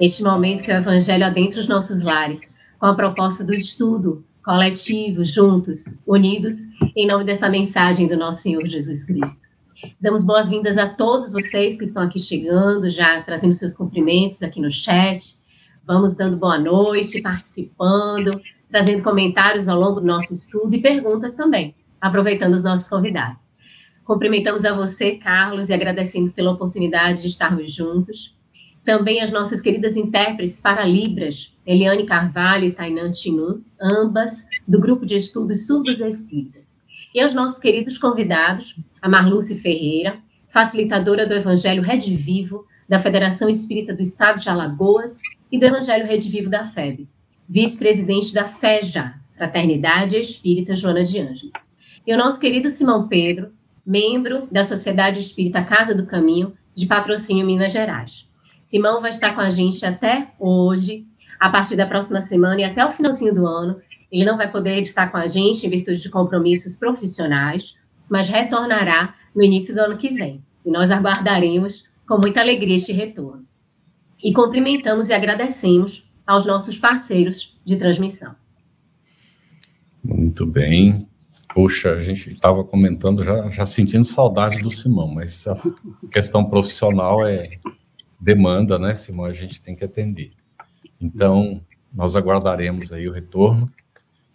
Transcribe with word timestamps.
este 0.00 0.22
momento 0.22 0.64
que 0.64 0.72
o 0.72 0.76
Evangelho 0.76 1.24
adentra 1.24 1.60
os 1.60 1.68
nossos 1.68 2.02
lares, 2.02 2.52
com 2.78 2.86
a 2.86 2.94
proposta 2.94 3.44
do 3.44 3.54
estudo 3.54 4.24
coletivo, 4.44 5.24
juntos, 5.24 6.00
unidos, 6.06 6.54
em 6.94 7.06
nome 7.06 7.24
dessa 7.24 7.48
mensagem 7.48 8.06
do 8.06 8.16
nosso 8.16 8.42
Senhor 8.42 8.66
Jesus 8.66 9.04
Cristo. 9.04 9.48
Damos 10.00 10.22
boas-vindas 10.22 10.76
a 10.76 10.88
todos 10.88 11.32
vocês 11.32 11.78
que 11.78 11.84
estão 11.84 12.02
aqui 12.02 12.18
chegando, 12.18 12.90
já 12.90 13.22
trazendo 13.22 13.54
seus 13.54 13.74
cumprimentos 13.74 14.42
aqui 14.42 14.60
no 14.60 14.70
chat. 14.70 15.36
Vamos 15.86 16.14
dando 16.14 16.36
boa 16.36 16.58
noite, 16.58 17.22
participando, 17.22 18.30
trazendo 18.70 19.02
comentários 19.02 19.68
ao 19.68 19.78
longo 19.78 20.00
do 20.00 20.06
nosso 20.06 20.32
estudo 20.32 20.74
e 20.74 20.82
perguntas 20.82 21.34
também, 21.34 21.74
aproveitando 22.00 22.54
os 22.54 22.64
nossos 22.64 22.88
convidados. 22.88 23.48
Cumprimentamos 24.04 24.64
a 24.64 24.74
você, 24.74 25.12
Carlos, 25.12 25.68
e 25.68 25.74
agradecemos 25.74 26.32
pela 26.32 26.52
oportunidade 26.52 27.22
de 27.22 27.28
estarmos 27.28 27.72
juntos. 27.72 28.33
Também 28.84 29.22
as 29.22 29.32
nossas 29.32 29.62
queridas 29.62 29.96
intérpretes 29.96 30.60
para 30.60 30.84
Libras, 30.84 31.56
Eliane 31.66 32.04
Carvalho 32.04 32.66
e 32.66 32.72
Tainan 32.72 33.12
Chinun, 33.12 33.62
ambas 33.80 34.46
do 34.68 34.78
Grupo 34.78 35.06
de 35.06 35.16
Estudos 35.16 35.66
Surdos 35.66 36.00
e 36.00 36.08
Espíritas. 36.08 36.80
E 37.14 37.20
aos 37.20 37.32
nossos 37.32 37.58
queridos 37.58 37.96
convidados, 37.96 38.76
a 39.00 39.08
Marluce 39.08 39.58
Ferreira, 39.58 40.18
facilitadora 40.48 41.26
do 41.26 41.32
Evangelho 41.32 41.82
Rede 41.82 42.14
Vivo, 42.14 42.66
da 42.86 42.98
Federação 42.98 43.48
Espírita 43.48 43.94
do 43.94 44.02
Estado 44.02 44.38
de 44.38 44.50
Alagoas 44.50 45.20
e 45.50 45.58
do 45.58 45.64
Evangelho 45.64 46.06
Rede 46.06 46.28
Vivo 46.28 46.50
da 46.50 46.66
FEB, 46.66 47.08
vice-presidente 47.48 48.34
da 48.34 48.44
FEJA, 48.44 49.14
Fraternidade 49.34 50.18
Espírita 50.18 50.74
Joana 50.74 51.04
de 51.04 51.20
Ângeles. 51.20 51.70
E 52.06 52.12
o 52.12 52.18
nosso 52.18 52.38
querido 52.38 52.68
Simão 52.68 53.08
Pedro, 53.08 53.50
membro 53.86 54.46
da 54.52 54.62
Sociedade 54.62 55.20
Espírita 55.20 55.64
Casa 55.64 55.94
do 55.94 56.06
Caminho, 56.06 56.52
de 56.74 56.86
patrocínio 56.86 57.46
Minas 57.46 57.72
Gerais. 57.72 58.28
Simão 58.74 59.00
vai 59.00 59.10
estar 59.10 59.36
com 59.36 59.40
a 59.40 59.50
gente 59.50 59.86
até 59.86 60.32
hoje, 60.36 61.06
a 61.38 61.48
partir 61.48 61.76
da 61.76 61.86
próxima 61.86 62.20
semana 62.20 62.60
e 62.60 62.64
até 62.64 62.84
o 62.84 62.90
finalzinho 62.90 63.32
do 63.32 63.46
ano. 63.46 63.80
Ele 64.10 64.24
não 64.24 64.36
vai 64.36 64.50
poder 64.50 64.80
estar 64.80 65.12
com 65.12 65.16
a 65.16 65.28
gente 65.28 65.64
em 65.64 65.70
virtude 65.70 66.02
de 66.02 66.10
compromissos 66.10 66.74
profissionais, 66.74 67.76
mas 68.08 68.28
retornará 68.28 69.14
no 69.32 69.44
início 69.44 69.72
do 69.76 69.80
ano 69.80 69.96
que 69.96 70.12
vem. 70.12 70.42
E 70.66 70.72
nós 70.72 70.90
aguardaremos 70.90 71.84
com 72.04 72.18
muita 72.18 72.40
alegria 72.40 72.74
este 72.74 72.92
retorno. 72.92 73.46
E 74.20 74.32
cumprimentamos 74.32 75.08
e 75.08 75.14
agradecemos 75.14 76.04
aos 76.26 76.44
nossos 76.44 76.76
parceiros 76.76 77.56
de 77.64 77.76
transmissão. 77.76 78.34
Muito 80.02 80.44
bem. 80.44 81.06
Poxa, 81.54 81.92
a 81.92 82.00
gente 82.00 82.28
estava 82.28 82.64
comentando, 82.64 83.22
já, 83.22 83.48
já 83.50 83.64
sentindo 83.64 84.04
saudade 84.04 84.58
do 84.58 84.72
Simão, 84.72 85.06
mas 85.06 85.46
a 85.46 85.62
questão 86.10 86.44
profissional 86.44 87.24
é, 87.24 87.60
demanda, 88.24 88.78
né, 88.78 88.94
Simão, 88.94 89.26
a 89.26 89.34
gente 89.34 89.60
tem 89.60 89.76
que 89.76 89.84
atender. 89.84 90.32
Então, 90.98 91.60
nós 91.92 92.16
aguardaremos 92.16 92.90
aí 92.90 93.06
o 93.06 93.12
retorno 93.12 93.70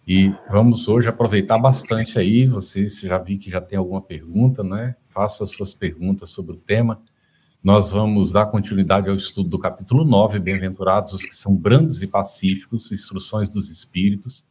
e 0.06 0.32
vamos 0.48 0.86
hoje 0.86 1.08
aproveitar 1.08 1.58
bastante 1.58 2.16
aí, 2.16 2.46
vocês 2.46 3.00
já 3.00 3.18
vi 3.18 3.36
que 3.36 3.50
já 3.50 3.60
tem 3.60 3.76
alguma 3.76 4.00
pergunta, 4.00 4.62
né? 4.62 4.94
Faça 5.08 5.42
as 5.42 5.50
suas 5.50 5.74
perguntas 5.74 6.30
sobre 6.30 6.52
o 6.52 6.60
tema. 6.60 7.02
Nós 7.62 7.90
vamos 7.90 8.30
dar 8.30 8.46
continuidade 8.46 9.10
ao 9.10 9.16
estudo 9.16 9.48
do 9.48 9.58
capítulo 9.58 10.04
9, 10.04 10.38
Bem-aventurados 10.38 11.12
os 11.12 11.24
que 11.24 11.34
são 11.34 11.54
brandos 11.56 12.00
e 12.00 12.06
pacíficos, 12.06 12.92
instruções 12.92 13.50
dos 13.50 13.68
espíritos, 13.68 14.48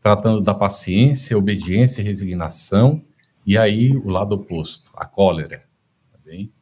tratando 0.00 0.40
da 0.40 0.54
paciência, 0.54 1.36
obediência 1.36 2.00
e 2.00 2.04
resignação, 2.04 3.02
e 3.44 3.58
aí 3.58 3.90
o 3.90 4.08
lado 4.08 4.36
oposto, 4.36 4.92
a 4.94 5.04
cólera, 5.04 5.64
tá 6.12 6.18
bem? 6.24 6.52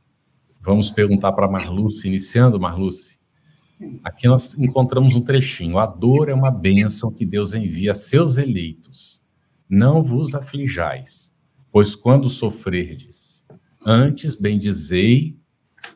Vamos 0.66 0.90
perguntar 0.90 1.30
para 1.30 1.46
Marluce, 1.46 2.08
iniciando, 2.08 2.58
Marluce. 2.58 3.20
Aqui 4.02 4.26
nós 4.26 4.58
encontramos 4.58 5.14
um 5.14 5.20
trechinho. 5.20 5.78
A 5.78 5.86
dor 5.86 6.28
é 6.28 6.34
uma 6.34 6.50
bênção 6.50 7.12
que 7.12 7.24
Deus 7.24 7.54
envia 7.54 7.92
a 7.92 7.94
seus 7.94 8.36
eleitos. 8.36 9.22
Não 9.70 10.02
vos 10.02 10.34
aflijais, 10.34 11.38
pois 11.70 11.94
quando 11.94 12.28
sofrerdes, 12.28 13.46
antes 13.86 14.34
bendizei 14.34 15.38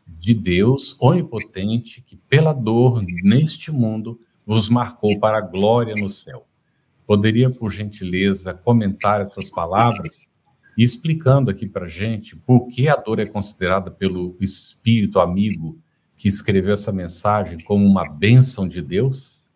de 0.07 0.35
Deus 0.35 0.97
onipotente 1.01 2.01
que 2.01 2.15
pela 2.29 2.53
dor 2.53 3.03
neste 3.25 3.73
mundo 3.73 4.21
vos 4.47 4.69
marcou 4.69 5.19
para 5.19 5.39
a 5.39 5.43
glória 5.43 5.97
no 5.99 6.09
céu. 6.09 6.47
Poderia, 7.09 7.51
por 7.51 7.73
gentileza, 7.73 8.55
comentar 8.55 9.21
essas 9.21 9.51
palavras? 9.51 10.31
E 10.77 10.85
explicando 10.85 11.51
aqui 11.51 11.67
para 11.67 11.87
gente 11.87 12.37
por 12.37 12.69
que 12.69 12.89
a 12.89 12.97
dor 12.97 13.19
é 13.19 13.27
considerada 13.27 13.91
pelo 13.91 14.37
espírito 14.41 15.21
amigo 15.21 15.79
que 16.17 16.29
escreveu 16.29 16.75
essa 16.75 16.93
mensagem 16.93 17.59
como 17.61 17.87
uma 17.87 18.09
bênção 18.09 18.69
de 18.69 18.83
Deus. 18.83 19.49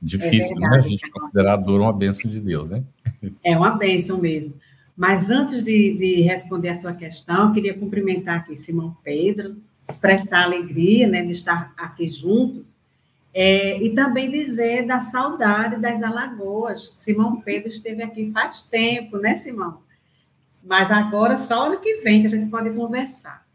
Difícil, 0.00 0.56
é 0.58 0.60
né? 0.60 0.76
A 0.78 0.80
gente 0.80 1.10
considerar 1.10 1.54
a 1.54 1.56
dor 1.56 1.80
uma 1.80 1.92
bênção 1.92 2.30
de 2.30 2.40
Deus, 2.40 2.70
né? 2.70 2.84
É 3.42 3.56
uma 3.56 3.70
bênção 3.70 4.20
mesmo. 4.20 4.54
Mas 4.96 5.30
antes 5.30 5.62
de, 5.62 5.96
de 5.96 6.22
responder 6.22 6.70
a 6.70 6.74
sua 6.74 6.94
questão, 6.94 7.48
eu 7.48 7.54
queria 7.54 7.74
cumprimentar 7.74 8.38
aqui 8.38 8.56
Simão 8.56 8.96
Pedro, 9.02 9.56
expressar 9.88 10.40
a 10.40 10.44
alegria 10.44 11.06
né, 11.06 11.22
de 11.24 11.32
estar 11.32 11.74
aqui 11.76 12.08
juntos, 12.08 12.78
é, 13.34 13.82
e 13.82 13.94
também 13.94 14.30
dizer 14.30 14.86
da 14.86 15.00
saudade 15.02 15.78
das 15.80 16.02
Alagoas. 16.02 16.94
Simão 16.98 17.40
Pedro 17.40 17.68
esteve 17.68 18.02
aqui 18.02 18.30
faz 18.32 18.62
tempo, 18.62 19.18
né, 19.18 19.34
Simão? 19.34 19.85
Mas 20.66 20.90
agora, 20.90 21.38
só 21.38 21.66
ano 21.66 21.80
que 21.80 22.00
vem 22.00 22.20
que 22.20 22.26
a 22.26 22.30
gente 22.30 22.50
pode 22.50 22.70
conversar. 22.70 23.46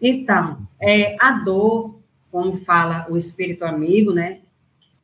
Então, 0.00 0.66
é, 0.80 1.16
a 1.20 1.30
dor, 1.30 2.00
como 2.32 2.52
fala 2.56 3.06
o 3.08 3.16
espírito 3.16 3.64
amigo, 3.64 4.12
né? 4.12 4.40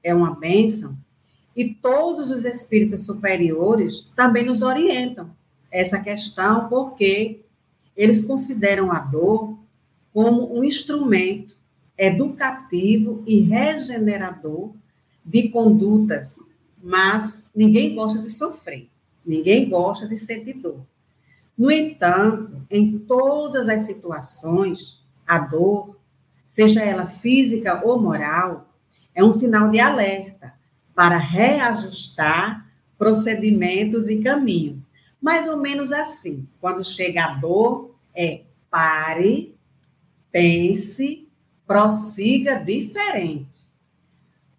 É 0.03 0.13
uma 0.13 0.35
bênção. 0.35 0.99
E 1.55 1.73
todos 1.73 2.33
os 2.33 2.45
espíritos 2.45 3.07
superiores 3.07 4.11
também 4.17 4.45
nos 4.45 4.63
orientam 4.63 5.31
essa 5.71 6.01
questão, 6.01 6.69
porque 6.69 7.45
eles 7.97 8.25
consideram 8.25 8.91
a 8.91 8.99
dor 8.99 9.57
como 10.13 10.59
um 10.59 10.65
instrumento 10.65 11.57
educativo 11.97 13.23
e 13.25 13.41
regenerador 13.41 14.73
de 15.25 15.49
condutas, 15.51 16.37
mas 16.83 17.49
ninguém 17.55 17.95
gosta 17.95 18.21
de 18.21 18.31
sofrer, 18.31 18.89
ninguém 19.25 19.69
gosta 19.69 20.09
de 20.09 20.19
sentir 20.19 20.55
dor. 20.55 20.81
No 21.57 21.71
entanto, 21.71 22.61
em 22.71 22.99
todas 22.99 23.69
as 23.69 23.83
situações, 23.83 25.01
a 25.27 25.39
dor, 25.39 25.97
seja 26.47 26.83
ela 26.83 27.07
física 27.07 27.81
ou 27.85 28.01
moral, 28.01 28.69
é 29.15 29.23
um 29.25 29.31
sinal 29.31 29.71
de 29.71 29.79
alerta 29.79 30.53
para 30.95 31.17
reajustar 31.17 32.69
procedimentos 32.99 34.09
e 34.09 34.23
caminhos. 34.23 34.93
Mais 35.21 35.49
ou 35.49 35.57
menos 35.57 35.93
assim, 35.93 36.47
quando 36.61 36.85
chega 36.85 37.25
a 37.25 37.35
dor, 37.35 37.95
é 38.15 38.43
pare, 38.71 39.55
pense, 40.31 41.29
prossiga 41.67 42.57
diferente. 42.57 43.55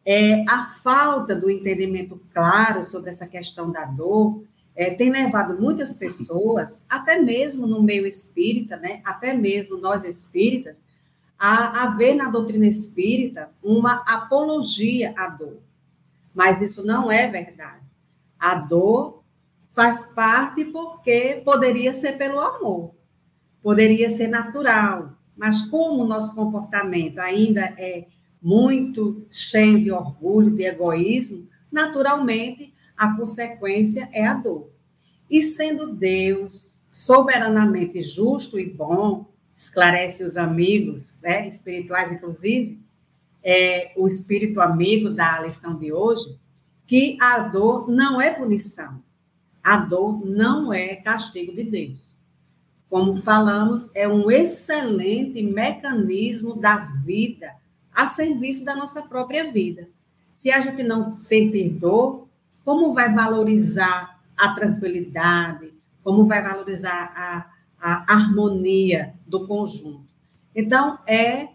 É, 0.05 0.43
a 0.49 0.65
falta 0.83 1.35
do 1.35 1.49
entendimento 1.49 2.21
claro 2.33 2.85
sobre 2.85 3.09
essa 3.09 3.27
questão 3.27 3.71
da 3.71 3.85
dor 3.85 4.43
é, 4.75 4.89
tem 4.89 5.09
levado 5.09 5.59
muitas 5.59 5.95
pessoas, 5.95 6.85
até 6.89 7.17
mesmo 7.17 7.65
no 7.65 7.81
meio 7.81 8.05
espírita, 8.05 8.75
né, 8.75 9.01
até 9.05 9.33
mesmo 9.33 9.77
nós 9.77 10.03
espíritas, 10.03 10.83
a, 11.39 11.83
a 11.83 11.87
ver 11.95 12.13
na 12.15 12.29
doutrina 12.29 12.67
espírita 12.67 13.49
uma 13.63 14.03
apologia 14.05 15.13
à 15.17 15.27
dor. 15.27 15.59
Mas 16.33 16.61
isso 16.61 16.85
não 16.85 17.09
é 17.09 17.27
verdade. 17.27 17.81
A 18.37 18.55
dor 18.55 19.23
faz 19.71 20.07
parte 20.07 20.65
porque 20.65 21.41
poderia 21.45 21.93
ser 21.93 22.17
pelo 22.17 22.39
amor, 22.39 22.91
poderia 23.63 24.09
ser 24.09 24.27
natural, 24.27 25.13
mas 25.37 25.61
como 25.63 26.03
o 26.03 26.07
nosso 26.07 26.35
comportamento 26.35 27.19
ainda 27.19 27.61
é 27.77 28.05
muito 28.41 29.25
cheio 29.31 29.81
de 29.81 29.91
orgulho, 29.91 30.51
de 30.51 30.63
egoísmo, 30.63 31.47
naturalmente 31.71 32.73
a 32.97 33.15
consequência 33.15 34.09
é 34.11 34.25
a 34.25 34.33
dor. 34.33 34.69
E 35.29 35.41
sendo 35.41 35.93
Deus 35.93 36.75
soberanamente 36.89 38.01
justo 38.01 38.59
e 38.59 38.65
bom, 38.69 39.25
esclarece 39.55 40.23
os 40.23 40.37
amigos 40.37 41.19
né, 41.21 41.47
espirituais, 41.47 42.11
inclusive, 42.11 42.79
é, 43.43 43.91
o 43.95 44.07
espírito 44.07 44.59
amigo 44.59 45.09
da 45.09 45.39
lição 45.41 45.77
de 45.77 45.91
hoje, 45.91 46.37
que 46.87 47.17
a 47.21 47.39
dor 47.39 47.89
não 47.89 48.21
é 48.21 48.31
punição. 48.31 49.03
A 49.63 49.77
dor 49.77 50.25
não 50.25 50.71
é 50.71 50.95
castigo 50.95 51.53
de 51.53 51.63
Deus. 51.63 52.15
Como 52.89 53.21
falamos, 53.21 53.93
é 53.95 54.07
um 54.07 54.29
excelente 54.29 55.41
mecanismo 55.41 56.55
da 56.55 56.77
vida 56.77 57.51
a 57.93 58.07
serviço 58.07 58.63
da 58.63 58.75
nossa 58.75 59.01
própria 59.01 59.51
vida. 59.51 59.89
Se 60.33 60.51
a 60.51 60.59
gente 60.59 60.83
não 60.83 61.17
sentir 61.17 61.69
dor, 61.69 62.24
como 62.65 62.93
vai 62.93 63.13
valorizar 63.13 64.19
a 64.35 64.53
tranquilidade? 64.53 65.71
Como 66.03 66.25
vai 66.25 66.41
valorizar 66.41 67.13
a, 67.15 67.45
a 67.79 68.13
harmonia 68.13 69.13
do 69.25 69.47
conjunto? 69.47 70.03
Então, 70.53 70.97
é 71.07 71.49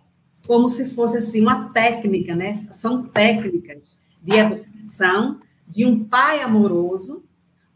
como 0.47 0.71
se 0.71 0.95
fosse 0.95 1.19
assim 1.19 1.43
uma 1.43 1.71
técnica, 1.71 2.35
né? 2.35 2.55
São 2.55 3.03
técnicas 3.03 4.01
de 4.23 4.39
educação 4.39 5.41
de 5.67 5.85
um 5.85 6.05
pai 6.05 6.41
amoroso 6.43 7.25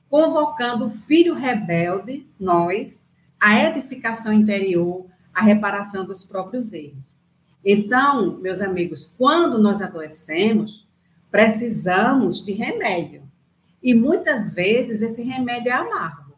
convocando 0.09 0.87
o 0.87 0.91
filho 0.91 1.35
rebelde, 1.35 2.27
nós, 2.39 3.11
à 3.41 3.65
edificação 3.65 4.33
interior, 4.33 5.07
à 5.35 5.43
reparação 5.43 6.05
dos 6.05 6.25
próprios 6.25 6.73
erros. 6.73 7.19
Então, 7.65 8.39
meus 8.39 8.61
amigos, 8.61 9.13
quando 9.19 9.59
nós 9.59 9.83
adoecemos, 9.83 10.84
precisamos 11.35 12.45
de 12.45 12.53
remédio. 12.53 13.25
E 13.83 13.93
muitas 13.93 14.55
vezes 14.55 15.03
esse 15.03 15.21
remédio 15.21 15.73
é 15.73 15.75
amargo 15.75 16.37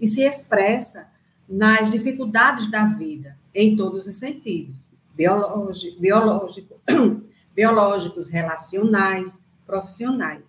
e 0.00 0.08
se 0.08 0.22
expressa 0.22 1.06
nas 1.46 1.90
dificuldades 1.90 2.70
da 2.70 2.86
vida, 2.86 3.36
em 3.54 3.76
todos 3.76 4.06
os 4.06 4.16
sentidos 4.16 4.88
biológico, 5.14 6.00
biológico, 6.00 6.80
biológicos, 7.54 8.30
relacionais, 8.30 9.44
profissionais. 9.66 10.44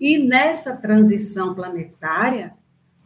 E 0.00 0.18
nessa 0.18 0.76
transição 0.76 1.54
planetária, 1.54 2.54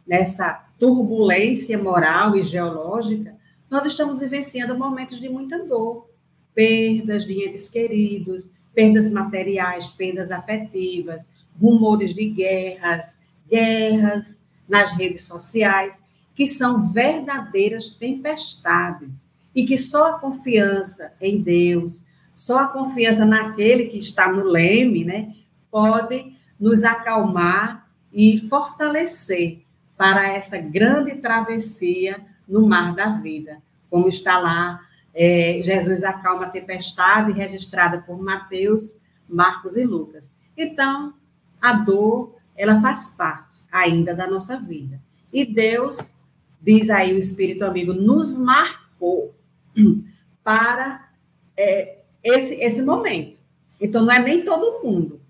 nessa 0.07 0.65
turbulência 0.79 1.77
moral 1.77 2.35
e 2.35 2.41
geológica, 2.41 3.35
nós 3.69 3.85
estamos 3.85 4.21
vivenciando 4.21 4.75
momentos 4.75 5.19
de 5.19 5.29
muita 5.29 5.63
dor, 5.63 6.09
perdas 6.55 7.25
de 7.25 7.47
entes 7.47 7.69
queridos, 7.69 8.55
perdas 8.75 9.09
materiais, 9.11 9.87
perdas 9.87 10.29
afetivas, 10.29 11.33
rumores 11.59 12.13
de 12.13 12.25
guerras, 12.29 13.21
guerras 13.49 14.43
nas 14.67 14.91
redes 14.91 15.23
sociais, 15.23 16.03
que 16.35 16.45
são 16.47 16.91
verdadeiras 16.91 17.89
tempestades 17.91 19.25
e 19.55 19.65
que 19.65 19.77
só 19.77 20.09
a 20.09 20.19
confiança 20.19 21.13
em 21.21 21.41
Deus, 21.41 22.05
só 22.35 22.59
a 22.59 22.67
confiança 22.67 23.25
naquele 23.25 23.85
que 23.85 23.97
está 23.97 24.29
no 24.29 24.43
leme, 24.43 25.05
né, 25.05 25.33
pode 25.71 26.33
nos 26.59 26.83
acalmar 26.83 27.87
e 28.11 28.37
fortalecer 28.49 29.61
para 29.97 30.27
essa 30.27 30.57
grande 30.57 31.15
travessia 31.15 32.21
no 32.47 32.67
mar 32.67 32.93
da 32.93 33.07
vida, 33.07 33.61
como 33.89 34.09
está 34.09 34.37
lá 34.37 34.81
é, 35.17 35.61
Jesus 35.63 36.03
acalma 36.03 36.45
a 36.45 36.49
tempestade 36.49 37.31
registrada 37.31 37.99
por 37.99 38.21
Mateus, 38.21 39.01
Marcos 39.27 39.77
e 39.77 39.85
Lucas. 39.85 40.29
Então, 40.57 41.13
a 41.61 41.71
dor, 41.71 42.35
ela 42.53 42.81
faz 42.81 43.15
parte 43.17 43.63
ainda 43.71 44.13
da 44.13 44.27
nossa 44.27 44.59
vida. 44.59 45.01
E 45.31 45.45
Deus, 45.45 46.13
diz 46.61 46.89
aí 46.89 47.13
o 47.13 47.17
Espírito 47.17 47.63
Amigo, 47.63 47.93
nos 47.93 48.37
marcou 48.37 49.33
para 50.43 51.09
é, 51.55 51.99
esse, 52.21 52.55
esse 52.55 52.81
momento. 52.83 53.39
Então, 53.79 54.03
não 54.03 54.11
é 54.11 54.19
nem 54.19 54.43
todo 54.43 54.83
mundo. 54.83 55.21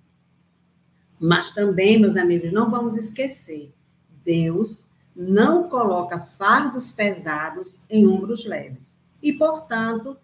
Mas 1.19 1.51
também, 1.51 1.99
meus 1.99 2.17
amigos, 2.17 2.51
não 2.51 2.71
vamos 2.71 2.97
esquecer: 2.97 3.71
Deus 4.23 4.87
não 5.15 5.69
coloca 5.69 6.19
fardos 6.19 6.91
pesados 6.91 7.81
em 7.87 8.05
ombros 8.07 8.45
leves. 8.45 8.95
E, 9.25 9.33
portanto, 9.33 10.15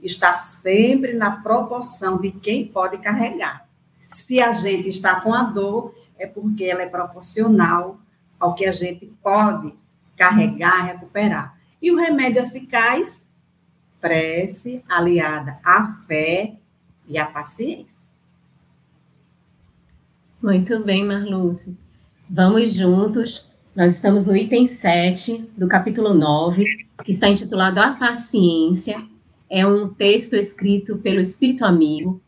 está 0.00 0.38
sempre 0.38 1.12
na 1.12 1.42
proporção 1.42 2.20
de 2.20 2.30
quem 2.30 2.64
pode 2.64 2.98
carregar. 2.98 3.68
Se 4.08 4.40
a 4.40 4.52
gente 4.52 4.88
está 4.90 5.20
com 5.20 5.34
a 5.34 5.42
dor, 5.42 5.92
é 6.16 6.24
porque 6.24 6.62
ela 6.62 6.82
é 6.82 6.86
proporcional 6.86 7.98
ao 8.38 8.54
que 8.54 8.64
a 8.64 8.70
gente 8.70 9.06
pode 9.20 9.74
carregar, 10.16 10.86
recuperar. 10.86 11.58
E 11.82 11.90
o 11.90 11.96
remédio 11.96 12.44
eficaz 12.44 13.28
prece 14.00 14.84
aliada 14.88 15.58
à 15.64 15.92
fé 16.06 16.54
e 17.08 17.18
à 17.18 17.26
paciência. 17.26 18.06
Muito 20.40 20.78
bem, 20.84 21.04
Marluce. 21.04 21.76
Vamos 22.30 22.74
juntos. 22.74 23.50
Nós 23.76 23.94
estamos 23.94 24.24
no 24.24 24.36
item 24.36 24.68
7 24.68 25.50
do 25.58 25.66
capítulo 25.66 26.14
9, 26.14 26.64
que 27.04 27.10
está 27.10 27.28
intitulado 27.28 27.80
A 27.80 27.90
Paciência. 27.90 29.04
É 29.50 29.66
um 29.66 29.88
texto 29.88 30.34
escrito 30.34 30.98
pelo 30.98 31.20
Espírito 31.20 31.64
Amigo, 31.64 32.22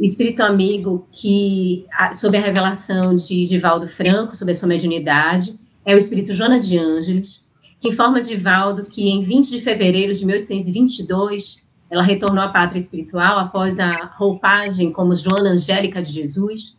Espírito 0.00 0.40
Amigo 0.42 1.06
que, 1.12 1.84
sob 2.14 2.38
a 2.38 2.40
revelação 2.40 3.14
de 3.14 3.44
Divaldo 3.44 3.86
Franco, 3.86 4.34
sobre 4.34 4.52
a 4.52 4.54
sua 4.54 4.68
mediunidade, 4.68 5.60
é 5.84 5.94
o 5.94 5.98
Espírito 5.98 6.32
Joana 6.32 6.58
de 6.58 6.78
Ângeles, 6.78 7.44
que 7.78 7.88
informa 7.88 8.22
Divaldo 8.22 8.86
que 8.86 9.06
em 9.06 9.20
20 9.20 9.50
de 9.50 9.60
fevereiro 9.60 10.14
de 10.14 10.24
1822 10.24 11.68
ela 11.90 12.02
retornou 12.02 12.42
à 12.42 12.48
pátria 12.48 12.80
espiritual 12.80 13.38
após 13.38 13.78
a 13.78 14.14
roupagem 14.16 14.90
como 14.90 15.14
Joana 15.14 15.50
Angélica 15.50 16.00
de 16.00 16.10
Jesus, 16.10 16.74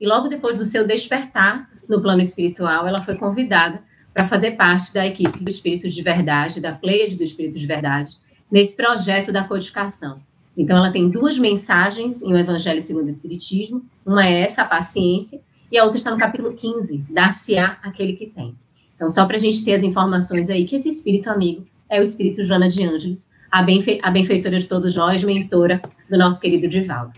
e 0.00 0.06
logo 0.06 0.28
depois 0.28 0.58
do 0.58 0.64
seu 0.64 0.86
despertar 0.86 1.70
no 1.88 2.00
plano 2.00 2.20
espiritual, 2.20 2.86
ela 2.86 3.02
foi 3.02 3.16
convidada 3.16 3.82
para 4.12 4.26
fazer 4.26 4.52
parte 4.52 4.94
da 4.94 5.06
equipe 5.06 5.44
do 5.44 5.48
Espírito 5.48 5.88
de 5.88 6.02
Verdade, 6.02 6.60
da 6.60 6.72
Pleiade 6.72 7.16
do 7.16 7.22
Espírito 7.22 7.58
de 7.58 7.66
Verdade, 7.66 8.16
nesse 8.50 8.76
projeto 8.76 9.32
da 9.32 9.44
codificação. 9.44 10.20
Então, 10.56 10.78
ela 10.78 10.90
tem 10.90 11.10
duas 11.10 11.38
mensagens 11.38 12.22
em 12.22 12.32
O 12.32 12.38
Evangelho 12.38 12.80
segundo 12.80 13.06
o 13.06 13.10
Espiritismo, 13.10 13.84
uma 14.06 14.22
é 14.22 14.40
essa, 14.40 14.62
a 14.62 14.64
paciência, 14.64 15.40
e 15.70 15.76
a 15.76 15.84
outra 15.84 15.98
está 15.98 16.10
no 16.10 16.16
capítulo 16.16 16.54
15, 16.54 17.06
dar-se-á 17.10 17.78
aquele 17.82 18.14
que 18.14 18.26
tem. 18.26 18.54
Então, 18.94 19.10
só 19.10 19.26
para 19.26 19.36
a 19.36 19.38
gente 19.38 19.62
ter 19.64 19.74
as 19.74 19.82
informações 19.82 20.48
aí, 20.48 20.64
que 20.64 20.76
esse 20.76 20.88
espírito 20.88 21.28
amigo 21.28 21.66
é 21.88 22.00
o 22.00 22.02
espírito 22.02 22.42
Joana 22.42 22.68
de 22.68 22.84
Ângeles, 22.84 23.30
a, 23.50 23.62
benfe 23.62 24.00
a 24.02 24.10
benfeitora 24.10 24.58
de 24.58 24.66
todos 24.66 24.96
nós, 24.96 25.22
mentora 25.22 25.82
do 26.10 26.16
nosso 26.16 26.40
querido 26.40 26.66
Divaldo. 26.68 27.12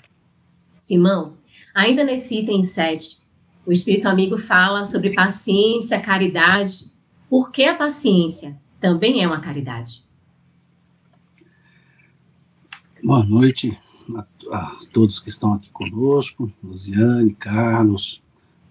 Simão, 0.76 1.34
ainda 1.78 2.02
nesse 2.02 2.40
item 2.40 2.60
7, 2.60 3.18
o 3.64 3.70
espírito 3.70 4.08
amigo 4.08 4.36
fala 4.36 4.84
sobre 4.84 5.14
paciência, 5.14 6.00
caridade. 6.00 6.90
Por 7.30 7.52
que 7.52 7.64
a 7.66 7.76
paciência 7.76 8.60
também 8.80 9.22
é 9.22 9.28
uma 9.28 9.40
caridade? 9.40 10.02
Boa 13.04 13.24
noite 13.24 13.78
a, 14.50 14.56
a 14.56 14.76
todos 14.92 15.20
que 15.20 15.28
estão 15.28 15.52
aqui 15.52 15.70
conosco, 15.70 16.50
Luziane, 16.64 17.32
Carlos, 17.34 18.20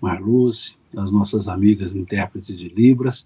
Marluce, 0.01 0.75
as 0.97 1.09
nossas 1.09 1.47
amigas 1.47 1.95
intérpretes 1.95 2.57
de 2.57 2.67
Libras. 2.67 3.25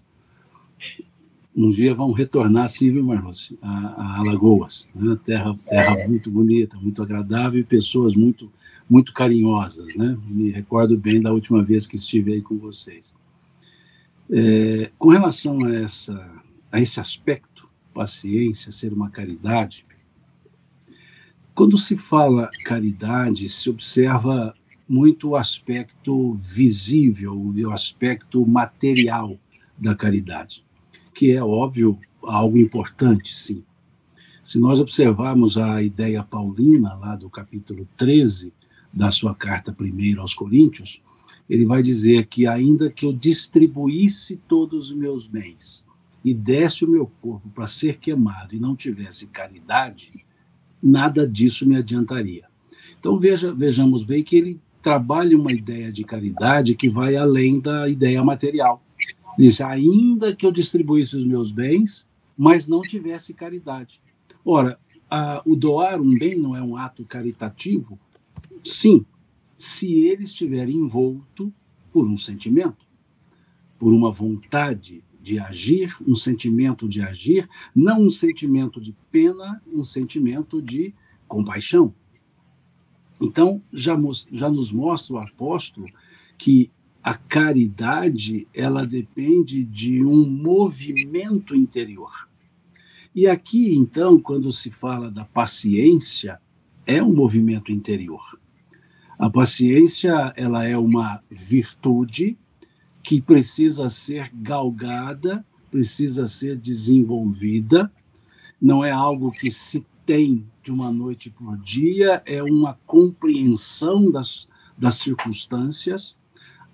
Um 1.56 1.72
dia 1.72 1.96
vão 1.96 2.12
retornar, 2.12 2.70
sim, 2.70 2.92
viu, 2.92 3.04
Marlúcio, 3.04 3.58
a, 3.60 3.70
a 3.70 4.20
Alagoas. 4.20 4.88
Né? 4.94 5.18
Terra, 5.26 5.58
terra 5.68 6.02
é. 6.02 6.08
muito 6.08 6.30
bonita, 6.30 6.78
muito 6.78 7.02
agradável 7.02 7.60
e 7.60 7.64
pessoas 7.64 8.14
muito, 8.14 8.52
muito 8.92 9.14
carinhosas. 9.14 9.96
Né? 9.96 10.18
Me 10.28 10.52
recordo 10.52 10.98
bem 10.98 11.22
da 11.22 11.32
última 11.32 11.64
vez 11.64 11.88
que 11.88 11.96
estive 11.96 12.34
aí 12.34 12.42
com 12.42 12.58
vocês. 12.58 13.16
É, 14.30 14.92
com 15.00 15.08
relação 15.08 15.64
a, 15.64 15.74
essa, 15.74 16.32
a 16.70 16.82
esse 16.82 17.00
aspecto, 17.00 17.70
paciência, 17.94 18.70
ser 18.70 18.92
uma 18.92 19.10
caridade, 19.10 19.86
quando 21.56 21.78
se 21.78 21.98
fala 21.98 22.50
caridade, 22.66 23.48
se 23.48 23.70
observa 23.70 24.54
muito 24.90 25.30
o 25.30 25.36
aspecto 25.38 26.34
visível, 26.34 27.34
o 27.34 27.72
aspecto 27.72 28.46
material 28.46 29.40
da 29.78 29.96
caridade, 29.96 30.66
que 31.16 31.32
é 31.32 31.42
óbvio 31.42 31.98
algo 32.22 32.58
importante, 32.58 33.34
sim. 33.34 33.64
Se 34.44 34.60
nós 34.60 34.82
observarmos 34.82 35.58
a 35.58 35.82
ideia 35.82 36.24
paulina, 36.24 36.94
lá 36.96 37.16
do 37.16 37.30
capítulo 37.30 37.88
13 37.96 38.52
da 38.94 39.12
sua 39.12 39.34
carta 39.34 39.72
primeira 39.72 40.22
aos 40.22 40.34
Coríntios, 40.34 41.02
ele 41.50 41.66
vai 41.66 41.82
dizer 41.82 42.28
que, 42.28 42.48
ainda 42.48 42.90
que 42.90 43.06
eu 43.06 43.14
distribuísse 43.14 44.38
todos 44.48 44.92
os 44.92 44.96
meus 44.96 45.28
bens 45.28 45.86
e 46.24 46.34
desse 46.34 46.86
o 46.86 46.90
meu 46.90 47.12
corpo 47.22 47.50
para 47.50 47.68
ser 47.68 47.98
queimado 47.98 48.56
e 48.56 48.60
não 48.60 48.76
tivesse 48.76 49.28
caridade, 49.28 50.26
nada 50.82 51.28
disso 51.28 51.68
me 51.68 51.76
adiantaria. 51.76 52.46
Então 53.00 53.18
veja, 53.18 53.54
vejamos 53.54 54.04
bem 54.04 54.24
que 54.24 54.36
ele 54.36 54.60
trabalhe 54.82 55.36
uma 55.36 55.52
ideia 55.52 55.92
de 55.92 56.04
caridade 56.04 56.76
que 56.76 56.90
vai 56.90 57.16
além 57.16 57.60
da 57.60 57.88
ideia 57.88 58.24
material. 58.24 58.82
Diz, 59.38 59.62
ainda 59.62 60.36
que 60.36 60.46
eu 60.46 60.52
distribuísse 60.52 61.16
os 61.16 61.26
meus 61.26 61.52
bens, 61.52 62.08
mas 62.38 62.68
não 62.68 62.82
tivesse 62.82 63.34
caridade. 63.34 64.02
Ora, 64.44 64.80
a, 65.10 65.42
o 65.46 65.56
doar 65.56 66.02
um 66.02 66.18
bem 66.18 66.36
não 66.36 66.56
é 66.56 66.62
um 66.62 66.76
ato 66.76 67.06
caritativo? 67.06 68.00
Sim, 68.64 69.06
se 69.58 69.92
ele 70.06 70.24
estiver 70.24 70.70
envolto 70.70 71.54
por 71.92 72.08
um 72.08 72.18
sentimento, 72.18 72.86
por 73.78 73.94
uma 73.94 74.12
vontade 74.12 75.04
de 75.22 75.40
agir, 75.40 75.96
um 76.06 76.16
sentimento 76.16 76.88
de 76.88 77.02
agir, 77.02 77.48
não 77.76 78.04
um 78.04 78.10
sentimento 78.10 78.82
de 78.82 78.96
pena, 79.12 79.62
um 79.68 79.84
sentimento 79.84 80.62
de 80.62 80.94
compaixão. 81.28 81.94
Então, 83.22 83.62
já, 83.72 83.96
já 84.32 84.50
nos 84.50 84.72
mostra 84.72 85.16
o 85.16 85.20
apóstolo 85.20 85.88
que 86.38 86.72
a 87.04 87.14
caridade 87.14 88.48
ela 88.54 88.86
depende 88.86 89.64
de 89.64 90.04
um 90.04 90.28
movimento 90.28 91.56
interior. 91.56 92.28
E 93.14 93.28
aqui, 93.28 93.76
então, 93.76 94.20
quando 94.20 94.52
se 94.52 94.72
fala 94.72 95.12
da 95.12 95.26
paciência, 95.26 96.40
é 96.86 97.02
um 97.04 97.14
movimento 97.14 97.72
interior. 97.72 98.40
A 99.22 99.30
paciência 99.30 100.34
ela 100.36 100.66
é 100.66 100.76
uma 100.76 101.22
virtude 101.30 102.36
que 103.04 103.22
precisa 103.22 103.88
ser 103.88 104.32
galgada, 104.34 105.46
precisa 105.70 106.26
ser 106.26 106.58
desenvolvida. 106.58 107.92
Não 108.60 108.84
é 108.84 108.90
algo 108.90 109.30
que 109.30 109.52
se 109.52 109.86
tem 110.08 110.44
de 110.64 110.72
uma 110.72 110.92
noite 110.92 111.30
por 111.30 111.56
dia, 111.60 112.24
é 112.26 112.42
uma 112.42 112.80
compreensão 112.84 114.10
das, 114.10 114.50
das 114.76 114.96
circunstâncias. 114.96 116.16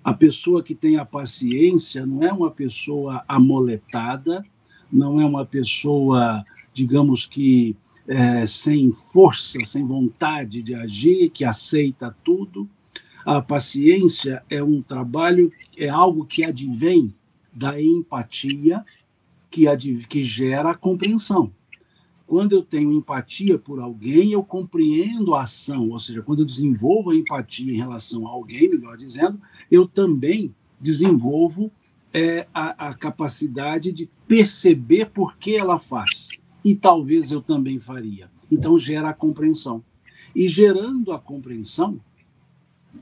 A 0.01 0.13
pessoa 0.13 0.63
que 0.63 0.73
tem 0.73 0.95
a 0.95 1.03
paciência 1.03 2.05
não 2.05 2.23
é 2.23 2.31
uma 2.31 2.49
pessoa 2.49 3.25
amoletada, 3.27 4.41
não 4.89 5.19
é 5.19 5.25
uma 5.25 5.45
pessoa, 5.45 6.45
digamos 6.73 7.25
que, 7.25 7.75
é, 8.07 8.45
sem 8.47 8.91
força, 8.91 9.59
sem 9.65 9.83
vontade 9.83 10.61
de 10.61 10.73
agir, 10.73 11.29
que 11.29 11.43
aceita 11.43 12.15
tudo. 12.23 12.69
A 13.25 13.41
paciência 13.41 14.41
é 14.49 14.63
um 14.63 14.81
trabalho, 14.81 15.51
é 15.77 15.89
algo 15.89 16.25
que 16.25 16.43
advém 16.43 17.13
da 17.51 17.81
empatia, 17.81 18.85
que, 19.51 19.67
adv, 19.67 20.05
que 20.07 20.23
gera 20.23 20.71
a 20.71 20.75
compreensão. 20.75 21.51
Quando 22.25 22.53
eu 22.53 22.61
tenho 22.61 22.91
empatia 22.91 23.57
por 23.57 23.79
alguém, 23.79 24.31
eu 24.31 24.43
compreendo 24.43 25.33
a 25.33 25.43
ação, 25.43 25.89
ou 25.89 25.99
seja, 25.99 26.21
quando 26.21 26.39
eu 26.39 26.45
desenvolvo 26.45 27.11
a 27.11 27.15
empatia 27.15 27.71
em 27.71 27.77
relação 27.77 28.27
a 28.27 28.29
alguém, 28.29 28.69
melhor 28.69 28.97
dizendo, 28.97 29.39
eu 29.71 29.87
também 29.87 30.53
desenvolvo 30.79 31.71
é, 32.13 32.47
a, 32.53 32.89
a 32.89 32.93
capacidade 32.93 33.91
de 33.91 34.09
perceber 34.27 35.09
por 35.09 35.37
que 35.37 35.55
ela 35.55 35.79
faz. 35.79 36.29
E 36.63 36.75
talvez 36.75 37.31
eu 37.31 37.41
também 37.41 37.79
faria. 37.79 38.29
Então, 38.51 38.77
gera 38.77 39.09
a 39.09 39.13
compreensão. 39.13 39.83
E 40.35 40.47
gerando 40.47 41.11
a 41.11 41.19
compreensão, 41.19 41.99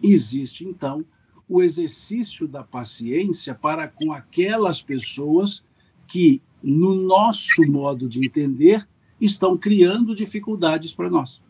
existe, 0.01 0.65
então, 0.65 1.05
o 1.47 1.61
exercício 1.61 2.47
da 2.47 2.63
paciência 2.63 3.53
para 3.53 3.87
com 3.87 4.11
aquelas 4.11 4.81
pessoas 4.81 5.63
que, 6.07 6.41
no 6.61 6.95
nosso 6.95 7.63
modo 7.67 8.07
de 8.07 8.25
entender, 8.25 8.87
estão 9.19 9.57
criando 9.57 10.15
dificuldades 10.15 10.93
para 10.93 11.09
nós. 11.09 11.41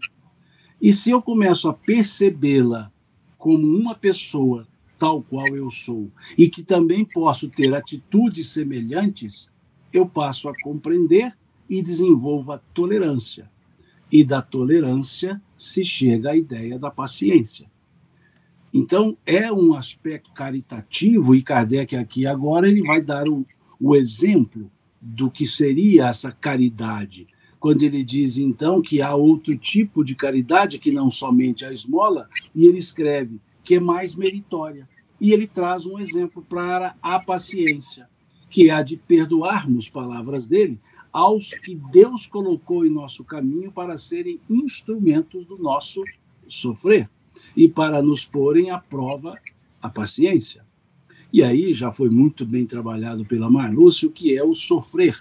E 0.82 0.92
se 0.92 1.10
eu 1.10 1.22
começo 1.22 1.70
a 1.70 1.74
percebê-la 1.74 2.92
como 3.38 3.66
uma 3.66 3.96
pessoa 3.96 4.68
tal 4.98 5.22
qual 5.22 5.48
eu 5.48 5.70
sou 5.70 6.12
e 6.38 6.50
que 6.50 6.64
também 6.64 7.04
posso 7.06 7.50
ter 7.50 7.74
atitudes 7.74 8.50
semelhantes, 8.50 9.50
eu 9.92 10.06
passo 10.08 10.50
a 10.50 10.54
compreender 10.62 11.36
e 11.70 11.82
desenvolvo 11.82 12.52
a 12.52 12.58
tolerância. 12.58 13.50
E 14.12 14.24
da 14.24 14.42
tolerância 14.42 15.42
se 15.58 15.84
chega 15.84 16.32
à 16.32 16.36
ideia 16.36 16.78
da 16.78 16.92
paciência. 16.92 17.70
Então, 18.74 19.18
é 19.26 19.52
um 19.52 19.74
aspecto 19.74 20.32
caritativo, 20.34 21.34
e 21.34 21.42
Kardec 21.42 21.96
aqui 21.96 22.28
agora 22.28 22.68
ele 22.68 22.84
vai 22.84 23.02
dar 23.02 23.28
o, 23.30 23.46
o 23.80 23.96
exemplo 23.96 24.70
do 25.02 25.32
que 25.32 25.46
seria 25.46 26.08
essa 26.08 26.32
caridade, 26.32 27.28
quando 27.58 27.84
ele 27.84 28.04
diz 28.04 28.38
então 28.38 28.82
que 28.82 29.02
há 29.02 29.16
outro 29.16 29.58
tipo 29.58 30.04
de 30.04 30.14
caridade 30.14 30.78
que 30.78 30.92
não 30.92 31.10
somente 31.10 31.64
a 31.64 31.72
esmola, 31.72 32.28
e 32.54 32.66
ele 32.66 32.78
escreve 32.78 33.40
que 33.64 33.76
é 33.76 33.80
mais 33.80 34.14
meritória. 34.14 34.88
E 35.20 35.32
ele 35.32 35.48
traz 35.48 35.86
um 35.86 35.98
exemplo 35.98 36.46
para 36.48 36.96
a 37.02 37.18
paciência, 37.20 38.10
que 38.50 38.70
é 38.70 38.74
a 38.74 38.84
de 38.84 38.98
perdoarmos, 38.98 39.90
palavras 39.90 40.48
dele, 40.48 40.80
aos 41.16 41.52
que 41.54 41.76
Deus 41.94 42.28
colocou 42.28 42.86
em 42.86 42.90
nosso 42.90 43.24
caminho 43.24 43.72
para 43.72 43.96
serem 43.96 44.38
instrumentos 44.50 45.46
do 45.46 45.58
nosso 45.58 46.04
sofrer 46.46 47.10
e 47.56 47.70
para 47.70 48.02
nos 48.02 48.26
porem 48.26 48.70
à 48.70 48.78
prova 48.78 49.40
a 49.82 49.88
paciência. 49.88 50.66
E 51.32 51.42
aí 51.42 51.74
já 51.74 51.90
foi 51.90 52.10
muito 52.10 52.46
bem 52.46 52.66
trabalhado 52.66 53.24
pela 53.24 53.50
Marlúcia 53.50 54.10
o 54.10 54.12
que 54.12 54.38
é 54.38 54.44
o 54.44 54.54
sofrer. 54.54 55.18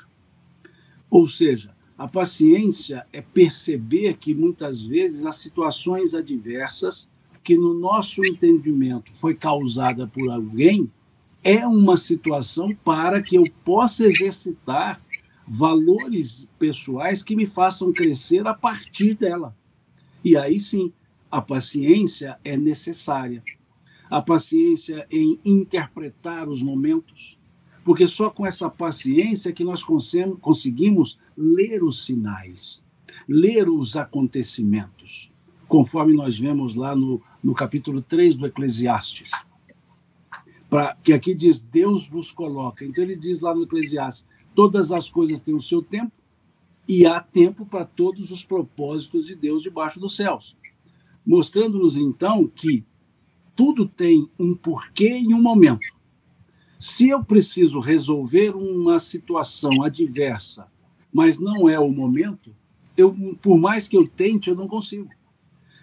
Ou 1.08 1.28
seja, 1.28 1.76
a 1.96 2.08
paciência 2.08 3.06
é 3.12 3.22
perceber 3.22 4.16
que 4.16 4.34
muitas 4.34 4.82
vezes 4.82 5.24
as 5.24 5.36
situações 5.36 6.12
adversas 6.12 7.08
que 7.40 7.56
no 7.56 7.72
nosso 7.72 8.20
entendimento 8.26 9.14
foi 9.14 9.32
causada 9.36 10.08
por 10.08 10.28
alguém 10.28 10.90
é 11.44 11.64
uma 11.64 11.96
situação 11.96 12.70
para 12.84 13.22
que 13.22 13.36
eu 13.36 13.44
possa 13.64 14.06
exercitar 14.06 15.03
valores 15.46 16.48
pessoais 16.58 17.22
que 17.22 17.36
me 17.36 17.46
façam 17.46 17.92
crescer 17.92 18.46
a 18.46 18.54
partir 18.54 19.14
dela. 19.14 19.56
E 20.24 20.36
aí 20.36 20.58
sim, 20.58 20.92
a 21.30 21.40
paciência 21.40 22.38
é 22.44 22.56
necessária. 22.56 23.42
A 24.10 24.22
paciência 24.22 25.06
em 25.10 25.38
interpretar 25.44 26.48
os 26.48 26.62
momentos, 26.62 27.38
porque 27.84 28.06
só 28.06 28.30
com 28.30 28.46
essa 28.46 28.70
paciência 28.70 29.52
que 29.52 29.64
nós 29.64 29.82
conseguimos 30.40 31.18
ler 31.36 31.82
os 31.82 32.04
sinais, 32.04 32.82
ler 33.28 33.68
os 33.68 33.96
acontecimentos, 33.96 35.30
conforme 35.68 36.14
nós 36.14 36.38
vemos 36.38 36.74
lá 36.74 36.94
no, 36.94 37.20
no 37.42 37.52
capítulo 37.52 38.00
3 38.00 38.36
do 38.36 38.46
Eclesiastes. 38.46 39.30
Pra, 40.70 40.96
que 41.02 41.12
aqui 41.12 41.34
diz: 41.34 41.60
Deus 41.60 42.08
vos 42.08 42.32
coloca. 42.32 42.84
Então 42.84 43.04
ele 43.04 43.16
diz 43.16 43.40
lá 43.40 43.54
no 43.54 43.64
Eclesiastes: 43.64 44.26
todas 44.54 44.92
as 44.92 45.08
coisas 45.08 45.42
têm 45.42 45.54
o 45.54 45.60
seu 45.60 45.82
tempo 45.82 46.12
e 46.88 47.06
há 47.06 47.20
tempo 47.20 47.64
para 47.64 47.84
todos 47.84 48.30
os 48.30 48.44
propósitos 48.44 49.26
de 49.26 49.34
Deus 49.34 49.62
debaixo 49.62 49.98
dos 49.98 50.16
céus. 50.16 50.56
Mostrando-nos 51.26 51.96
então 51.96 52.46
que 52.46 52.84
tudo 53.56 53.88
tem 53.88 54.28
um 54.38 54.54
porquê 54.54 55.18
e 55.18 55.32
um 55.32 55.40
momento. 55.40 55.86
Se 56.78 57.08
eu 57.08 57.24
preciso 57.24 57.80
resolver 57.80 58.54
uma 58.54 58.98
situação 58.98 59.82
adversa, 59.82 60.66
mas 61.12 61.38
não 61.38 61.68
é 61.68 61.78
o 61.78 61.90
momento, 61.90 62.54
eu, 62.96 63.14
por 63.40 63.58
mais 63.58 63.88
que 63.88 63.96
eu 63.96 64.06
tente, 64.06 64.50
eu 64.50 64.56
não 64.56 64.68
consigo. 64.68 65.08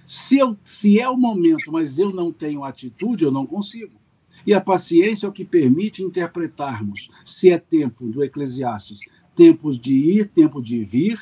Se, 0.06 0.38
eu, 0.38 0.58
se 0.64 1.00
é 1.00 1.10
o 1.10 1.18
momento, 1.18 1.72
mas 1.72 1.98
eu 1.98 2.12
não 2.12 2.32
tenho 2.32 2.64
atitude, 2.64 3.24
eu 3.24 3.32
não 3.32 3.48
consigo. 3.48 4.01
E 4.46 4.54
a 4.54 4.62
paciência 4.62 5.26
é 5.26 5.30
o 5.30 5.32
que 5.32 5.46
permite 5.46 6.04
interpretarmos 6.04 7.10
se 7.24 7.52
é 7.52 7.58
tempo 7.58 8.08
do 8.08 8.24
Eclesiastes, 8.24 9.02
tempos 9.36 9.80
de 9.80 9.94
ir, 9.94 10.30
tempo 10.30 10.62
de 10.62 10.84
vir, 10.84 11.20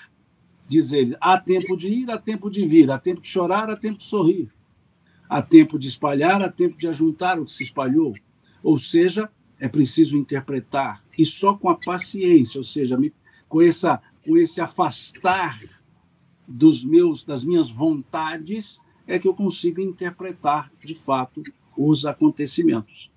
dizer 0.68 1.18
há 1.20 1.38
tempo 1.38 1.76
de 1.76 1.90
ir, 1.90 2.12
há 2.12 2.18
tempo 2.18 2.50
de 2.50 2.66
vir, 2.66 2.92
há 2.92 2.98
tempo 2.98 3.22
de 3.22 3.28
chorar, 3.28 3.70
há 3.70 3.76
tempo 3.76 3.98
de 3.98 4.06
sorrir, 4.06 4.50
há 5.28 5.42
tempo 5.42 5.80
de 5.80 5.88
espalhar, 5.88 6.44
há 6.44 6.50
tempo 6.50 6.78
de 6.78 6.88
ajuntar 6.88 7.40
o 7.40 7.46
que 7.46 7.52
se 7.52 7.64
espalhou. 7.64 8.14
Ou 8.64 8.78
seja, 8.78 9.30
é 9.60 9.68
preciso 9.68 10.16
interpretar 10.16 11.04
e 11.18 11.26
só 11.26 11.54
com 11.54 11.70
a 11.70 11.76
paciência, 11.76 12.58
ou 12.58 12.64
seja, 12.64 12.98
com 13.48 13.62
essa 13.62 14.02
com 14.26 14.38
esse 14.38 14.62
afastar 14.62 15.60
dos 16.48 16.84
meus 16.84 17.24
das 17.24 17.44
minhas 17.44 17.70
vontades 17.70 18.80
é 19.08 19.18
que 19.18 19.28
eu 19.28 19.34
consigo 19.34 19.82
interpretar 19.82 20.72
de 20.84 20.94
fato 20.94 21.42
os 21.88 22.06
acontecimentos. 22.06 23.10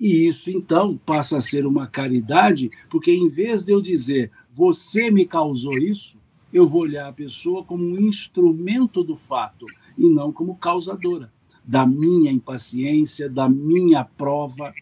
E 0.00 0.28
isso 0.28 0.50
então 0.50 0.96
passa 0.96 1.38
a 1.38 1.40
ser 1.40 1.66
uma 1.66 1.86
caridade, 1.86 2.70
porque 2.88 3.12
em 3.12 3.28
vez 3.28 3.64
de 3.64 3.72
eu 3.72 3.80
dizer 3.80 4.30
você 4.50 5.10
me 5.10 5.24
causou 5.24 5.76
isso, 5.78 6.18
eu 6.52 6.68
vou 6.68 6.82
olhar 6.82 7.08
a 7.08 7.12
pessoa 7.12 7.62
como 7.62 7.84
um 7.84 8.00
instrumento 8.00 9.04
do 9.04 9.14
fato 9.14 9.66
e 9.96 10.08
não 10.08 10.32
como 10.32 10.56
causadora 10.56 11.32
da 11.64 11.86
minha 11.86 12.32
impaciência, 12.32 13.28
da 13.28 13.48
minha 13.48 14.02
prova, 14.02 14.72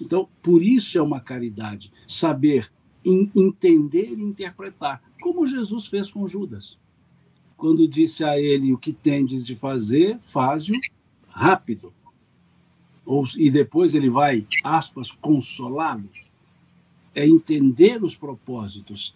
então, 0.00 0.28
por 0.42 0.62
isso 0.62 0.98
é 0.98 1.02
uma 1.02 1.20
caridade, 1.20 1.92
saber 2.06 2.72
entender 3.04 4.14
e 4.16 4.22
interpretar, 4.22 5.02
como 5.20 5.46
Jesus 5.46 5.86
fez 5.86 6.10
com 6.10 6.26
Judas. 6.26 6.78
Quando 7.56 7.86
disse 7.86 8.24
a 8.24 8.38
ele 8.38 8.72
o 8.72 8.78
que 8.78 8.92
tendes 8.92 9.44
de 9.44 9.54
fazer, 9.54 10.18
faz-o 10.20 10.74
rápido. 11.28 11.92
Ou, 13.12 13.26
e 13.36 13.50
depois 13.50 13.94
ele 13.94 14.08
vai, 14.08 14.46
aspas, 14.64 15.10
consolá-lo. 15.10 16.08
É 17.14 17.28
entender 17.28 18.02
os 18.02 18.16
propósitos, 18.16 19.12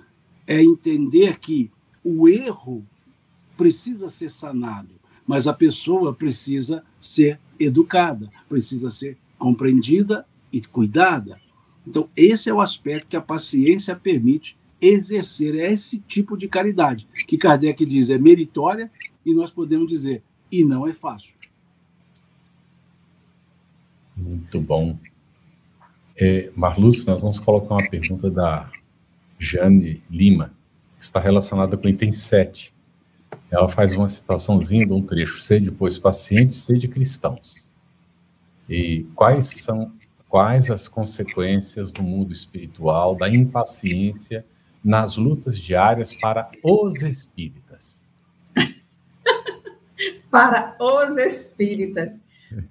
é 0.46 0.62
entender 0.62 1.38
que 1.38 1.70
o 2.04 2.28
erro 2.28 2.84
precisa 3.56 4.10
ser 4.10 4.30
sanado, 4.30 4.90
mas 5.26 5.48
a 5.48 5.54
pessoa 5.54 6.12
precisa 6.12 6.84
ser 7.00 7.40
educada, 7.58 8.30
precisa 8.50 8.90
ser 8.90 9.16
compreendida 9.38 10.26
e 10.52 10.60
cuidada. 10.60 11.40
Então, 11.86 12.10
esse 12.14 12.50
é 12.50 12.52
o 12.52 12.60
aspecto 12.60 13.08
que 13.08 13.16
a 13.16 13.20
paciência 13.22 13.96
permite 13.96 14.58
exercer 14.78 15.54
esse 15.54 16.00
tipo 16.00 16.36
de 16.36 16.48
caridade, 16.48 17.08
que 17.26 17.38
Kardec 17.38 17.86
diz 17.86 18.10
é 18.10 18.18
meritória 18.18 18.92
e 19.24 19.32
nós 19.32 19.50
podemos 19.50 19.88
dizer, 19.88 20.22
e 20.52 20.66
não 20.66 20.86
é 20.86 20.92
fácil. 20.92 21.35
Muito 24.16 24.60
bom. 24.60 24.98
É, 26.16 26.50
Marluz, 26.56 27.04
nós 27.06 27.20
vamos 27.20 27.38
colocar 27.38 27.74
uma 27.74 27.90
pergunta 27.90 28.30
da 28.30 28.70
Jane 29.38 30.02
Lima, 30.10 30.54
que 30.96 31.04
está 31.04 31.20
relacionada 31.20 31.76
com 31.76 31.86
o 31.86 31.90
item 31.90 32.10
7. 32.10 32.74
Ela 33.50 33.68
faz 33.68 33.94
uma 33.94 34.08
citaçãozinha 34.08 34.86
de 34.86 34.92
um 34.92 35.02
trecho, 35.02 35.40
sede, 35.40 35.70
pois, 35.70 35.98
pacientes, 35.98 36.58
sede 36.58 36.88
cristãos. 36.88 37.70
E 38.68 39.06
quais 39.14 39.46
são 39.46 39.92
quais 40.28 40.70
as 40.70 40.88
consequências 40.88 41.92
do 41.92 42.02
mundo 42.02 42.32
espiritual 42.32 43.14
da 43.14 43.28
impaciência 43.28 44.44
nas 44.84 45.16
lutas 45.16 45.58
diárias 45.58 46.12
para 46.12 46.50
os 46.62 47.02
espíritas? 47.02 48.10
para 50.30 50.76
os 50.78 51.16
espíritas, 51.16 52.20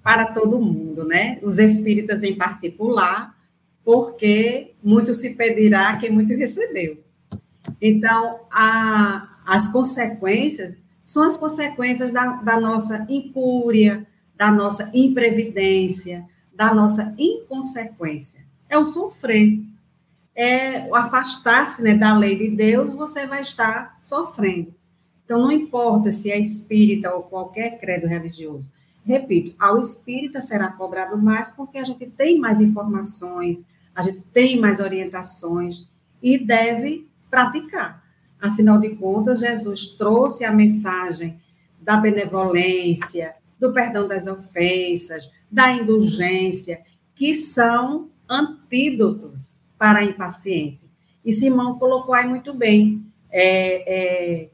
para 0.02 0.26
todo 0.28 0.62
mundo, 0.62 1.06
né? 1.06 1.40
Os 1.42 1.60
espíritas 1.60 2.24
em 2.24 2.36
particular, 2.36 3.36
porque 3.84 4.74
muito 4.84 5.14
se 5.14 5.36
pedirá 5.36 5.96
quem 5.98 6.12
muito 6.12 6.34
recebeu. 6.36 7.00
Então, 7.82 8.42
a, 8.52 9.40
as 9.46 9.68
consequências 9.72 10.78
são 11.06 11.24
as 11.24 11.38
consequências 11.38 12.12
da, 12.12 12.28
da 12.38 12.60
nossa 12.60 13.06
incúria, 13.10 14.06
da 14.36 14.52
nossa 14.52 14.90
imprevidência, 14.94 16.26
da 16.54 16.74
nossa 16.74 17.14
inconsequência. 17.18 18.44
É 18.68 18.78
o 18.78 18.86
sofrer 18.86 19.60
é, 20.36 20.90
afastar-se 20.94 21.82
né, 21.82 21.96
da 21.96 22.18
lei 22.18 22.38
de 22.38 22.50
Deus, 22.50 22.92
você 22.94 23.26
vai 23.26 23.42
estar 23.42 23.98
sofrendo. 24.02 24.74
Então, 25.24 25.42
não 25.42 25.52
importa 25.52 26.12
se 26.12 26.32
é 26.32 26.38
espírita 26.38 27.14
ou 27.14 27.24
qualquer 27.24 27.80
credo 27.80 28.06
religioso. 28.06 28.70
Repito, 29.06 29.54
ao 29.60 29.80
espírita 29.80 30.42
será 30.42 30.72
cobrado 30.72 31.16
mais 31.16 31.52
porque 31.52 31.78
a 31.78 31.84
gente 31.84 32.08
tem 32.08 32.40
mais 32.40 32.60
informações, 32.60 33.64
a 33.94 34.02
gente 34.02 34.22
tem 34.34 34.60
mais 34.60 34.80
orientações 34.80 35.88
e 36.22 36.40
deve 36.40 37.08
praticar. 37.30 38.04
Afinal 38.42 38.80
de 38.80 38.90
contas, 38.96 39.42
Jesus 39.42 39.90
trouxe 39.90 40.44
a 40.44 40.52
mensagem 40.52 41.40
da 41.80 41.98
benevolência, 41.98 43.36
do 43.60 43.72
perdão 43.72 44.08
das 44.08 44.26
ofensas, 44.26 45.30
da 45.52 45.72
indulgência, 45.72 46.82
que 47.14 47.36
são 47.36 48.10
antídotos 48.28 49.60
para 49.78 50.00
a 50.00 50.04
impaciência. 50.04 50.90
E 51.24 51.32
Simão 51.32 51.78
colocou 51.78 52.16
aí 52.16 52.28
muito 52.28 52.54
bem 52.56 53.06
é, 53.30 54.46
é, 54.46 54.50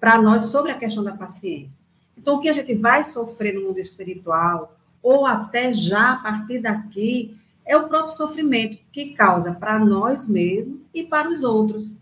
para 0.00 0.20
nós 0.20 0.46
sobre 0.46 0.72
a 0.72 0.78
questão 0.78 1.04
da 1.04 1.12
paciência. 1.12 1.85
Então, 2.26 2.38
o 2.38 2.40
que 2.40 2.48
a 2.48 2.52
gente 2.52 2.74
vai 2.74 3.04
sofrer 3.04 3.54
no 3.54 3.68
mundo 3.68 3.78
espiritual, 3.78 4.76
ou 5.00 5.24
até 5.24 5.72
já 5.72 6.14
a 6.14 6.16
partir 6.16 6.58
daqui, 6.58 7.38
é 7.64 7.76
o 7.76 7.88
próprio 7.88 8.10
sofrimento 8.10 8.78
que 8.90 9.14
causa 9.14 9.54
para 9.54 9.78
nós 9.78 10.28
mesmos 10.28 10.80
e 10.92 11.04
para 11.04 11.30
os 11.30 11.44
outros. 11.44 11.94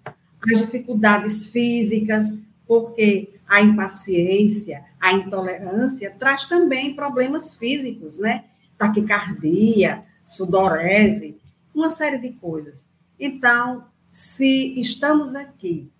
As 0.50 0.60
dificuldades 0.60 1.44
físicas, 1.48 2.34
porque 2.66 3.34
a 3.46 3.60
impaciência, 3.60 4.86
a 4.98 5.12
intolerância 5.12 6.10
traz 6.18 6.46
também 6.46 6.94
problemas 6.94 7.54
físicos, 7.54 8.16
né? 8.16 8.46
Taquicardia, 8.78 10.04
sudorese, 10.24 11.36
uma 11.74 11.90
série 11.90 12.16
de 12.16 12.30
coisas. 12.30 12.88
Então, 13.20 13.84
se 14.10 14.80
estamos 14.80 15.34
aqui 15.34 15.90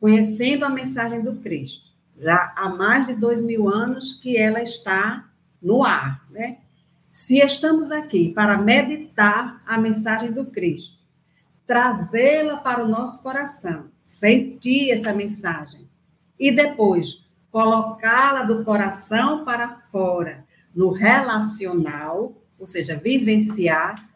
conhecendo 0.00 0.64
a 0.64 0.70
mensagem 0.70 1.20
do 1.20 1.34
Cristo, 1.34 1.92
já 2.18 2.52
há 2.56 2.68
mais 2.68 3.06
de 3.06 3.14
dois 3.14 3.42
mil 3.42 3.68
anos 3.68 4.12
que 4.14 4.36
ela 4.36 4.62
está 4.62 5.28
no 5.60 5.84
ar, 5.84 6.24
né? 6.30 6.58
Se 7.10 7.38
estamos 7.38 7.92
aqui 7.92 8.32
para 8.32 8.58
meditar 8.58 9.62
a 9.66 9.78
mensagem 9.78 10.32
do 10.32 10.46
Cristo, 10.46 10.98
trazê-la 11.66 12.56
para 12.56 12.84
o 12.84 12.88
nosso 12.88 13.22
coração, 13.22 13.86
sentir 14.04 14.90
essa 14.90 15.12
mensagem 15.12 15.88
e 16.38 16.50
depois 16.50 17.24
colocá-la 17.50 18.42
do 18.42 18.64
coração 18.64 19.44
para 19.44 19.68
fora, 19.92 20.44
no 20.74 20.90
relacional, 20.90 22.32
ou 22.58 22.66
seja, 22.66 22.96
vivenciar, 22.96 24.10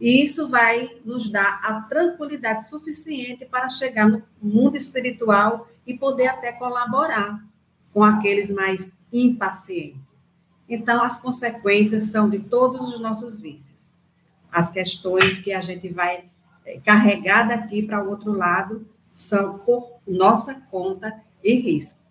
e 0.00 0.22
isso 0.22 0.48
vai 0.48 0.96
nos 1.04 1.30
dar 1.30 1.60
a 1.62 1.80
tranquilidade 1.82 2.68
suficiente 2.68 3.44
para 3.44 3.68
chegar 3.68 4.08
no 4.08 4.22
mundo 4.42 4.76
espiritual 4.76 5.68
e 5.86 5.96
poder 5.96 6.26
até 6.26 6.52
colaborar 6.52 7.44
com 7.92 8.02
aqueles 8.02 8.52
mais 8.52 8.92
impacientes. 9.12 10.22
Então, 10.68 11.02
as 11.02 11.20
consequências 11.20 12.04
são 12.04 12.28
de 12.28 12.38
todos 12.38 12.88
os 12.88 13.00
nossos 13.00 13.38
vícios. 13.38 13.94
As 14.50 14.72
questões 14.72 15.40
que 15.40 15.52
a 15.52 15.60
gente 15.60 15.88
vai 15.88 16.24
eh, 16.64 16.80
carregar 16.84 17.46
daqui 17.46 17.82
para 17.82 18.02
o 18.02 18.08
outro 18.08 18.32
lado 18.32 18.86
são 19.12 19.58
por 19.58 20.00
nossa 20.06 20.54
conta 20.70 21.14
e 21.42 21.54
risco. 21.54 22.02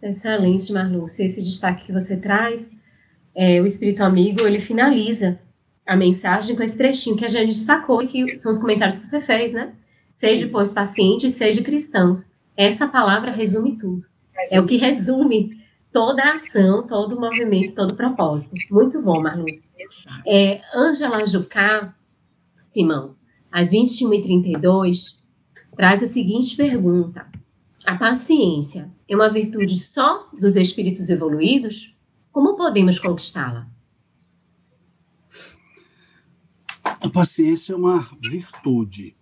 Excelente, 0.00 0.72
Marlúcia. 0.72 1.24
Esse 1.24 1.42
destaque 1.42 1.86
que 1.86 1.92
você 1.92 2.16
traz, 2.16 2.76
é, 3.34 3.60
o 3.60 3.66
Espírito 3.66 4.02
Amigo, 4.02 4.40
ele 4.46 4.58
finaliza 4.58 5.38
a 5.86 5.96
mensagem 5.96 6.54
com 6.54 6.62
esse 6.62 6.76
trechinho 6.76 7.16
que 7.16 7.24
a 7.24 7.28
gente 7.28 7.54
destacou, 7.54 8.06
que 8.06 8.36
são 8.36 8.52
os 8.52 8.58
comentários 8.58 8.98
que 8.98 9.06
você 9.06 9.20
fez, 9.20 9.52
né? 9.52 9.74
Seja, 10.08 10.48
pois, 10.48 10.72
pacientes, 10.72 11.32
seja 11.32 11.62
cristãos. 11.62 12.34
Essa 12.56 12.86
palavra 12.86 13.32
resume 13.32 13.76
tudo. 13.76 14.06
É 14.50 14.60
o 14.60 14.66
que 14.66 14.76
resume 14.76 15.62
toda 15.92 16.22
a 16.22 16.32
ação, 16.32 16.86
todo 16.86 17.16
o 17.16 17.20
movimento, 17.20 17.74
todo 17.74 17.92
o 17.92 17.96
propósito. 17.96 18.54
Muito 18.70 19.00
bom, 19.00 19.20
Marluz. 19.20 19.72
É, 20.26 20.60
Angela 20.74 21.24
Jucá, 21.24 21.94
Simão, 22.64 23.14
às 23.50 23.72
21h32, 23.72 25.18
traz 25.76 26.02
a 26.02 26.06
seguinte 26.06 26.56
pergunta. 26.56 27.26
A 27.84 27.96
paciência 27.96 28.90
é 29.08 29.14
uma 29.14 29.28
virtude 29.28 29.78
só 29.78 30.28
dos 30.32 30.56
espíritos 30.56 31.10
evoluídos? 31.10 31.94
Como 32.30 32.56
podemos 32.56 32.98
conquistá-la? 32.98 33.66
A 37.02 37.10
paciência 37.10 37.72
é 37.72 37.76
uma 37.76 38.08
virtude. 38.20 39.16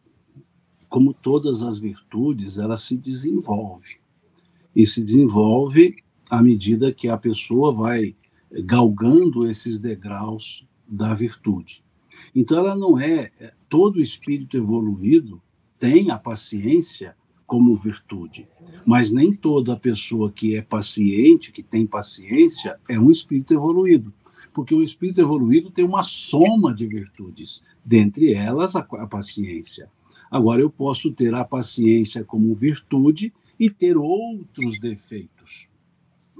Como 0.86 1.14
todas 1.14 1.62
as 1.62 1.78
virtudes, 1.78 2.58
ela 2.58 2.76
se 2.76 2.94
desenvolve. 2.94 3.96
E 4.76 4.86
se 4.86 5.02
desenvolve 5.02 5.96
à 6.28 6.42
medida 6.42 6.92
que 6.92 7.08
a 7.08 7.16
pessoa 7.16 7.72
vai 7.72 8.14
galgando 8.50 9.48
esses 9.48 9.78
degraus 9.78 10.68
da 10.86 11.14
virtude. 11.14 11.82
Então, 12.34 12.58
ela 12.58 12.76
não 12.76 13.00
é. 13.00 13.30
é 13.40 13.54
todo 13.66 13.98
espírito 13.98 14.58
evoluído 14.58 15.40
tem 15.78 16.10
a 16.10 16.18
paciência 16.18 17.16
como 17.46 17.78
virtude, 17.78 18.46
mas 18.86 19.10
nem 19.10 19.32
toda 19.32 19.74
pessoa 19.74 20.30
que 20.30 20.54
é 20.54 20.60
paciente, 20.60 21.50
que 21.50 21.62
tem 21.62 21.86
paciência, 21.86 22.78
é 22.86 23.00
um 23.00 23.10
espírito 23.10 23.54
evoluído 23.54 24.12
porque 24.52 24.74
o 24.74 24.82
espírito 24.82 25.20
evoluído 25.20 25.70
tem 25.70 25.84
uma 25.84 26.02
soma 26.02 26.74
de 26.74 26.86
virtudes, 26.86 27.62
dentre 27.84 28.32
elas 28.32 28.76
a, 28.76 28.80
a 28.80 29.06
paciência. 29.06 29.90
Agora, 30.30 30.60
eu 30.60 30.70
posso 30.70 31.10
ter 31.10 31.34
a 31.34 31.44
paciência 31.44 32.24
como 32.24 32.54
virtude 32.54 33.32
e 33.58 33.68
ter 33.68 33.96
outros 33.96 34.78
defeitos, 34.78 35.68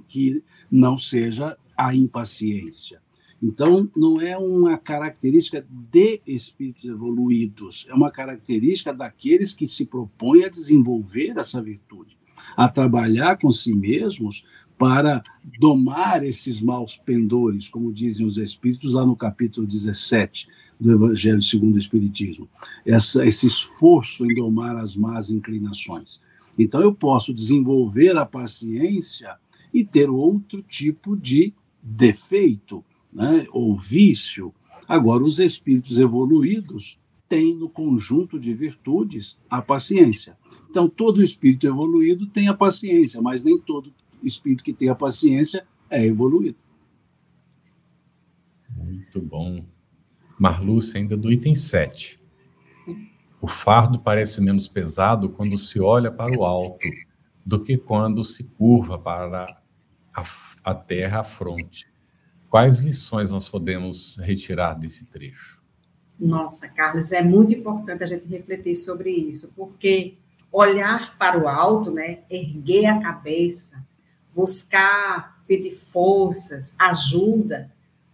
que 0.09 0.43
não 0.71 0.97
seja 0.97 1.57
a 1.77 1.95
impaciência. 1.95 3.01
Então, 3.43 3.91
não 3.97 4.21
é 4.21 4.37
uma 4.37 4.77
característica 4.77 5.67
de 5.71 6.21
espíritos 6.27 6.85
evoluídos, 6.85 7.87
é 7.89 7.95
uma 7.95 8.11
característica 8.11 8.93
daqueles 8.93 9.55
que 9.55 9.67
se 9.67 9.87
propõem 9.87 10.45
a 10.45 10.49
desenvolver 10.49 11.37
essa 11.39 11.61
virtude, 11.61 12.19
a 12.57 12.69
trabalhar 12.69 13.39
com 13.39 13.51
si 13.51 13.75
mesmos 13.75 14.45
para 14.79 15.23
domar 15.59 16.23
esses 16.23 16.61
maus 16.61 16.97
pendores, 16.97 17.69
como 17.69 17.93
dizem 17.93 18.27
os 18.27 18.39
Espíritos 18.39 18.95
lá 18.95 19.05
no 19.05 19.17
capítulo 19.17 19.67
17 19.67 20.49
do 20.81 20.93
Evangelho 20.93 21.43
segundo 21.43 21.75
o 21.75 21.79
Espiritismo. 21.79 22.49
Essa, 22.87 23.27
esse 23.27 23.47
esforço 23.47 24.25
em 24.25 24.35
domar 24.35 24.77
as 24.77 24.97
más 24.97 25.31
inclinações. 25.31 26.21
Então, 26.59 26.81
eu 26.81 26.95
posso 26.95 27.35
desenvolver 27.35 28.17
a 28.17 28.25
paciência 28.25 29.37
e 29.73 29.85
ter 29.85 30.09
outro 30.09 30.63
tipo 30.63 31.17
de 31.17 31.53
defeito, 31.83 32.85
né, 33.13 33.47
ou 33.51 33.77
vício. 33.77 34.53
Agora, 34.89 35.23
os 35.23 35.39
espíritos 35.39 35.99
evoluídos 35.99 36.99
tem 37.29 37.55
no 37.55 37.69
conjunto 37.69 38.41
de 38.41 38.53
virtudes 38.53 39.39
a 39.49 39.63
paciência. 39.63 40.37
Então, 40.69 40.89
todo 40.89 41.23
espírito 41.23 41.67
evoluído 41.67 42.27
tem 42.27 42.49
a 42.49 42.55
paciência, 42.55 43.23
mas 43.23 43.45
nem 43.45 43.59
todo 43.59 43.93
espírito 44.23 44.65
que 44.65 44.73
tem 44.73 44.89
a 44.89 44.95
paciência 44.95 45.65
é 45.89 46.05
evoluído. 46.05 46.59
Muito 48.77 49.21
bom. 49.21 49.65
Marluce, 50.41 50.97
ainda 50.97 51.19
do 51.19 51.31
item 51.31 51.55
7. 51.55 52.19
O 53.43 53.47
fardo 53.47 54.01
parece 54.01 54.41
menos 54.41 54.67
pesado 54.67 55.29
quando 55.29 55.59
se 55.59 55.79
olha 55.79 56.11
para 56.11 56.35
o 56.35 56.47
alto 56.47 56.89
do 57.45 57.61
que 57.61 57.77
quando 57.77 58.25
se 58.25 58.45
curva 58.45 58.99
para 58.99 59.63
a, 60.17 60.25
a 60.65 60.75
terra 60.75 61.21
à 61.21 61.25
fronte. 61.25 61.93
Quais 62.49 62.81
lições 62.81 63.31
nós 63.31 63.51
podemos 63.51 64.17
retirar 64.17 64.73
desse 64.73 65.05
trecho? 65.05 65.61
Nossa, 66.19 66.69
Carlos, 66.69 67.13
é 67.13 67.23
muito 67.23 67.53
importante 67.53 68.03
a 68.03 68.07
gente 68.07 68.27
refletir 68.27 68.75
sobre 68.77 69.11
isso, 69.11 69.53
porque 69.55 70.17
olhar 70.51 71.19
para 71.19 71.39
o 71.39 71.49
alto, 71.49 71.91
né, 71.91 72.21
erguer 72.31 72.87
a 72.87 72.99
cabeça, 72.99 73.87
buscar 74.35 75.45
pedir 75.47 75.73
forças, 75.73 76.75
ajuda 76.79 77.71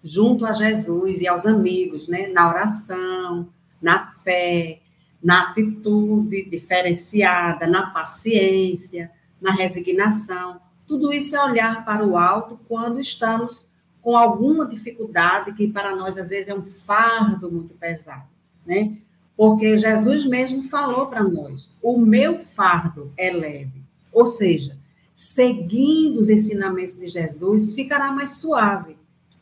junto 0.07 0.47
a 0.47 0.53
Jesus 0.53 1.21
e 1.21 1.27
aos 1.27 1.45
amigos, 1.45 2.07
né, 2.07 2.29
na 2.29 2.49
oração, 2.49 3.49
na 3.83 4.07
fé, 4.23 4.79
na 5.21 5.51
atitude 5.51 6.49
diferenciada, 6.49 7.67
na 7.67 7.91
paciência, 7.91 9.11
na 9.41 9.53
resignação. 9.53 10.61
Tudo 10.87 11.13
isso 11.13 11.35
é 11.35 11.45
olhar 11.45 11.85
para 11.85 12.07
o 12.07 12.17
alto 12.17 12.57
quando 12.69 13.01
estamos 13.01 13.73
com 14.01 14.17
alguma 14.17 14.65
dificuldade 14.65 15.53
que 15.53 15.67
para 15.67 15.97
nós 15.97 16.17
às 16.17 16.29
vezes 16.29 16.49
é 16.49 16.55
um 16.55 16.63
fardo 16.63 17.51
muito 17.51 17.75
pesado, 17.75 18.29
né? 18.65 18.97
Porque 19.37 19.77
Jesus 19.77 20.25
mesmo 20.25 20.63
falou 20.69 21.09
para 21.09 21.25
nós: 21.25 21.69
"O 21.83 21.99
meu 21.99 22.39
fardo 22.39 23.13
é 23.17 23.33
leve". 23.33 23.83
Ou 24.13 24.25
seja, 24.25 24.79
seguindo 25.17 26.21
os 26.21 26.31
ensinamentos 26.31 26.97
de 26.97 27.09
Jesus, 27.09 27.75
ficará 27.75 28.13
mais 28.13 28.37
suave 28.37 28.97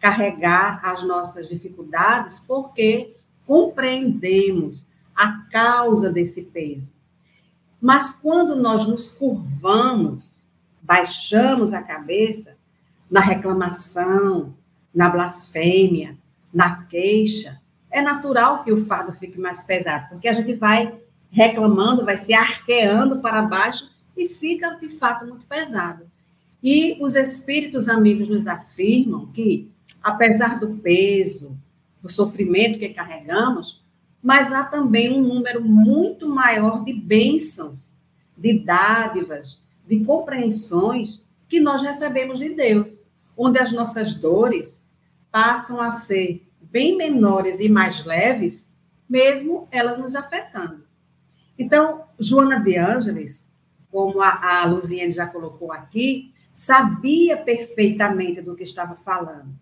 carregar 0.05 0.81
as 0.85 1.03
nossas 1.03 1.49
dificuldades, 1.49 2.41
porque 2.47 3.17
compreendemos 3.47 4.93
a 5.17 5.47
causa 5.51 6.13
desse 6.13 6.43
peso. 6.51 6.93
Mas 7.81 8.13
quando 8.13 8.55
nós 8.55 8.87
nos 8.87 9.09
curvamos, 9.09 10.43
baixamos 10.83 11.73
a 11.73 11.83
cabeça, 11.83 12.59
na 13.11 13.21
reclamação, 13.21 14.55
na 14.95 15.09
blasfêmia, 15.09 16.19
na 16.53 16.83
queixa, 16.85 17.59
é 17.91 18.03
natural 18.03 18.63
que 18.63 18.71
o 18.71 18.85
fardo 18.85 19.11
fique 19.15 19.41
mais 19.41 19.63
pesado, 19.63 20.11
porque 20.11 20.29
a 20.29 20.35
gente 20.35 20.53
vai 20.53 21.01
reclamando, 21.31 22.05
vai 22.05 22.19
se 22.19 22.35
arqueando 22.35 23.21
para 23.21 23.41
baixo 23.41 23.91
e 24.15 24.29
fica, 24.29 24.69
de 24.75 24.89
fato, 24.99 25.25
muito 25.25 25.47
pesado. 25.47 26.05
E 26.63 26.99
os 27.01 27.17
espíritos 27.17 27.89
amigos 27.89 28.29
nos 28.29 28.47
afirmam 28.47 29.29
que, 29.29 29.73
apesar 30.05 30.61
do 30.61 30.77
peso, 30.77 31.57
do 32.03 32.11
sofrimento 32.11 32.79
que 32.79 32.91
carregamos, 32.91 33.83
mas 34.23 34.53
há 34.53 34.63
também 34.63 35.11
um 35.11 35.23
número 35.23 35.65
muito 35.65 36.29
maior 36.29 36.85
de 36.85 36.93
bênçãos, 36.93 37.99
de 38.37 38.59
dádivas, 38.59 39.63
de 39.87 40.05
compreensões 40.05 41.25
que 41.49 41.59
nós 41.59 41.83
recebemos 41.83 42.39
de 42.39 42.51
Deus, 42.51 43.03
onde 43.35 43.59
as 43.59 43.73
nossas 43.73 44.15
dores 44.15 44.87
passam 45.33 45.81
a 45.81 45.93
ser 45.93 46.47
bem 46.61 46.97
menores 46.97 47.61
e 47.61 47.69
mais 47.69 48.05
leves, 48.05 48.75
mesmo 49.09 49.67
elas 49.71 49.99
nos 49.99 50.15
afetando. 50.15 50.85
Então, 51.59 52.05
Joana 52.19 52.61
de 52.61 52.77
Ângeles, 52.77 53.47
como 53.91 54.21
a, 54.21 54.61
a 54.61 54.65
Luziane 54.67 55.13
já 55.13 55.27
colocou 55.27 55.73
aqui, 55.73 56.35
sabia 56.53 57.37
perfeitamente 57.37 58.41
do 58.41 58.55
que 58.55 58.65
estava 58.65 58.97
falando, 58.97 59.55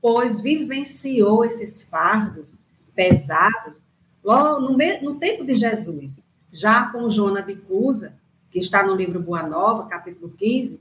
pois 0.00 0.40
vivenciou 0.40 1.44
esses 1.44 1.82
fardos 1.82 2.58
pesados 2.94 3.86
logo 4.22 4.60
no, 4.60 4.76
no 4.76 5.14
tempo 5.16 5.44
de 5.44 5.54
Jesus, 5.54 6.26
já 6.52 6.86
com 6.86 7.08
Joana 7.10 7.42
de 7.42 7.56
Cusa, 7.56 8.18
que 8.50 8.58
está 8.58 8.82
no 8.82 8.94
livro 8.94 9.20
Boa 9.20 9.42
Nova, 9.42 9.88
capítulo 9.88 10.30
15, 10.36 10.80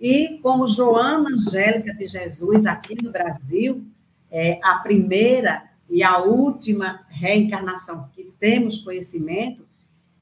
e 0.00 0.38
como 0.42 0.68
Joana 0.68 1.28
Angélica 1.30 1.92
de 1.92 2.06
Jesus, 2.06 2.66
aqui 2.66 2.96
no 3.02 3.10
Brasil, 3.10 3.84
é 4.30 4.60
a 4.62 4.76
primeira 4.76 5.64
e 5.90 6.02
a 6.02 6.18
última 6.18 7.00
reencarnação 7.08 8.08
que 8.14 8.32
temos 8.38 8.78
conhecimento, 8.78 9.66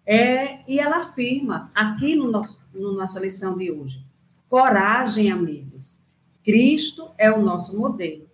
é, 0.06 0.60
e 0.68 0.78
ela 0.78 0.98
afirma, 0.98 1.70
aqui 1.74 2.14
no 2.14 2.30
nosso, 2.30 2.64
no 2.72 2.92
nossa 2.92 3.18
lição 3.18 3.58
de 3.58 3.70
hoje, 3.70 4.00
coragem, 4.48 5.30
amigos, 5.30 6.00
Cristo 6.44 7.10
é 7.18 7.30
o 7.30 7.42
nosso 7.42 7.78
modelo. 7.78 8.25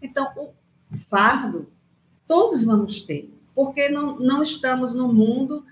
Então, 0.00 0.32
o 0.36 0.96
fardo, 0.96 1.70
todos 2.26 2.64
vamos 2.64 3.02
ter, 3.02 3.32
porque 3.54 3.88
não, 3.88 4.18
não 4.18 4.42
estamos 4.42 4.94
no 4.94 5.12
mundo, 5.12 5.64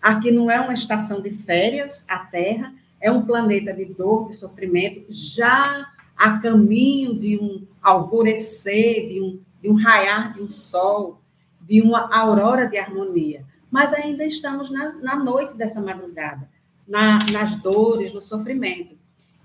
aqui 0.00 0.30
não 0.30 0.50
é 0.50 0.60
uma 0.60 0.74
estação 0.74 1.20
de 1.20 1.30
férias, 1.30 2.04
a 2.08 2.18
Terra, 2.18 2.74
é 3.00 3.10
um 3.10 3.24
planeta 3.24 3.72
de 3.72 3.84
dor, 3.86 4.28
de 4.28 4.36
sofrimento, 4.36 5.06
já 5.10 5.90
a 6.16 6.38
caminho 6.38 7.18
de 7.18 7.36
um 7.36 7.66
alvorecer, 7.82 9.08
de 9.08 9.20
um, 9.20 9.40
de 9.60 9.68
um 9.68 9.74
raiar 9.74 10.34
de 10.34 10.42
um 10.42 10.48
sol, 10.48 11.20
de 11.60 11.80
uma 11.80 12.14
aurora 12.14 12.66
de 12.66 12.78
harmonia. 12.78 13.44
Mas 13.70 13.92
ainda 13.92 14.24
estamos 14.24 14.70
na, 14.70 14.94
na 14.96 15.16
noite 15.16 15.56
dessa 15.56 15.80
madrugada, 15.80 16.48
na, 16.86 17.24
nas 17.30 17.56
dores, 17.56 18.12
no 18.12 18.20
sofrimento. 18.20 18.96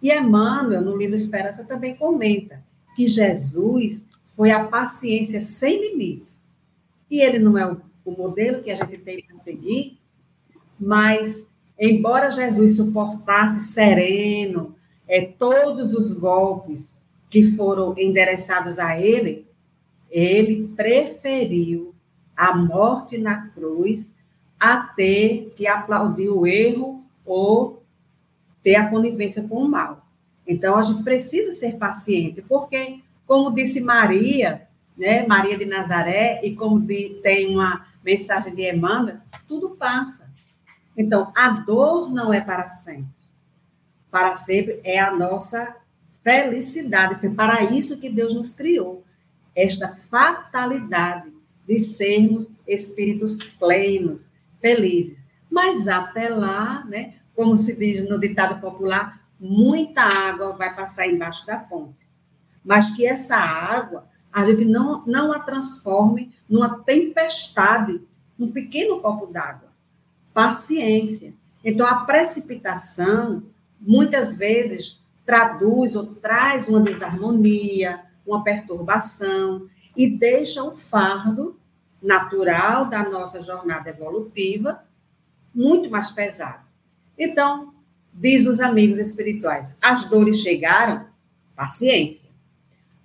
E 0.02 0.12
Emmanuel, 0.12 0.82
no 0.82 0.96
livro 0.96 1.16
Esperança, 1.16 1.66
também 1.66 1.96
comenta 1.96 2.64
que 2.96 3.08
Jesus 3.08 4.08
foi 4.38 4.52
a 4.52 4.64
paciência 4.64 5.42
sem 5.42 5.82
limites 5.82 6.48
e 7.10 7.20
ele 7.20 7.40
não 7.40 7.58
é 7.58 7.70
o, 7.70 7.82
o 8.06 8.12
modelo 8.12 8.62
que 8.62 8.70
a 8.70 8.76
gente 8.76 8.98
tem 9.00 9.24
para 9.24 9.38
seguir, 9.38 9.98
mas, 10.80 11.50
embora 11.80 12.30
Jesus 12.30 12.76
suportasse 12.76 13.74
sereno 13.74 14.76
é, 15.08 15.22
todos 15.22 15.94
os 15.94 16.14
golpes 16.14 17.02
que 17.32 17.52
foram 17.52 17.98
endereçados 17.98 18.78
a 18.78 19.00
ele, 19.00 19.48
ele 20.10 20.68
preferiu 20.76 21.96
a 22.36 22.56
morte 22.56 23.18
na 23.18 23.48
cruz 23.48 24.16
a 24.60 24.78
ter 24.78 25.54
que 25.58 25.66
aplaudir 25.66 26.30
o 26.30 26.46
erro 26.46 27.04
ou 27.26 27.82
ter 28.62 28.76
a 28.76 28.88
conivência 28.88 29.48
com 29.48 29.64
o 29.64 29.68
mal. 29.68 30.06
Então, 30.46 30.78
a 30.78 30.82
gente 30.84 31.04
precisa 31.04 31.54
ser 31.54 31.78
paciente, 31.78 32.42
porque, 32.42 33.00
como 33.28 33.54
disse 33.54 33.82
Maria, 33.82 34.68
né, 34.98 35.28
Maria 35.28 35.58
de 35.58 35.66
Nazaré, 35.66 36.40
e 36.44 36.56
como 36.56 36.80
de, 36.80 37.20
tem 37.22 37.54
uma 37.54 37.86
mensagem 38.04 38.56
de 38.56 38.68
Emmanuel, 38.72 39.18
tudo 39.48 39.72
passa. 39.72 40.34
Então, 40.96 41.32
a 41.36 41.50
dor 41.50 42.10
não 42.10 42.34
é 42.34 42.42
para 42.42 42.70
sempre. 42.70 43.06
Para 44.10 44.36
sempre 44.38 44.80
é 44.84 44.98
a 44.98 45.14
nossa 45.14 45.76
felicidade. 46.24 47.20
Foi 47.20 47.30
para 47.30 47.64
isso 47.66 48.00
que 48.00 48.10
Deus 48.10 48.34
nos 48.34 48.54
criou. 48.54 49.04
Esta 49.54 49.90
fatalidade 50.10 51.32
de 51.68 51.80
sermos 51.80 52.56
espíritos 52.66 53.44
plenos, 53.44 54.34
felizes. 54.62 55.26
Mas 55.52 55.88
até 55.88 56.30
lá, 56.30 56.84
né, 56.86 57.16
como 57.36 57.58
se 57.58 57.78
diz 57.78 58.08
no 58.10 58.18
ditado 58.18 58.60
popular, 58.62 59.22
muita 59.40 60.02
água 60.02 60.54
vai 60.54 60.74
passar 60.74 61.08
embaixo 61.08 61.46
da 61.46 61.58
ponte. 61.58 62.07
Mas 62.68 62.94
que 62.94 63.08
essa 63.08 63.38
água 63.38 64.06
a 64.32 64.44
gente 64.44 64.66
não, 64.66 65.06
não 65.06 65.32
a 65.32 65.40
transforme 65.40 66.34
numa 66.50 66.80
tempestade, 66.80 68.02
num 68.38 68.52
pequeno 68.52 69.00
copo 69.00 69.26
d'água. 69.26 69.70
Paciência. 70.34 71.34
Então, 71.64 71.88
a 71.88 72.02
precipitação, 72.02 73.44
muitas 73.80 74.38
vezes, 74.38 75.02
traduz 75.26 75.96
ou 75.96 76.08
traz 76.08 76.68
uma 76.68 76.82
desarmonia, 76.82 78.02
uma 78.26 78.44
perturbação, 78.44 79.68
e 79.96 80.10
deixa 80.10 80.62
o 80.62 80.76
fardo 80.76 81.58
natural 82.04 82.86
da 82.90 83.10
nossa 83.10 83.42
jornada 83.44 83.90
evolutiva 83.90 84.84
muito 85.56 85.90
mais 85.90 86.12
pesado. 86.12 86.64
Então, 87.18 87.74
diz 88.14 88.46
os 88.46 88.60
amigos 88.60 89.00
espirituais, 89.00 89.76
as 89.82 90.08
dores 90.08 90.42
chegaram, 90.42 91.08
paciência. 91.56 92.27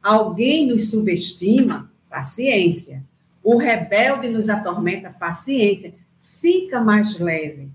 Alguém 0.02 0.66
nos 0.66 0.90
subestima? 0.90 1.90
Paciência. 2.10 3.04
O 3.42 3.56
rebelde 3.56 4.28
nos 4.28 4.48
atormenta? 4.48 5.10
Paciência. 5.10 5.94
Fica 6.40 6.80
mais 6.80 7.18
leve. 7.18 7.70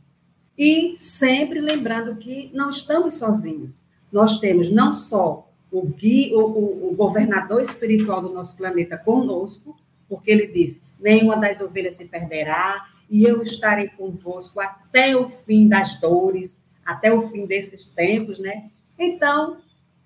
E 0.57 0.95
sempre 0.97 1.61
lembrando 1.61 2.15
que 2.15 2.49
não 2.53 2.69
estamos 2.69 3.17
sozinhos. 3.17 3.81
Nós 4.11 4.39
temos 4.39 4.71
não 4.71 4.93
só 4.93 5.49
o, 5.71 5.85
guia, 5.85 6.35
o, 6.37 6.91
o, 6.91 6.95
governador 6.95 7.61
espiritual 7.61 8.21
do 8.21 8.33
nosso 8.33 8.57
planeta 8.57 8.97
conosco, 8.97 9.77
porque 10.09 10.31
ele 10.31 10.47
diz: 10.47 10.83
nenhuma 10.99 11.37
das 11.37 11.61
ovelhas 11.61 11.95
se 11.97 12.05
perderá, 12.05 12.87
e 13.09 13.23
eu 13.23 13.41
estarei 13.41 13.89
convosco 13.89 14.59
até 14.59 15.15
o 15.15 15.29
fim 15.29 15.67
das 15.67 15.99
dores, 15.99 16.59
até 16.85 17.13
o 17.13 17.29
fim 17.29 17.45
desses 17.45 17.85
tempos, 17.87 18.39
né? 18.39 18.69
Então, 18.97 19.57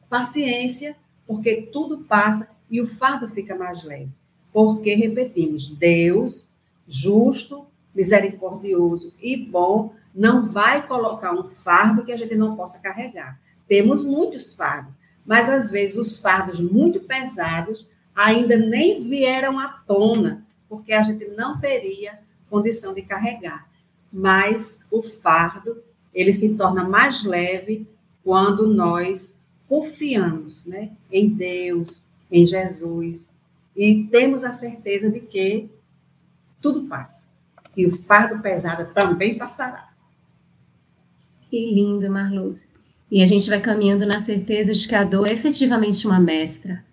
paciência, 0.10 0.96
porque 1.32 1.70
tudo 1.72 2.00
passa 2.00 2.50
e 2.70 2.82
o 2.82 2.88
fardo 2.88 3.30
fica 3.30 3.56
mais 3.56 3.86
leve. 3.86 4.10
Porque, 4.52 4.94
repetimos, 4.94 5.74
Deus, 5.74 6.52
justo, 6.86 7.66
misericordioso 7.96 9.16
e 9.22 9.38
bom, 9.38 9.94
não 10.14 10.52
vai 10.52 10.86
colocar 10.86 11.34
um 11.34 11.46
fardo 11.46 12.04
que 12.04 12.12
a 12.12 12.18
gente 12.18 12.36
não 12.36 12.58
possa 12.58 12.80
carregar. 12.80 13.40
Temos 13.66 14.04
muitos 14.04 14.54
fardos, 14.54 14.94
mas 15.26 15.48
às 15.48 15.72
vezes 15.72 15.96
os 15.96 16.20
fardos 16.20 16.60
muito 16.60 17.00
pesados 17.00 17.88
ainda 18.14 18.58
nem 18.58 19.08
vieram 19.08 19.58
à 19.58 19.70
tona, 19.70 20.46
porque 20.68 20.92
a 20.92 21.02
gente 21.02 21.26
não 21.30 21.62
teria 21.62 22.20
condição 22.50 22.94
de 22.94 23.04
carregar. 23.04 23.70
Mas 24.12 24.82
o 24.92 25.02
fardo, 25.02 25.82
ele 26.14 26.34
se 26.34 26.58
torna 26.58 26.84
mais 26.84 27.24
leve 27.24 27.88
quando 28.22 28.68
nós 28.68 29.40
confiamos 29.72 30.66
né, 30.66 30.90
em 31.10 31.30
Deus, 31.30 32.06
em 32.30 32.46
Jesus, 32.46 33.38
e 33.74 34.04
temos 34.12 34.44
a 34.44 34.52
certeza 34.52 35.10
de 35.10 35.22
que 35.22 35.70
tudo 36.60 36.90
passa. 36.90 37.24
E 37.78 37.88
o 37.88 37.96
fardo 37.96 38.42
pesado 38.42 38.94
também 38.94 39.38
passará. 39.38 39.90
Que 41.50 41.74
lindo, 41.74 42.12
Marluz. 42.12 42.74
E 43.10 43.24
a 43.24 43.26
gente 43.26 43.50
vai 43.50 43.62
caminhando 43.62 44.06
na 44.06 44.20
certeza 44.20 44.74
de 44.74 44.86
que 44.86 44.94
a 44.94 45.06
dor 45.06 45.30
é 45.30 45.34
efetivamente 45.34 46.06
uma 46.06 46.20
mestra, 46.20 46.84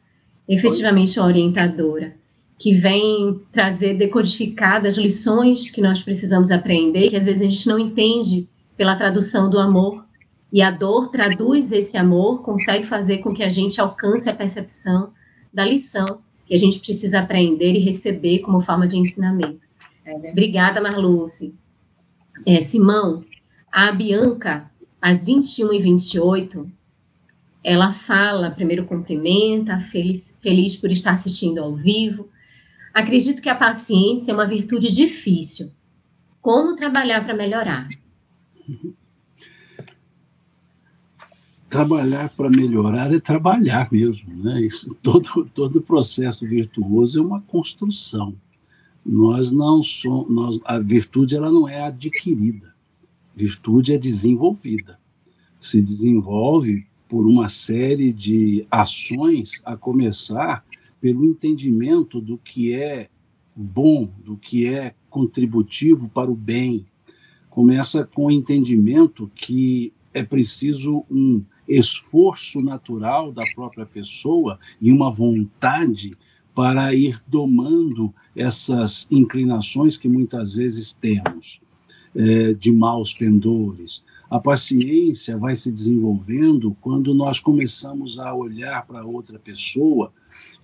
efetivamente 0.48 1.18
uma 1.18 1.26
orientadora, 1.26 2.14
que 2.60 2.74
vem 2.74 3.40
trazer 3.52 3.94
decodificadas 3.94 4.96
lições 4.96 5.68
que 5.68 5.80
nós 5.80 6.00
precisamos 6.00 6.52
aprender, 6.52 7.10
que 7.10 7.16
às 7.16 7.24
vezes 7.24 7.42
a 7.42 7.50
gente 7.50 7.66
não 7.66 7.76
entende 7.76 8.48
pela 8.76 8.94
tradução 8.94 9.50
do 9.50 9.58
amor, 9.58 10.06
e 10.52 10.62
a 10.62 10.70
dor 10.70 11.08
traduz 11.08 11.72
esse 11.72 11.96
amor, 11.96 12.42
consegue 12.42 12.84
fazer 12.84 13.18
com 13.18 13.34
que 13.34 13.42
a 13.42 13.50
gente 13.50 13.80
alcance 13.80 14.28
a 14.28 14.34
percepção 14.34 15.12
da 15.52 15.64
lição 15.64 16.20
que 16.46 16.54
a 16.54 16.58
gente 16.58 16.80
precisa 16.80 17.20
aprender 17.20 17.74
e 17.74 17.78
receber 17.78 18.38
como 18.38 18.61
forma 18.61 18.88
de 18.88 18.96
ensinamento. 18.96 19.66
É? 20.04 20.30
Obrigada, 20.30 20.80
Marluce. 20.80 21.54
É, 22.46 22.61
Simão, 22.61 23.22
a 23.70 23.92
Bianca, 23.92 24.70
às 25.00 25.26
21 25.26 25.74
e 25.74 25.82
28, 25.82 26.70
ela 27.62 27.90
fala, 27.92 28.50
primeiro 28.50 28.87
cumprimenta, 28.87 29.78
feliz, 29.78 30.34
feliz 30.40 30.74
por 30.76 30.90
estar 30.90 31.12
assistindo 31.12 31.58
ao 31.58 31.74
vivo. 31.74 32.28
Acredito 32.94 33.42
que 33.42 33.50
a 33.50 33.54
paciência 33.54 34.32
é 34.32 34.34
uma 34.34 34.46
virtude 34.46 34.90
difícil. 34.90 35.70
Como 36.40 36.76
trabalhar 36.76 37.24
para 37.24 37.34
melhorar? 37.34 37.88
Trabalhar 41.68 42.31
para 42.31 42.48
melhorar 42.48 43.12
é 43.12 43.20
trabalhar 43.20 43.88
mesmo, 43.92 44.33
né? 44.35 44.62
Isso, 44.62 44.94
todo 45.02 45.44
todo 45.52 45.83
processo 45.83 46.46
virtuoso 46.46 47.18
é 47.18 47.22
uma 47.22 47.40
construção. 47.42 48.35
Nós 49.04 49.52
não 49.52 49.83
somos, 49.83 50.31
nós, 50.31 50.61
a 50.64 50.78
virtude 50.78 51.37
ela 51.37 51.50
não 51.50 51.68
é 51.68 51.83
adquirida. 51.83 52.74
Virtude 53.37 53.94
é 53.94 53.98
desenvolvida. 53.98 54.98
Se 55.61 55.81
desenvolve 55.81 56.87
por 57.09 57.26
uma 57.26 57.48
série 57.48 58.12
de 58.12 58.66
ações, 58.70 59.61
a 59.64 59.76
começar 59.76 60.64
pelo 61.00 61.24
entendimento 61.24 62.20
do 62.20 62.37
que 62.38 62.74
é 62.74 63.09
bom, 63.54 64.11
do 64.24 64.37
que 64.37 64.66
é 64.66 64.94
contributivo 65.09 66.09
para 66.09 66.31
o 66.31 66.35
bem. 66.35 66.87
Começa 67.50 68.04
com 68.04 68.26
o 68.26 68.31
entendimento 68.31 69.31
que 69.35 69.92
é 70.12 70.22
preciso 70.22 71.04
um 71.11 71.42
esforço 71.68 72.61
natural 72.61 73.31
da 73.31 73.44
própria 73.54 73.85
pessoa 73.85 74.59
e 74.81 74.90
uma 74.90 75.11
vontade 75.11 76.12
para 76.54 76.92
ir 76.92 77.22
domando 77.26 78.12
essas 78.35 79.07
inclinações 79.11 79.96
que 79.96 80.09
muitas 80.09 80.54
vezes 80.54 80.92
temos 80.92 81.61
é, 82.14 82.52
de 82.54 82.72
maus 82.72 83.14
pendores. 83.14 84.04
A 84.28 84.40
paciência 84.40 85.38
vai 85.38 85.54
se 85.54 85.70
desenvolvendo 85.70 86.76
quando 86.81 87.14
nós 87.14 87.38
começamos 87.38 88.18
a 88.18 88.35
olhar 88.35 88.85
para 88.87 89.04
outra 89.04 89.38
pessoa 89.38 90.12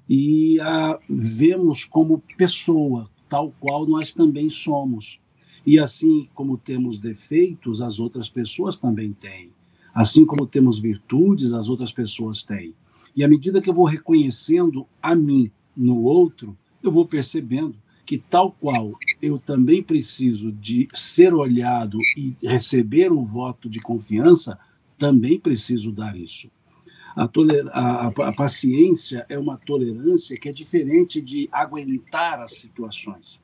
e 0.08 0.58
a 0.60 0.98
vemos 1.08 1.84
como 1.84 2.22
pessoa, 2.36 3.08
tal 3.28 3.54
qual 3.60 3.86
nós 3.86 4.12
também 4.12 4.50
somos. 4.50 5.20
E 5.66 5.78
assim 5.78 6.28
como 6.34 6.58
temos 6.58 6.98
defeitos, 6.98 7.80
as 7.80 7.98
outras 7.98 8.28
pessoas 8.28 8.76
também 8.76 9.12
têm. 9.12 9.53
Assim 9.94 10.26
como 10.26 10.46
temos 10.46 10.78
virtudes, 10.78 11.52
as 11.52 11.68
outras 11.68 11.92
pessoas 11.92 12.42
têm. 12.42 12.74
E 13.14 13.22
à 13.22 13.28
medida 13.28 13.60
que 13.60 13.70
eu 13.70 13.74
vou 13.74 13.86
reconhecendo 13.86 14.86
a 15.00 15.14
mim 15.14 15.50
no 15.76 16.02
outro, 16.02 16.56
eu 16.82 16.90
vou 16.90 17.06
percebendo 17.06 17.76
que, 18.04 18.18
tal 18.18 18.52
qual 18.52 18.92
eu 19.22 19.38
também 19.38 19.82
preciso 19.82 20.52
de 20.52 20.88
ser 20.92 21.32
olhado 21.32 21.98
e 22.16 22.36
receber 22.42 23.12
um 23.12 23.24
voto 23.24 23.68
de 23.68 23.80
confiança, 23.80 24.58
também 24.98 25.38
preciso 25.38 25.92
dar 25.92 26.16
isso. 26.16 26.50
A, 27.16 27.30
a, 27.72 28.06
a, 28.08 28.32
paciência 28.32 29.24
é 29.28 29.38
uma 29.38 29.56
tolerância 29.56 30.36
que 30.36 30.48
é 30.48 30.52
diferente 30.52 31.22
de 31.22 31.48
aguentar 31.52 32.40
as 32.40 32.56
situações. 32.56 33.40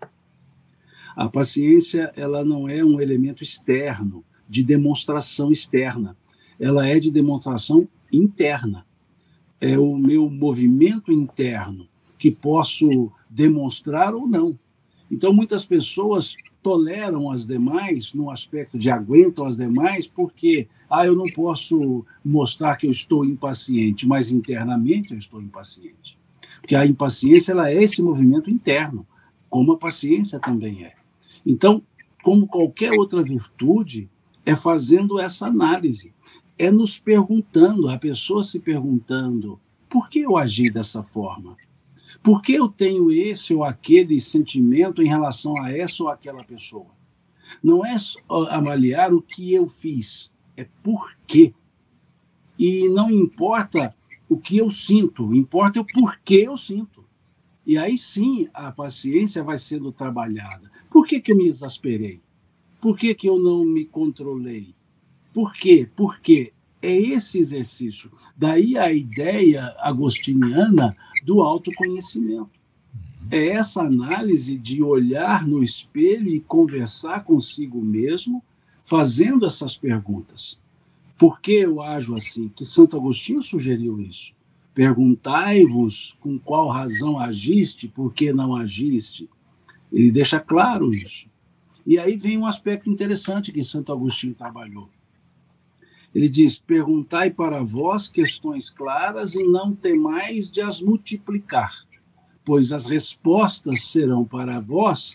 A 1.14 1.28
paciência 1.28 2.12
ela 2.16 2.44
não 2.44 2.68
é 2.68 2.84
um 2.84 3.00
elemento 3.00 3.42
externo, 3.42 4.24
de 4.48 4.64
demonstração 4.64 5.52
externa. 5.52 6.16
Ela 6.60 6.86
é 6.86 7.00
de 7.00 7.10
demonstração 7.10 7.88
interna. 8.12 8.86
É 9.60 9.78
o 9.78 9.96
meu 9.96 10.28
movimento 10.28 11.10
interno 11.10 11.88
que 12.18 12.30
posso 12.30 13.10
demonstrar 13.28 14.14
ou 14.14 14.26
não. 14.26 14.58
Então, 15.10 15.32
muitas 15.32 15.66
pessoas 15.66 16.36
toleram 16.62 17.30
as 17.30 17.46
demais 17.46 18.12
no 18.12 18.30
aspecto 18.30 18.78
de 18.78 18.90
aguentam 18.90 19.46
as 19.46 19.56
demais 19.56 20.06
porque 20.06 20.68
ah, 20.88 21.06
eu 21.06 21.16
não 21.16 21.26
posso 21.34 22.04
mostrar 22.24 22.76
que 22.76 22.86
eu 22.86 22.90
estou 22.90 23.24
impaciente, 23.24 24.06
mas 24.06 24.30
internamente 24.30 25.12
eu 25.12 25.18
estou 25.18 25.40
impaciente. 25.40 26.18
Porque 26.60 26.76
a 26.76 26.86
impaciência 26.86 27.52
ela 27.52 27.70
é 27.70 27.82
esse 27.82 28.02
movimento 28.02 28.50
interno, 28.50 29.06
como 29.48 29.72
a 29.72 29.78
paciência 29.78 30.38
também 30.38 30.84
é. 30.84 30.94
Então, 31.44 31.82
como 32.22 32.46
qualquer 32.46 32.92
outra 32.92 33.22
virtude, 33.22 34.08
é 34.44 34.54
fazendo 34.54 35.18
essa 35.18 35.46
análise, 35.46 36.12
é 36.60 36.70
nos 36.70 36.98
perguntando, 36.98 37.88
a 37.88 37.98
pessoa 37.98 38.42
se 38.42 38.60
perguntando, 38.60 39.58
por 39.88 40.10
que 40.10 40.18
eu 40.18 40.36
agi 40.36 40.68
dessa 40.70 41.02
forma? 41.02 41.56
Por 42.22 42.42
que 42.42 42.52
eu 42.52 42.68
tenho 42.68 43.10
esse 43.10 43.54
ou 43.54 43.64
aquele 43.64 44.20
sentimento 44.20 45.00
em 45.00 45.08
relação 45.08 45.58
a 45.58 45.72
essa 45.72 46.02
ou 46.02 46.10
aquela 46.10 46.44
pessoa? 46.44 46.88
Não 47.62 47.82
é 47.82 47.96
avaliar 48.50 49.14
o 49.14 49.22
que 49.22 49.54
eu 49.54 49.66
fiz, 49.66 50.30
é 50.54 50.66
por 50.82 51.16
quê. 51.26 51.54
E 52.58 52.90
não 52.90 53.10
importa 53.10 53.96
o 54.28 54.36
que 54.36 54.58
eu 54.58 54.70
sinto, 54.70 55.34
importa 55.34 55.80
o 55.80 55.86
porquê 55.86 56.44
eu 56.46 56.58
sinto. 56.58 57.02
E 57.66 57.78
aí 57.78 57.96
sim 57.96 58.48
a 58.52 58.70
paciência 58.70 59.42
vai 59.42 59.56
sendo 59.56 59.90
trabalhada. 59.90 60.70
Por 60.90 61.06
que, 61.06 61.22
que 61.22 61.32
eu 61.32 61.36
me 61.38 61.48
exasperei? 61.48 62.20
Por 62.82 62.98
que, 62.98 63.14
que 63.14 63.30
eu 63.30 63.38
não 63.38 63.64
me 63.64 63.86
controlei? 63.86 64.74
Por 65.32 65.52
quê? 65.54 65.88
Porque 65.94 66.52
é 66.82 66.96
esse 66.96 67.38
exercício. 67.38 68.10
Daí 68.36 68.76
a 68.76 68.92
ideia 68.92 69.74
agostiniana 69.78 70.96
do 71.24 71.40
autoconhecimento. 71.40 72.58
É 73.30 73.48
essa 73.50 73.82
análise 73.82 74.58
de 74.58 74.82
olhar 74.82 75.46
no 75.46 75.62
espelho 75.62 76.28
e 76.30 76.40
conversar 76.40 77.22
consigo 77.22 77.80
mesmo, 77.80 78.42
fazendo 78.84 79.46
essas 79.46 79.76
perguntas. 79.76 80.58
Por 81.16 81.40
que 81.40 81.52
eu 81.52 81.80
ajo 81.80 82.16
assim? 82.16 82.48
Que 82.48 82.64
Santo 82.64 82.96
Agostinho 82.96 83.42
sugeriu 83.42 84.00
isso. 84.00 84.32
Perguntai-vos 84.74 86.16
com 86.18 86.38
qual 86.38 86.68
razão 86.68 87.18
agiste, 87.18 87.86
por 87.86 88.12
que 88.12 88.32
não 88.32 88.56
agiste. 88.56 89.28
Ele 89.92 90.10
deixa 90.10 90.40
claro 90.40 90.92
isso. 90.92 91.28
E 91.86 91.98
aí 91.98 92.16
vem 92.16 92.38
um 92.38 92.46
aspecto 92.46 92.90
interessante 92.90 93.52
que 93.52 93.62
Santo 93.62 93.92
Agostinho 93.92 94.34
trabalhou 94.34 94.88
ele 96.14 96.28
diz: 96.28 96.58
Perguntai 96.58 97.30
para 97.30 97.62
vós 97.62 98.08
questões 98.08 98.70
claras 98.70 99.34
e 99.34 99.44
não 99.44 99.74
temais 99.74 100.50
de 100.50 100.60
as 100.60 100.80
multiplicar, 100.80 101.84
pois 102.44 102.72
as 102.72 102.86
respostas 102.86 103.84
serão 103.84 104.24
para 104.24 104.60
vós 104.60 105.12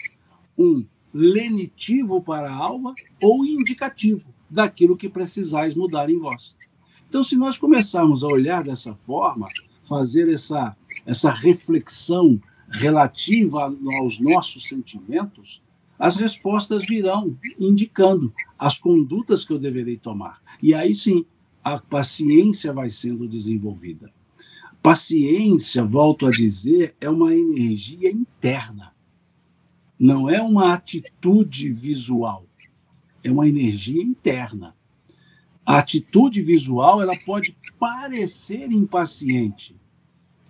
um 0.58 0.86
lenitivo 1.14 2.22
para 2.22 2.50
a 2.50 2.56
alma 2.56 2.94
ou 3.22 3.46
indicativo 3.46 4.34
daquilo 4.50 4.98
que 4.98 5.10
precisais 5.10 5.76
mudar 5.76 6.10
em 6.10 6.20
vós. 6.20 6.56
Então, 7.08 7.24
se 7.24 7.38
nós 7.38 7.58
começarmos 7.58 8.24
a 8.24 8.28
olhar 8.28 8.64
dessa 8.64 8.94
forma, 8.94 9.48
fazer 9.84 10.28
essa, 10.30 10.76
essa 11.06 11.32
reflexão 11.32 12.42
relativa 12.70 13.74
aos 14.00 14.20
nossos 14.20 14.68
sentimentos, 14.68 15.62
as 15.98 16.18
respostas 16.18 16.86
virão 16.86 17.38
indicando 17.60 18.34
as 18.60 18.78
condutas 18.78 19.46
que 19.46 19.54
eu 19.54 19.60
deverei 19.60 19.98
tomar. 19.98 20.42
E 20.62 20.74
aí 20.74 20.94
sim, 20.94 21.26
a 21.64 21.80
paciência 21.80 22.74
vai 22.74 22.90
sendo 22.90 23.28
desenvolvida. 23.28 24.12
Paciência, 24.82 25.84
volto 25.84 26.28
a 26.28 26.32
dizer, 26.32 26.96
é 27.02 27.10
uma 27.10 27.34
energia 27.34 28.12
interna. 28.12 28.94
Não 29.98 30.30
é 30.30 30.42
uma 30.42 30.74
atitude 30.74 31.72
visual. 31.72 32.46
É 33.24 33.32
uma 33.32 33.48
energia 33.48 34.04
interna. 34.04 34.76
A 35.66 35.80
atitude 35.80 36.44
visual 36.44 37.02
ela 37.02 37.18
pode 37.26 37.58
parecer 37.80 38.72
impaciente, 38.72 39.76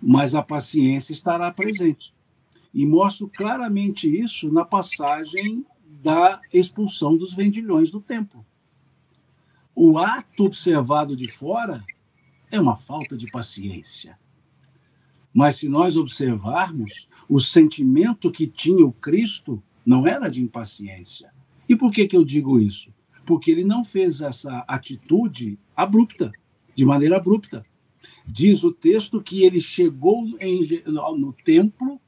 mas 0.02 0.34
a 0.34 0.42
paciência 0.42 1.14
estará 1.14 1.50
presente. 1.50 2.12
E 2.76 2.84
mostro 2.84 3.26
claramente 3.26 4.06
isso 4.06 4.52
na 4.52 4.62
passagem 4.62 5.64
da 6.02 6.38
expulsão 6.52 7.16
dos 7.16 7.32
vendilhões 7.32 7.90
do 7.90 8.02
templo. 8.02 8.44
O 9.74 9.96
ato 9.98 10.44
observado 10.44 11.16
de 11.16 11.26
fora 11.26 11.82
é 12.50 12.60
uma 12.60 12.76
falta 12.76 13.16
de 13.16 13.30
paciência. 13.30 14.18
Mas 15.32 15.56
se 15.56 15.70
nós 15.70 15.96
observarmos, 15.96 17.08
o 17.26 17.40
sentimento 17.40 18.30
que 18.30 18.46
tinha 18.46 18.84
o 18.84 18.92
Cristo 18.92 19.62
não 19.84 20.06
era 20.06 20.28
de 20.28 20.42
impaciência. 20.42 21.30
E 21.66 21.74
por 21.74 21.90
que, 21.90 22.06
que 22.06 22.16
eu 22.16 22.26
digo 22.26 22.60
isso? 22.60 22.92
Porque 23.24 23.50
ele 23.50 23.64
não 23.64 23.82
fez 23.82 24.20
essa 24.20 24.58
atitude 24.68 25.58
abrupta, 25.74 26.30
de 26.74 26.84
maneira 26.84 27.16
abrupta. 27.16 27.64
Diz 28.26 28.64
o 28.64 28.70
texto 28.70 29.22
que 29.22 29.44
ele 29.44 29.60
chegou 29.60 30.26
em, 30.38 30.60
no 30.86 31.32
templo 31.32 31.98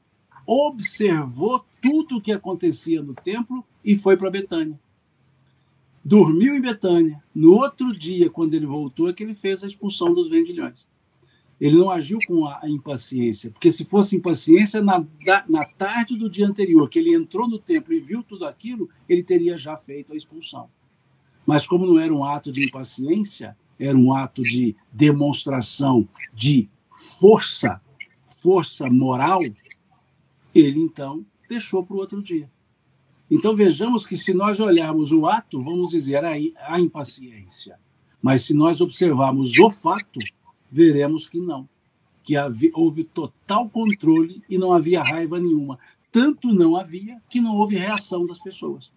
observou 0.49 1.63
tudo 1.79 2.17
o 2.17 2.21
que 2.21 2.31
acontecia 2.31 3.03
no 3.03 3.13
templo 3.13 3.63
e 3.85 3.95
foi 3.95 4.17
para 4.17 4.31
Betânia. 4.31 4.79
Dormiu 6.03 6.55
em 6.55 6.61
Betânia. 6.61 7.21
No 7.35 7.51
outro 7.51 7.93
dia, 7.93 8.31
quando 8.31 8.55
ele 8.55 8.65
voltou, 8.65 9.07
é 9.07 9.13
que 9.13 9.21
ele 9.21 9.35
fez 9.35 9.63
a 9.63 9.67
expulsão 9.67 10.11
dos 10.11 10.27
vendilhões. 10.27 10.87
Ele 11.61 11.77
não 11.77 11.91
agiu 11.91 12.17
com 12.25 12.47
a 12.47 12.61
impaciência, 12.63 13.51
porque 13.51 13.71
se 13.71 13.85
fosse 13.85 14.15
impaciência, 14.15 14.81
na, 14.81 15.05
na 15.47 15.65
tarde 15.65 16.15
do 16.15 16.29
dia 16.29 16.47
anterior, 16.47 16.89
que 16.89 16.97
ele 16.97 17.13
entrou 17.13 17.47
no 17.47 17.59
templo 17.59 17.93
e 17.93 17.99
viu 17.99 18.23
tudo 18.23 18.45
aquilo, 18.45 18.89
ele 19.07 19.21
teria 19.21 19.57
já 19.57 19.77
feito 19.77 20.13
a 20.13 20.15
expulsão. 20.15 20.69
Mas 21.45 21.67
como 21.67 21.85
não 21.85 21.99
era 21.99 22.13
um 22.13 22.23
ato 22.23 22.51
de 22.51 22.65
impaciência, 22.65 23.55
era 23.77 23.95
um 23.95 24.15
ato 24.15 24.41
de 24.41 24.75
demonstração 24.91 26.07
de 26.33 26.67
força, 26.89 27.81
força 28.41 28.89
moral, 28.89 29.41
ele 30.53 30.79
então 30.79 31.25
deixou 31.47 31.85
para 31.85 31.95
o 31.95 31.99
outro 31.99 32.21
dia. 32.21 32.49
Então 33.29 33.55
vejamos 33.55 34.05
que 34.05 34.17
se 34.17 34.33
nós 34.33 34.59
olharmos 34.59 35.11
o 35.11 35.27
ato, 35.27 35.61
vamos 35.61 35.89
dizer 35.89 36.23
aí 36.25 36.53
a 36.57 36.79
impaciência. 36.79 37.79
Mas 38.21 38.41
se 38.41 38.53
nós 38.53 38.81
observarmos 38.81 39.57
o 39.59 39.69
fato, 39.69 40.19
veremos 40.69 41.29
que 41.29 41.39
não. 41.39 41.69
Que 42.23 42.35
havia, 42.35 42.71
houve 42.73 43.03
total 43.03 43.69
controle 43.69 44.41
e 44.49 44.57
não 44.57 44.73
havia 44.73 45.03
raiva 45.03 45.39
nenhuma. 45.39 45.79
Tanto 46.11 46.51
não 46.53 46.75
havia 46.75 47.21
que 47.29 47.39
não 47.39 47.55
houve 47.55 47.75
reação 47.75 48.25
das 48.25 48.39
pessoas. 48.39 48.91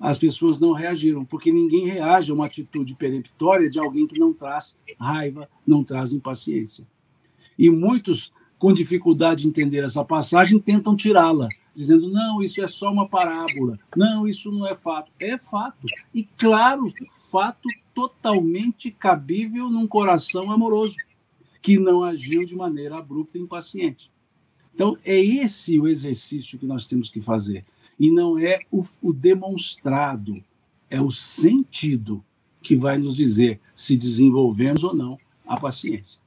As 0.00 0.18
pessoas 0.18 0.58
não 0.58 0.72
reagiram, 0.72 1.24
porque 1.24 1.52
ninguém 1.52 1.86
reage 1.86 2.32
a 2.32 2.34
uma 2.34 2.46
atitude 2.46 2.94
peremptória 2.96 3.70
de 3.70 3.78
alguém 3.78 4.06
que 4.06 4.18
não 4.18 4.32
traz 4.32 4.76
raiva, 4.98 5.48
não 5.64 5.84
traz 5.84 6.12
impaciência. 6.12 6.84
E 7.56 7.70
muitos 7.70 8.32
com 8.62 8.72
dificuldade 8.72 9.42
de 9.42 9.48
entender 9.48 9.82
essa 9.82 10.04
passagem, 10.04 10.56
tentam 10.56 10.94
tirá-la, 10.94 11.48
dizendo: 11.74 12.08
não, 12.08 12.40
isso 12.40 12.62
é 12.62 12.68
só 12.68 12.92
uma 12.92 13.08
parábola, 13.08 13.76
não, 13.96 14.24
isso 14.24 14.52
não 14.52 14.64
é 14.64 14.76
fato. 14.76 15.10
É 15.18 15.36
fato. 15.36 15.84
E, 16.14 16.22
claro, 16.22 16.92
fato 17.28 17.68
totalmente 17.92 18.88
cabível 18.92 19.68
num 19.68 19.88
coração 19.88 20.48
amoroso, 20.52 20.94
que 21.60 21.76
não 21.76 22.04
agiu 22.04 22.44
de 22.44 22.54
maneira 22.54 22.98
abrupta 22.98 23.36
e 23.36 23.40
impaciente. 23.40 24.08
Então, 24.72 24.96
é 25.04 25.18
esse 25.18 25.80
o 25.80 25.88
exercício 25.88 26.56
que 26.56 26.64
nós 26.64 26.86
temos 26.86 27.10
que 27.10 27.20
fazer. 27.20 27.64
E 27.98 28.12
não 28.12 28.38
é 28.38 28.60
o, 28.70 28.84
o 29.02 29.12
demonstrado, 29.12 30.40
é 30.88 31.00
o 31.00 31.10
sentido 31.10 32.24
que 32.62 32.76
vai 32.76 32.96
nos 32.96 33.16
dizer 33.16 33.58
se 33.74 33.96
desenvolvemos 33.96 34.84
ou 34.84 34.94
não 34.94 35.18
a 35.44 35.58
paciência. 35.58 36.21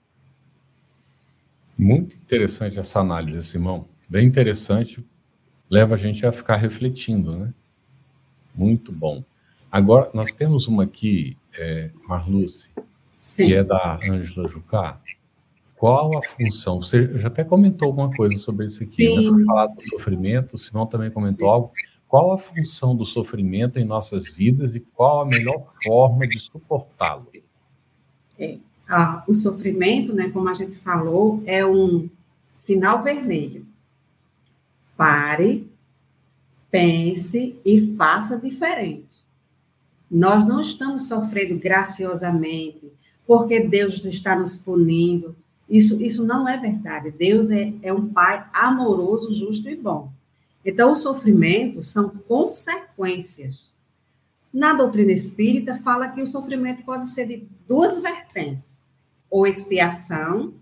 Muito 1.77 2.15
interessante 2.15 2.79
essa 2.79 2.99
análise, 2.99 3.41
Simão. 3.43 3.85
Bem 4.07 4.27
interessante. 4.27 5.05
Leva 5.69 5.95
a 5.95 5.97
gente 5.97 6.25
a 6.25 6.31
ficar 6.31 6.55
refletindo, 6.55 7.37
né? 7.37 7.53
Muito 8.53 8.91
bom. 8.91 9.23
Agora, 9.71 10.09
nós 10.13 10.31
temos 10.31 10.67
uma 10.67 10.83
aqui, 10.83 11.37
é, 11.57 11.91
Marluce, 12.07 12.71
Sim. 13.17 13.47
que 13.47 13.53
é 13.55 13.63
da 13.63 13.99
Ângela 14.07 14.47
Jucá. 14.47 15.01
Qual 15.75 16.17
a 16.17 16.23
função? 16.23 16.81
Você 16.81 17.17
já 17.17 17.27
até 17.27 17.43
comentou 17.43 17.87
alguma 17.87 18.09
coisa 18.15 18.37
sobre 18.37 18.67
isso 18.67 18.81
aqui, 18.81 19.13
né? 19.13 19.21
Foi 19.21 19.43
falar 19.43 19.67
do 19.67 19.85
sofrimento, 19.89 20.53
o 20.53 20.57
Simão 20.57 20.87
também 20.87 21.11
comentou 21.11 21.49
algo. 21.49 21.73
Qual 22.07 22.31
a 22.31 22.37
função 22.37 22.95
do 22.95 23.03
sofrimento 23.03 23.77
em 23.77 23.83
nossas 23.83 24.29
vidas 24.29 24.77
e 24.77 24.79
qual 24.79 25.21
a 25.21 25.25
melhor 25.25 25.73
forma 25.83 26.25
de 26.25 26.39
suportá-lo? 26.39 27.29
É 28.39 28.57
ah, 28.87 29.23
o 29.27 29.33
sofrimento, 29.33 30.13
né, 30.13 30.29
como 30.29 30.49
a 30.49 30.53
gente 30.53 30.77
falou, 30.77 31.41
é 31.45 31.65
um 31.65 32.09
sinal 32.57 33.03
vermelho. 33.03 33.65
Pare, 34.95 35.67
pense 36.69 37.59
e 37.65 37.95
faça 37.95 38.39
diferente. 38.39 39.23
Nós 40.09 40.45
não 40.45 40.61
estamos 40.61 41.07
sofrendo 41.07 41.57
graciosamente 41.57 42.91
porque 43.25 43.59
Deus 43.59 44.05
está 44.05 44.35
nos 44.35 44.57
punindo. 44.57 45.35
Isso, 45.67 46.01
isso 46.01 46.23
não 46.23 46.47
é 46.47 46.57
verdade. 46.57 47.11
Deus 47.11 47.49
é, 47.49 47.73
é 47.81 47.91
um 47.91 48.07
Pai 48.07 48.47
amoroso, 48.53 49.33
justo 49.33 49.67
e 49.69 49.75
bom. 49.75 50.11
Então, 50.63 50.91
o 50.91 50.95
sofrimento 50.95 51.83
são 51.83 52.09
consequências 52.09 53.69
na 54.55 54.73
doutrina 54.73 55.11
espírita, 55.11 55.75
fala 55.75 56.07
que 56.07 56.21
o 56.21 56.25
sofrimento 56.25 56.81
pode 56.83 57.09
ser 57.09 57.27
de 57.27 57.45
duas 57.67 58.01
vertentes: 58.01 58.89
ou 59.29 59.45
expiação, 59.45 60.53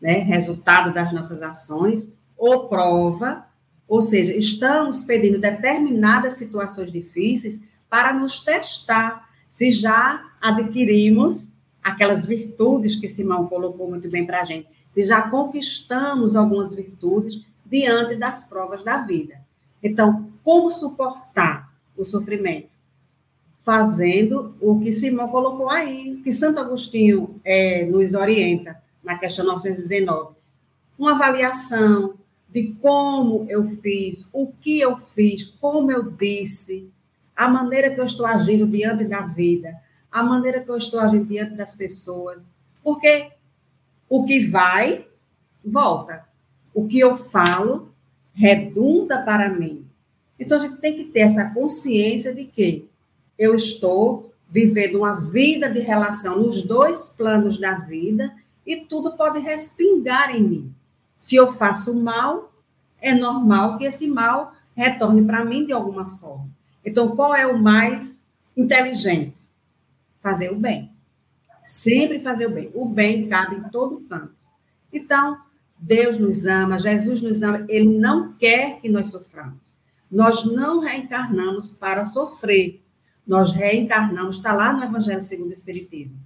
né, 0.00 0.18
resultado 0.18 0.94
das 0.94 1.12
nossas 1.12 1.42
ações, 1.42 2.12
ou 2.36 2.68
prova, 2.68 3.44
ou 3.88 4.00
seja, 4.00 4.32
estamos 4.36 5.02
pedindo 5.02 5.40
determinadas 5.40 6.34
situações 6.34 6.92
difíceis 6.92 7.60
para 7.90 8.12
nos 8.14 8.38
testar 8.38 9.28
se 9.50 9.72
já 9.72 10.24
adquirimos 10.40 11.52
aquelas 11.82 12.24
virtudes 12.24 13.00
que 13.00 13.08
Simão 13.08 13.48
colocou 13.48 13.88
muito 13.90 14.08
bem 14.08 14.24
para 14.24 14.42
a 14.42 14.44
gente, 14.44 14.68
se 14.90 15.04
já 15.04 15.22
conquistamos 15.22 16.36
algumas 16.36 16.72
virtudes 16.72 17.44
diante 17.66 18.14
das 18.14 18.48
provas 18.48 18.84
da 18.84 18.98
vida. 18.98 19.40
Então, 19.82 20.30
como 20.44 20.70
suportar 20.70 21.72
o 21.96 22.04
sofrimento? 22.04 22.73
Fazendo 23.64 24.54
o 24.60 24.78
que 24.78 24.92
Simão 24.92 25.28
colocou 25.28 25.70
aí, 25.70 26.20
que 26.22 26.32
Santo 26.32 26.60
Agostinho 26.60 27.40
é, 27.42 27.86
nos 27.86 28.14
orienta 28.14 28.80
na 29.02 29.18
questão 29.18 29.46
919. 29.46 30.34
Uma 30.98 31.14
avaliação 31.14 32.14
de 32.48 32.74
como 32.80 33.46
eu 33.48 33.64
fiz, 33.64 34.28
o 34.32 34.52
que 34.60 34.78
eu 34.78 34.96
fiz, 34.96 35.44
como 35.44 35.90
eu 35.90 36.10
disse, 36.10 36.88
a 37.34 37.48
maneira 37.48 37.90
que 37.90 38.00
eu 38.00 38.04
estou 38.04 38.26
agindo 38.26 38.66
diante 38.66 39.04
da 39.04 39.22
vida, 39.22 39.74
a 40.12 40.22
maneira 40.22 40.60
que 40.60 40.70
eu 40.70 40.76
estou 40.76 41.00
agindo 41.00 41.24
diante 41.24 41.54
das 41.54 41.74
pessoas. 41.74 42.46
Porque 42.82 43.32
o 44.08 44.24
que 44.24 44.46
vai, 44.46 45.06
volta. 45.64 46.24
O 46.72 46.86
que 46.86 46.98
eu 46.98 47.16
falo 47.16 47.92
redunda 48.34 49.22
para 49.22 49.48
mim. 49.48 49.86
Então 50.38 50.58
a 50.58 50.60
gente 50.60 50.76
tem 50.76 50.94
que 50.94 51.04
ter 51.04 51.20
essa 51.20 51.50
consciência 51.50 52.34
de 52.34 52.44
que 52.44 52.88
eu 53.38 53.54
estou 53.54 54.32
vivendo 54.48 54.98
uma 54.98 55.14
vida 55.14 55.68
de 55.68 55.80
relação 55.80 56.40
nos 56.40 56.62
dois 56.62 57.08
planos 57.08 57.58
da 57.58 57.74
vida 57.74 58.34
e 58.66 58.76
tudo 58.76 59.16
pode 59.16 59.40
respingar 59.40 60.34
em 60.34 60.42
mim. 60.42 60.74
Se 61.18 61.36
eu 61.36 61.52
faço 61.54 61.94
mal, 61.94 62.52
é 63.00 63.14
normal 63.14 63.76
que 63.76 63.84
esse 63.84 64.06
mal 64.06 64.54
retorne 64.74 65.24
para 65.24 65.44
mim 65.44 65.66
de 65.66 65.72
alguma 65.72 66.18
forma. 66.18 66.48
Então, 66.84 67.16
qual 67.16 67.34
é 67.34 67.46
o 67.46 67.58
mais 67.58 68.24
inteligente? 68.56 69.42
Fazer 70.20 70.50
o 70.52 70.56
bem. 70.56 70.90
Sempre 71.66 72.20
fazer 72.20 72.46
o 72.46 72.50
bem. 72.50 72.70
O 72.74 72.84
bem 72.84 73.28
cabe 73.28 73.56
em 73.56 73.62
todo 73.70 74.04
canto. 74.08 74.34
Então, 74.92 75.38
Deus 75.76 76.18
nos 76.18 76.46
ama, 76.46 76.78
Jesus 76.78 77.20
nos 77.20 77.42
ama, 77.42 77.64
Ele 77.68 77.98
não 77.98 78.32
quer 78.34 78.80
que 78.80 78.88
nós 78.88 79.10
soframos. 79.10 79.74
Nós 80.10 80.44
não 80.44 80.80
reencarnamos 80.80 81.72
para 81.72 82.04
sofrer 82.04 82.83
nós 83.26 83.52
reencarnamos, 83.52 84.36
está 84.36 84.52
lá 84.52 84.72
no 84.72 84.84
Evangelho 84.84 85.22
segundo 85.22 85.50
o 85.50 85.52
Espiritismo. 85.52 86.18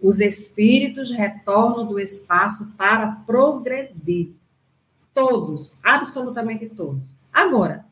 Os 0.00 0.20
espíritos 0.20 1.10
retornam 1.10 1.86
do 1.86 1.98
espaço 1.98 2.72
para 2.76 3.12
progredir. 3.26 4.32
todos, 5.12 5.80
absolutamente 5.82 6.68
todos. 6.68 7.12
Agora, 7.32 7.84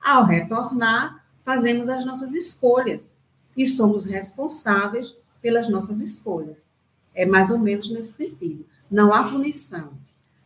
ao 0.00 0.24
retornar, 0.24 1.22
fazemos 1.44 1.90
as 1.90 2.06
nossas 2.06 2.32
escolhas 2.32 3.18
e 3.54 3.66
somos 3.66 4.06
responsáveis 4.06 5.14
pelas 5.42 5.68
nossas 5.68 6.00
escolhas. 6.00 6.58
É 7.14 7.26
mais 7.26 7.50
ou 7.50 7.58
menos 7.58 7.90
nesse 7.90 8.12
sentido. 8.12 8.64
Não 8.90 9.12
há 9.12 9.28
punição, 9.28 9.90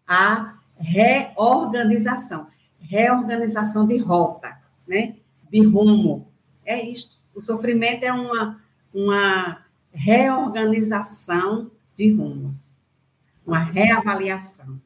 há 0.09 0.59
reorganização 0.77 2.49
reorganização 2.85 3.87
de 3.87 3.97
rota, 3.99 4.57
né? 4.87 5.17
de 5.51 5.65
rumo. 5.65 6.29
É 6.65 6.83
isto. 6.83 7.17
O 7.35 7.43
sofrimento 7.43 8.05
é 8.05 8.13
uma, 8.13 8.61
uma 8.93 9.59
reorganização 9.93 11.71
de 11.97 12.13
rumos, 12.13 12.79
uma 13.47 13.59
reavaliação. 13.59 14.81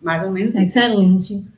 Mais 0.00 0.22
ou 0.22 0.30
menos 0.30 0.54
Excelente. 0.54 1.34
isso. 1.34 1.48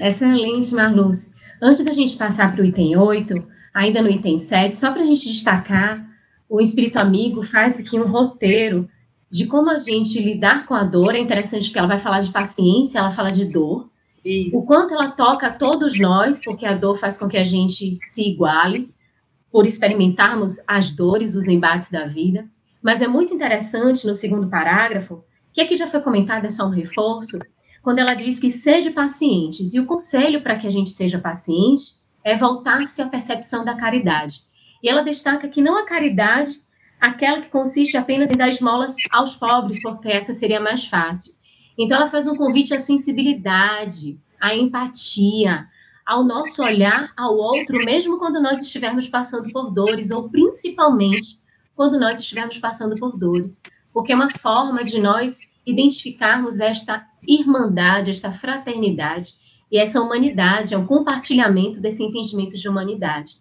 Excelente, 0.00 0.74
Marluz. 0.74 1.34
Antes 1.60 1.84
da 1.84 1.92
gente 1.92 2.16
passar 2.16 2.52
para 2.52 2.62
o 2.62 2.64
item 2.64 2.96
8, 2.96 3.46
ainda 3.72 4.02
no 4.02 4.10
item 4.10 4.38
7, 4.38 4.76
só 4.76 4.90
para 4.90 5.02
a 5.02 5.04
gente 5.04 5.26
destacar, 5.26 6.04
o 6.48 6.60
Espírito 6.60 6.98
Amigo 6.98 7.42
faz 7.42 7.80
aqui 7.80 7.98
um 7.98 8.06
roteiro 8.06 8.88
de 9.30 9.46
como 9.46 9.70
a 9.70 9.78
gente 9.78 10.20
lidar 10.20 10.66
com 10.66 10.74
a 10.74 10.84
dor. 10.84 11.14
É 11.14 11.18
interessante 11.18 11.70
que 11.70 11.78
ela 11.78 11.88
vai 11.88 11.98
falar 11.98 12.18
de 12.18 12.30
paciência, 12.30 12.98
ela 12.98 13.10
fala 13.10 13.30
de 13.30 13.44
dor, 13.44 13.88
isso. 14.24 14.56
O 14.56 14.66
quanto 14.66 14.94
ela 14.94 15.10
toca 15.10 15.48
a 15.48 15.52
todos 15.52 15.98
nós, 15.98 16.40
porque 16.44 16.64
a 16.64 16.74
dor 16.74 16.96
faz 16.96 17.18
com 17.18 17.28
que 17.28 17.36
a 17.36 17.44
gente 17.44 17.98
se 18.04 18.22
iguale, 18.22 18.92
por 19.50 19.66
experimentarmos 19.66 20.56
as 20.66 20.92
dores, 20.92 21.34
os 21.34 21.48
embates 21.48 21.90
da 21.90 22.06
vida. 22.06 22.48
Mas 22.82 23.02
é 23.02 23.08
muito 23.08 23.34
interessante 23.34 24.06
no 24.06 24.14
segundo 24.14 24.48
parágrafo, 24.48 25.22
que 25.52 25.60
aqui 25.60 25.76
já 25.76 25.86
foi 25.86 26.00
comentado, 26.00 26.46
é 26.46 26.48
só 26.48 26.66
um 26.66 26.70
reforço, 26.70 27.38
quando 27.82 27.98
ela 27.98 28.14
diz 28.14 28.38
que 28.38 28.50
seja 28.50 28.90
pacientes. 28.92 29.74
E 29.74 29.80
o 29.80 29.86
conselho 29.86 30.40
para 30.40 30.56
que 30.56 30.66
a 30.66 30.70
gente 30.70 30.90
seja 30.90 31.18
paciente 31.18 31.96
é 32.24 32.36
voltar-se 32.36 33.02
à 33.02 33.08
percepção 33.08 33.64
da 33.64 33.74
caridade. 33.74 34.40
E 34.82 34.88
ela 34.88 35.02
destaca 35.02 35.48
que 35.48 35.60
não 35.60 35.76
a 35.76 35.84
caridade, 35.84 36.50
aquela 37.00 37.40
que 37.40 37.50
consiste 37.50 37.96
apenas 37.96 38.30
em 38.30 38.36
dar 38.36 38.48
esmolas 38.48 38.94
aos 39.12 39.36
pobres, 39.36 39.82
porque 39.82 40.08
essa 40.08 40.32
seria 40.32 40.60
mais 40.60 40.86
fácil 40.86 41.34
então, 41.78 41.96
ela 41.96 42.06
faz 42.06 42.26
um 42.26 42.36
convite 42.36 42.74
à 42.74 42.78
sensibilidade, 42.78 44.18
à 44.40 44.54
empatia, 44.54 45.66
ao 46.04 46.24
nosso 46.24 46.62
olhar 46.62 47.12
ao 47.16 47.36
outro, 47.36 47.84
mesmo 47.84 48.18
quando 48.18 48.42
nós 48.42 48.60
estivermos 48.60 49.08
passando 49.08 49.50
por 49.52 49.70
dores, 49.70 50.10
ou 50.10 50.28
principalmente 50.28 51.40
quando 51.74 51.98
nós 51.98 52.20
estivermos 52.20 52.58
passando 52.58 52.96
por 52.96 53.16
dores, 53.16 53.62
porque 53.92 54.12
é 54.12 54.14
uma 54.14 54.30
forma 54.30 54.84
de 54.84 55.00
nós 55.00 55.40
identificarmos 55.64 56.60
esta 56.60 57.06
irmandade, 57.26 58.10
esta 58.10 58.30
fraternidade 58.30 59.34
e 59.70 59.78
essa 59.78 60.00
humanidade, 60.00 60.74
é 60.74 60.78
um 60.78 60.86
compartilhamento 60.86 61.80
desse 61.80 62.02
entendimento 62.02 62.56
de 62.56 62.68
humanidade. 62.68 63.36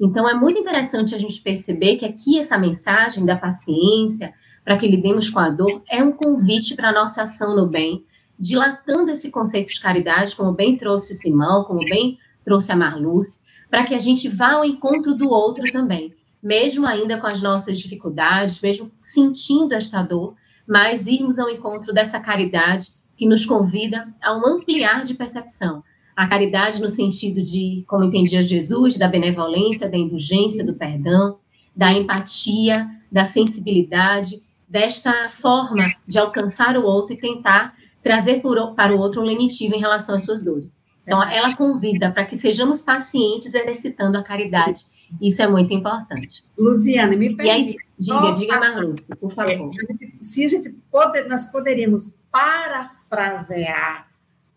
Então, 0.00 0.28
é 0.28 0.34
muito 0.34 0.58
interessante 0.58 1.14
a 1.14 1.18
gente 1.18 1.40
perceber 1.42 1.96
que 1.96 2.06
aqui 2.06 2.38
essa 2.38 2.56
mensagem 2.56 3.24
da 3.24 3.36
paciência, 3.36 4.32
para 4.64 4.78
que 4.78 4.88
lidemos 4.88 5.28
com 5.28 5.38
a 5.38 5.50
dor, 5.50 5.82
é 5.88 6.02
um 6.02 6.12
convite 6.12 6.74
para 6.74 6.88
a 6.88 6.92
nossa 6.92 7.22
ação 7.22 7.54
no 7.54 7.66
bem, 7.66 8.04
dilatando 8.38 9.10
esse 9.10 9.30
conceito 9.30 9.70
de 9.70 9.80
caridade, 9.80 10.34
como 10.34 10.52
bem 10.52 10.76
trouxe 10.76 11.12
o 11.12 11.14
Simão, 11.14 11.64
como 11.64 11.80
bem 11.80 12.18
trouxe 12.44 12.72
a 12.72 12.76
Marluce, 12.76 13.42
para 13.70 13.84
que 13.84 13.94
a 13.94 13.98
gente 13.98 14.28
vá 14.28 14.52
ao 14.52 14.64
encontro 14.64 15.14
do 15.14 15.28
outro 15.28 15.64
também, 15.70 16.14
mesmo 16.42 16.86
ainda 16.86 17.20
com 17.20 17.26
as 17.26 17.42
nossas 17.42 17.78
dificuldades, 17.78 18.60
mesmo 18.60 18.90
sentindo 19.00 19.74
esta 19.74 20.02
dor, 20.02 20.34
mas 20.66 21.06
irmos 21.06 21.38
ao 21.38 21.50
encontro 21.50 21.92
dessa 21.92 22.18
caridade 22.18 22.92
que 23.16 23.26
nos 23.26 23.44
convida 23.44 24.08
a 24.22 24.36
um 24.36 24.46
ampliar 24.46 25.04
de 25.04 25.14
percepção. 25.14 25.82
A 26.16 26.26
caridade 26.28 26.80
no 26.80 26.88
sentido 26.88 27.42
de, 27.42 27.84
como 27.86 28.04
entendia 28.04 28.42
Jesus, 28.42 28.96
da 28.96 29.08
benevolência, 29.08 29.88
da 29.88 29.96
indulgência, 29.96 30.64
do 30.64 30.74
perdão, 30.74 31.38
da 31.74 31.92
empatia, 31.92 32.88
da 33.10 33.24
sensibilidade, 33.24 34.40
desta 34.74 35.28
forma 35.28 35.84
de 36.04 36.18
alcançar 36.18 36.76
o 36.76 36.82
outro 36.82 37.14
e 37.14 37.16
tentar 37.16 37.76
trazer 38.02 38.42
para 38.74 38.92
o 38.92 38.98
outro 38.98 39.20
um 39.20 39.24
lenitivo 39.24 39.72
em 39.72 39.78
relação 39.78 40.16
às 40.16 40.24
suas 40.24 40.44
dores. 40.44 40.82
Então, 41.04 41.22
ela 41.22 41.54
convida 41.54 42.10
para 42.10 42.24
que 42.24 42.34
sejamos 42.34 42.82
pacientes 42.82 43.54
exercitando 43.54 44.18
a 44.18 44.22
caridade. 44.24 44.80
Isso 45.22 45.40
é 45.40 45.46
muito 45.46 45.72
importante. 45.72 46.42
Luciana, 46.58 47.14
me 47.14 47.36
permite. 47.36 47.46
E 47.46 47.50
aí, 47.50 47.74
diga, 48.00 48.32
diga, 48.32 48.58
Marluce, 48.58 49.14
por 49.14 49.30
favor. 49.30 49.70
É, 49.70 50.24
se 50.24 50.44
a 50.44 50.48
gente 50.48 50.70
pode, 50.90 51.22
nós 51.28 51.46
poderíamos 51.52 52.18
parafrasear 52.32 54.08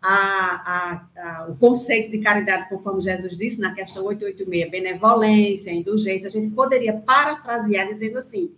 a, 0.01 0.15
a, 0.15 1.05
a, 1.15 1.47
o 1.49 1.57
conceito 1.57 2.09
de 2.09 2.17
caridade, 2.17 2.69
conforme 2.69 3.03
Jesus 3.03 3.37
disse 3.37 3.61
na 3.61 3.71
questão 3.75 4.03
886, 4.03 4.71
benevolência, 4.71 5.69
indulgência, 5.71 6.27
a 6.27 6.31
gente 6.31 6.55
poderia 6.55 6.93
parafrasear 6.93 7.87
dizendo 7.87 8.17
assim: 8.17 8.51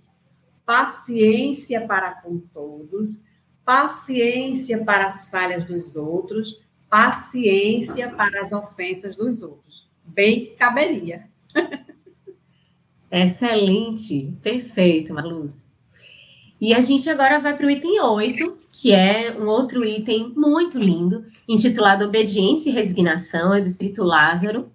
paciência 0.70 1.88
para 1.88 2.12
com 2.12 2.38
todos, 2.38 3.24
paciência 3.66 4.86
para 4.86 5.08
as 5.08 5.28
falhas 5.28 5.64
dos 5.64 5.96
outros, 5.96 6.62
paciência 6.88 8.08
para 8.10 8.40
as 8.40 8.52
ofensas 8.52 9.16
dos 9.16 9.42
outros. 9.42 9.90
Bem 10.06 10.46
que 10.46 10.52
caberia. 10.52 11.28
Excelente, 13.12 14.32
perfeito, 14.44 15.12
Marluz. 15.12 15.68
E 16.62 16.76
a 16.76 16.82
gente 16.82 17.10
agora 17.10 17.40
vai 17.40 17.58
para 17.58 17.66
o 17.66 17.72
item 17.72 18.00
8, 18.00 18.60
que 18.72 18.94
é 18.94 19.36
um 19.40 19.48
outro 19.48 19.84
item 19.84 20.34
muito 20.36 20.78
lindo, 20.78 21.26
intitulado 21.48 22.06
Obediência 22.06 22.70
e 22.70 22.74
Resignação, 22.74 23.56
é 23.56 23.60
do 23.60 23.68
Espírito 23.68 24.04
Lázaro. 24.04 24.72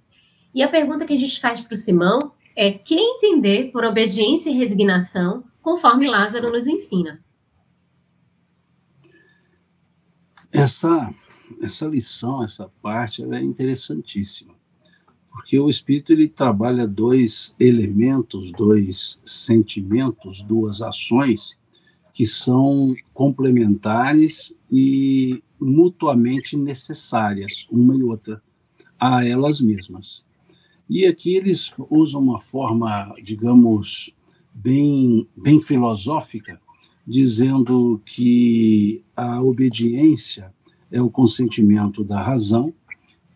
E 0.52 0.60
a 0.60 0.68
pergunta 0.68 1.06
que 1.06 1.14
a 1.14 1.18
gente 1.18 1.40
faz 1.40 1.60
para 1.60 1.74
o 1.74 1.76
Simão 1.76 2.18
é: 2.56 2.72
quem 2.72 3.18
entender 3.18 3.70
por 3.70 3.84
obediência 3.84 4.50
e 4.50 4.54
resignação 4.54 5.44
conforme 5.64 6.06
Lázaro 6.06 6.52
nos 6.52 6.66
ensina. 6.66 7.24
Essa, 10.52 11.12
essa 11.62 11.86
lição, 11.86 12.44
essa 12.44 12.70
parte, 12.82 13.24
é 13.24 13.42
interessantíssima, 13.42 14.54
porque 15.32 15.58
o 15.58 15.70
Espírito 15.70 16.12
ele 16.12 16.28
trabalha 16.28 16.86
dois 16.86 17.56
elementos, 17.58 18.52
dois 18.52 19.20
sentimentos, 19.24 20.42
duas 20.42 20.82
ações 20.82 21.58
que 22.12 22.26
são 22.26 22.94
complementares 23.14 24.54
e 24.70 25.42
mutuamente 25.58 26.56
necessárias, 26.56 27.66
uma 27.70 27.96
e 27.96 28.02
outra, 28.02 28.40
a 29.00 29.26
elas 29.26 29.62
mesmas. 29.62 30.24
E 30.88 31.06
aqui 31.06 31.34
eles 31.34 31.72
usam 31.90 32.20
uma 32.20 32.38
forma, 32.38 33.14
digamos, 33.20 34.13
bem, 34.54 35.26
bem 35.36 35.60
filosófica, 35.60 36.60
dizendo 37.06 38.00
que 38.06 39.02
a 39.16 39.42
obediência 39.42 40.54
é 40.90 41.02
o 41.02 41.10
consentimento 41.10 42.04
da 42.04 42.22
razão 42.22 42.72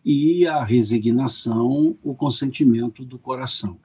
e 0.04 0.46
a 0.46 0.64
resignação 0.64 1.96
o 2.02 2.14
consentimento 2.14 3.04
do 3.04 3.18
coração. 3.18 3.76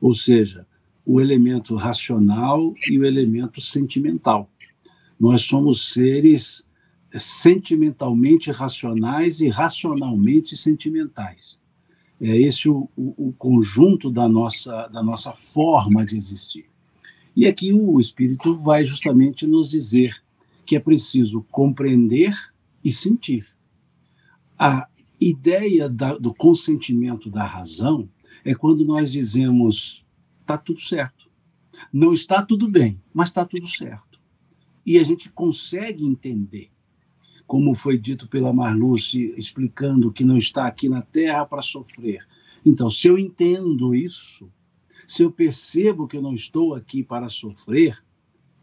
Ou 0.00 0.12
seja, 0.12 0.66
o 1.06 1.20
elemento 1.20 1.76
racional 1.76 2.74
e 2.90 2.98
o 2.98 3.04
elemento 3.04 3.60
sentimental. 3.60 4.50
Nós 5.18 5.42
somos 5.42 5.92
seres 5.92 6.64
sentimentalmente 7.16 8.50
racionais 8.50 9.40
e 9.40 9.48
racionalmente 9.48 10.56
sentimentais. 10.56 11.60
É 12.20 12.36
esse 12.36 12.68
o, 12.68 12.88
o, 12.96 13.28
o 13.28 13.32
conjunto 13.32 14.10
da 14.10 14.28
nossa, 14.28 14.86
da 14.88 15.02
nossa 15.02 15.32
forma 15.32 16.04
de 16.04 16.16
existir. 16.16 16.66
E 17.36 17.46
aqui 17.46 17.72
o 17.72 17.98
Espírito 17.98 18.56
vai 18.56 18.84
justamente 18.84 19.46
nos 19.46 19.70
dizer 19.70 20.22
que 20.64 20.76
é 20.76 20.80
preciso 20.80 21.44
compreender 21.50 22.32
e 22.84 22.92
sentir. 22.92 23.46
A 24.58 24.88
ideia 25.20 25.88
da, 25.88 26.16
do 26.16 26.32
consentimento 26.32 27.28
da 27.28 27.44
razão 27.44 28.08
é 28.44 28.54
quando 28.54 28.84
nós 28.84 29.12
dizemos 29.12 30.04
está 30.40 30.56
tudo 30.56 30.80
certo. 30.80 31.28
Não 31.92 32.12
está 32.12 32.42
tudo 32.42 32.68
bem, 32.68 33.00
mas 33.12 33.30
está 33.30 33.44
tudo 33.44 33.66
certo. 33.66 34.20
E 34.86 34.98
a 34.98 35.02
gente 35.02 35.30
consegue 35.30 36.04
entender 36.04 36.70
como 37.46 37.74
foi 37.74 37.98
dito 37.98 38.28
pela 38.28 38.52
Marluce, 38.52 39.34
explicando 39.36 40.12
que 40.12 40.24
não 40.24 40.38
está 40.38 40.66
aqui 40.66 40.88
na 40.88 41.02
Terra 41.02 41.44
para 41.44 41.62
sofrer. 41.62 42.26
Então, 42.64 42.88
se 42.88 43.06
eu 43.06 43.18
entendo 43.18 43.94
isso, 43.94 44.50
se 45.06 45.22
eu 45.22 45.30
percebo 45.30 46.06
que 46.06 46.16
eu 46.16 46.22
não 46.22 46.34
estou 46.34 46.74
aqui 46.74 47.02
para 47.02 47.28
sofrer, 47.28 48.02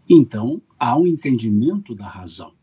então 0.10 0.62
há 0.80 0.98
um 0.98 1.06
entendimento 1.06 1.94
da 1.94 2.08
razão. 2.08 2.54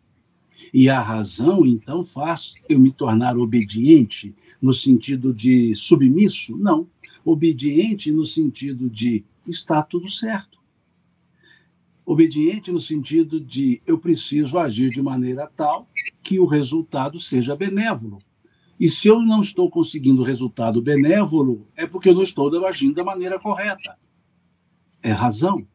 E 0.75 0.89
a 0.89 1.01
razão, 1.01 1.65
então, 1.65 2.05
faz 2.05 2.55
eu 2.69 2.79
me 2.79 2.91
tornar 2.91 3.37
obediente 3.37 4.35
no 4.61 4.73
sentido 4.73 5.33
de 5.33 5.75
submisso? 5.75 6.57
Não. 6.57 6.89
Obediente 7.25 8.11
no 8.11 8.25
sentido 8.25 8.91
de 8.91 9.25
está 9.47 9.83
tudo 9.83 10.11
certo. 10.11 10.58
Obediente 12.11 12.73
no 12.73 12.81
sentido 12.81 13.39
de 13.39 13.83
eu 13.87 13.99
preciso 13.99 14.59
agir 14.59 14.89
de 14.89 15.03
maneira 15.03 15.47
tal 15.47 15.87
que 16.23 16.41
o 16.41 16.47
resultado 16.47 17.21
seja 17.21 17.55
benévolo. 17.55 18.19
E 18.81 18.89
se 18.89 19.09
eu 19.09 19.21
não 19.21 19.43
estou 19.43 19.69
conseguindo 19.69 20.23
resultado 20.23 20.81
benévolo, 20.81 21.69
é 21.77 21.87
porque 21.87 22.09
eu 22.09 22.15
não 22.15 22.23
estou 22.23 22.65
agindo 22.65 22.95
da 22.95 23.05
maneira 23.05 23.39
correta. 23.39 23.99
É 25.03 25.13
razão. 25.13 25.69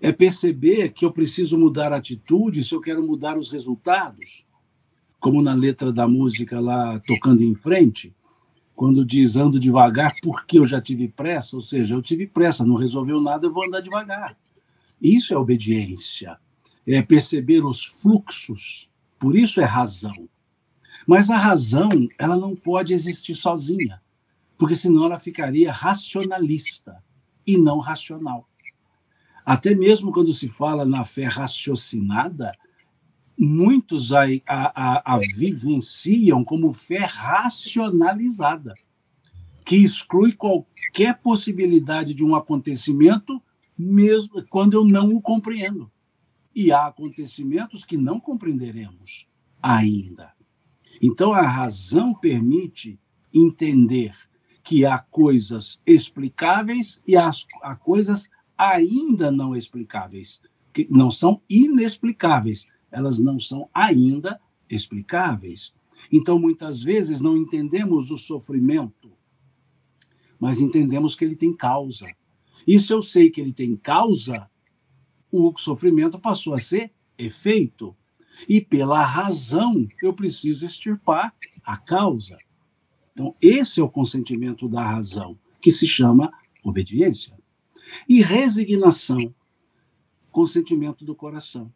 É 0.00 0.10
perceber 0.10 0.94
que 0.94 1.04
eu 1.04 1.12
preciso 1.12 1.58
mudar 1.58 1.92
a 1.92 1.96
atitude 1.96 2.64
se 2.64 2.74
eu 2.74 2.80
quero 2.80 3.06
mudar 3.06 3.36
os 3.36 3.50
resultados. 3.50 4.46
Como 5.20 5.42
na 5.42 5.52
letra 5.52 5.92
da 5.92 6.08
música 6.08 6.58
lá, 6.60 6.98
Tocando 7.00 7.42
em 7.44 7.54
Frente, 7.54 8.16
quando 8.74 9.04
diz 9.04 9.36
ando 9.36 9.60
devagar 9.60 10.14
porque 10.22 10.58
eu 10.58 10.64
já 10.64 10.80
tive 10.80 11.08
pressa, 11.08 11.56
ou 11.56 11.62
seja, 11.62 11.94
eu 11.94 12.00
tive 12.00 12.26
pressa, 12.26 12.64
não 12.64 12.76
resolveu 12.76 13.20
nada, 13.20 13.44
eu 13.44 13.52
vou 13.52 13.66
andar 13.66 13.82
devagar. 13.82 14.34
Isso 15.00 15.34
é 15.34 15.36
obediência, 15.36 16.38
é 16.86 17.02
perceber 17.02 17.64
os 17.64 17.84
fluxos, 17.84 18.88
por 19.18 19.36
isso 19.36 19.60
é 19.60 19.64
razão. 19.64 20.28
Mas 21.06 21.30
a 21.30 21.36
razão, 21.36 21.88
ela 22.18 22.36
não 22.36 22.56
pode 22.56 22.92
existir 22.92 23.34
sozinha, 23.34 24.00
porque 24.56 24.74
senão 24.74 25.04
ela 25.04 25.18
ficaria 25.18 25.70
racionalista 25.72 27.02
e 27.46 27.56
não 27.56 27.78
racional. 27.78 28.48
Até 29.44 29.74
mesmo 29.74 30.12
quando 30.12 30.32
se 30.34 30.48
fala 30.48 30.84
na 30.84 31.04
fé 31.04 31.24
raciocinada, 31.24 32.52
muitos 33.38 34.12
a, 34.12 34.24
a, 34.48 35.14
a, 35.14 35.18
vivenciam 35.36 36.42
como 36.42 36.72
fé 36.72 37.04
racionalizada, 37.04 38.74
que 39.64 39.76
exclui 39.76 40.32
qualquer 40.32 41.18
possibilidade 41.18 42.14
de 42.14 42.24
um 42.24 42.34
acontecimento, 42.34 43.40
mesmo 43.78 44.44
quando 44.48 44.74
eu 44.74 44.84
não 44.84 45.14
o 45.14 45.20
compreendo. 45.20 45.90
E 46.54 46.72
há 46.72 46.86
acontecimentos 46.86 47.84
que 47.84 47.96
não 47.96 48.18
compreenderemos 48.18 49.26
ainda. 49.62 50.32
Então, 51.02 51.32
a 51.32 51.42
razão 51.42 52.14
permite 52.14 52.98
entender 53.32 54.14
que 54.64 54.84
há 54.84 54.98
coisas 54.98 55.78
explicáveis 55.86 57.00
e 57.06 57.16
há, 57.16 57.30
há 57.62 57.76
coisas 57.76 58.28
ainda 58.56 59.30
não 59.30 59.54
explicáveis, 59.54 60.40
que 60.72 60.86
não 60.90 61.10
são 61.10 61.42
inexplicáveis, 61.48 62.66
elas 62.90 63.18
não 63.18 63.38
são 63.38 63.68
ainda 63.72 64.40
explicáveis. 64.68 65.74
Então, 66.10 66.38
muitas 66.38 66.82
vezes, 66.82 67.20
não 67.20 67.36
entendemos 67.36 68.10
o 68.10 68.16
sofrimento, 68.16 69.12
mas 70.38 70.60
entendemos 70.60 71.14
que 71.14 71.24
ele 71.24 71.36
tem 71.36 71.54
causa. 71.54 72.06
Se 72.66 72.92
eu 72.92 73.00
sei 73.00 73.30
que 73.30 73.40
ele 73.40 73.52
tem 73.52 73.76
causa, 73.76 74.50
o 75.30 75.56
sofrimento 75.56 76.18
passou 76.18 76.54
a 76.54 76.58
ser 76.58 76.92
efeito. 77.16 77.96
E 78.48 78.60
pela 78.60 79.02
razão, 79.02 79.88
eu 80.02 80.12
preciso 80.12 80.66
extirpar 80.66 81.34
a 81.64 81.76
causa. 81.76 82.36
Então, 83.12 83.34
esse 83.40 83.80
é 83.80 83.82
o 83.82 83.88
consentimento 83.88 84.68
da 84.68 84.84
razão, 84.84 85.38
que 85.60 85.70
se 85.70 85.88
chama 85.88 86.30
obediência. 86.62 87.36
E 88.08 88.20
resignação, 88.20 89.34
consentimento 90.30 91.04
do 91.04 91.14
coração. 91.14 91.72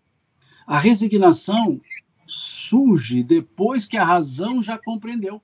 A 0.67 0.79
resignação 0.79 1.81
surge 2.27 3.23
depois 3.23 3.87
que 3.87 3.97
a 3.97 4.05
razão 4.05 4.63
já 4.63 4.77
compreendeu. 4.79 5.43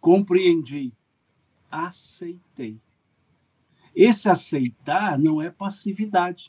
Compreendi, 0.00 0.92
aceitei. 1.70 2.80
Esse 3.94 4.28
aceitar 4.28 5.18
não 5.18 5.40
é 5.40 5.50
passividade, 5.50 6.48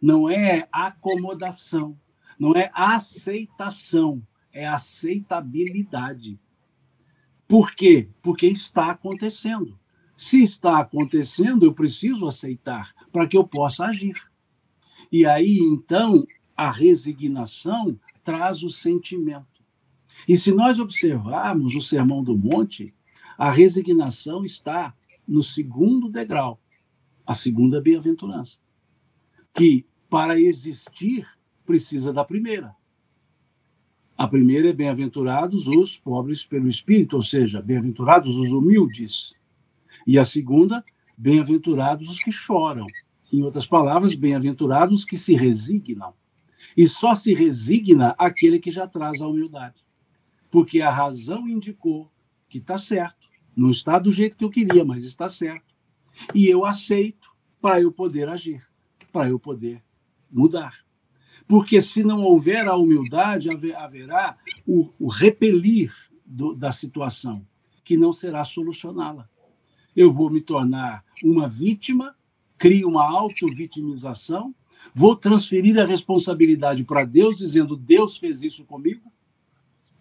não 0.00 0.28
é 0.28 0.68
acomodação, 0.72 1.98
não 2.38 2.52
é 2.52 2.70
aceitação, 2.72 4.26
é 4.52 4.66
aceitabilidade. 4.66 6.40
Por 7.46 7.72
quê? 7.72 8.08
Porque 8.22 8.46
está 8.46 8.92
acontecendo. 8.92 9.78
Se 10.16 10.42
está 10.42 10.78
acontecendo, 10.78 11.64
eu 11.64 11.72
preciso 11.72 12.26
aceitar 12.26 12.92
para 13.10 13.26
que 13.26 13.36
eu 13.36 13.44
possa 13.44 13.86
agir. 13.86 14.30
E 15.10 15.26
aí, 15.26 15.58
então, 15.58 16.26
a 16.56 16.70
resignação 16.70 17.98
traz 18.22 18.62
o 18.62 18.70
sentimento. 18.70 19.64
E 20.28 20.36
se 20.36 20.52
nós 20.52 20.78
observarmos 20.78 21.74
o 21.74 21.80
Sermão 21.80 22.22
do 22.22 22.36
Monte, 22.36 22.94
a 23.36 23.50
resignação 23.50 24.44
está 24.44 24.94
no 25.26 25.42
segundo 25.42 26.10
degrau, 26.10 26.59
a 27.30 27.34
segunda 27.34 27.80
bem-aventurança, 27.80 28.58
que 29.54 29.86
para 30.08 30.40
existir 30.40 31.28
precisa 31.64 32.12
da 32.12 32.24
primeira. 32.24 32.74
A 34.18 34.26
primeira 34.26 34.70
é 34.70 34.72
bem-aventurados 34.72 35.68
os 35.68 35.96
pobres 35.96 36.44
pelo 36.44 36.66
espírito, 36.66 37.14
ou 37.14 37.22
seja, 37.22 37.62
bem-aventurados 37.62 38.34
os 38.34 38.50
humildes. 38.50 39.36
E 40.04 40.18
a 40.18 40.24
segunda, 40.24 40.84
bem-aventurados 41.16 42.10
os 42.10 42.18
que 42.18 42.32
choram. 42.32 42.88
Em 43.32 43.44
outras 43.44 43.64
palavras, 43.64 44.16
bem-aventurados 44.16 45.02
os 45.02 45.06
que 45.06 45.16
se 45.16 45.36
resignam. 45.36 46.12
E 46.76 46.84
só 46.84 47.14
se 47.14 47.32
resigna 47.32 48.12
aquele 48.18 48.58
que 48.58 48.72
já 48.72 48.88
traz 48.88 49.22
a 49.22 49.28
humildade. 49.28 49.84
Porque 50.50 50.80
a 50.80 50.90
razão 50.90 51.46
indicou 51.46 52.10
que 52.48 52.58
está 52.58 52.76
certo. 52.76 53.28
Não 53.56 53.70
está 53.70 54.00
do 54.00 54.10
jeito 54.10 54.36
que 54.36 54.44
eu 54.44 54.50
queria, 54.50 54.84
mas 54.84 55.04
está 55.04 55.28
certo. 55.28 55.69
E 56.34 56.46
eu 56.46 56.64
aceito 56.64 57.30
para 57.60 57.80
eu 57.80 57.92
poder 57.92 58.28
agir, 58.28 58.66
para 59.12 59.28
eu 59.28 59.38
poder 59.38 59.82
mudar. 60.30 60.74
Porque 61.46 61.80
se 61.80 62.02
não 62.02 62.22
houver 62.22 62.68
a 62.68 62.76
humildade, 62.76 63.48
haverá 63.74 64.38
o, 64.66 64.90
o 64.98 65.08
repelir 65.08 65.92
do, 66.24 66.54
da 66.54 66.70
situação, 66.70 67.46
que 67.82 67.96
não 67.96 68.12
será 68.12 68.44
solucioná-la. 68.44 69.28
Eu 69.96 70.12
vou 70.12 70.30
me 70.30 70.40
tornar 70.40 71.04
uma 71.24 71.48
vítima, 71.48 72.14
crio 72.56 72.88
uma 72.88 73.04
auto-vitimização 73.04 74.54
Vou 74.94 75.14
transferir 75.14 75.78
a 75.78 75.84
responsabilidade 75.84 76.84
para 76.84 77.04
Deus, 77.04 77.36
dizendo: 77.36 77.76
Deus 77.76 78.18
fez 78.18 78.42
isso 78.42 78.64
comigo, 78.64 79.12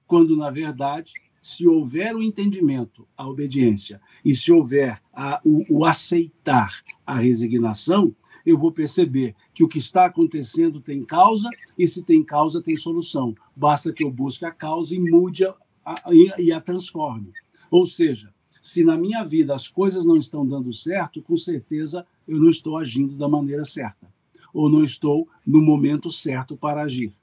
quando, 0.08 0.36
na 0.36 0.50
verdade, 0.50 1.14
se 1.42 1.68
houver 1.68 2.16
o 2.16 2.22
entendimento, 2.22 3.08
a 3.16 3.28
obediência, 3.28 4.02
e 4.24 4.34
se 4.34 4.52
houver 4.52 5.02
a, 5.14 5.40
o, 5.44 5.66
o 5.70 5.86
aceitar 5.86 6.82
a 7.06 7.16
resignação, 7.16 8.16
eu 8.46 8.58
vou 8.58 8.72
perceber 8.72 9.36
que 9.54 9.64
o 9.64 9.68
que 9.68 9.78
está 9.78 10.06
acontecendo 10.06 10.80
tem 10.80 11.04
causa, 11.04 11.50
e 11.78 11.88
se 11.88 12.04
tem 12.04 12.24
causa, 12.24 12.62
tem 12.62 12.76
solução. 12.76 13.36
Basta 13.56 13.92
que 13.94 14.04
eu 14.04 14.12
busque 14.12 14.46
a 14.46 14.52
causa 14.52 14.96
e 14.96 15.00
mude 15.00 15.46
a, 15.46 15.56
a, 15.86 16.02
e 16.14 16.52
a 16.52 16.60
transforme. 16.60 17.32
Ou 17.70 17.86
seja, 17.86 18.34
se 18.62 18.84
na 18.84 18.98
minha 18.98 19.24
vida 19.24 19.54
as 19.54 19.68
coisas 19.68 20.06
não 20.06 20.18
estão 20.18 20.46
dando 20.46 20.74
certo, 20.74 21.22
com 21.22 21.38
certeza 21.38 22.06
eu 22.28 22.40
não 22.40 22.50
estou 22.50 22.78
agindo 22.78 23.16
da 23.16 23.28
maneira 23.28 23.64
certa 23.64 24.10
ou 24.54 24.70
não 24.70 24.84
estou 24.84 25.28
no 25.46 25.62
momento 25.62 26.10
certo 26.12 26.58
para 26.58 26.82
agir. 26.82 27.14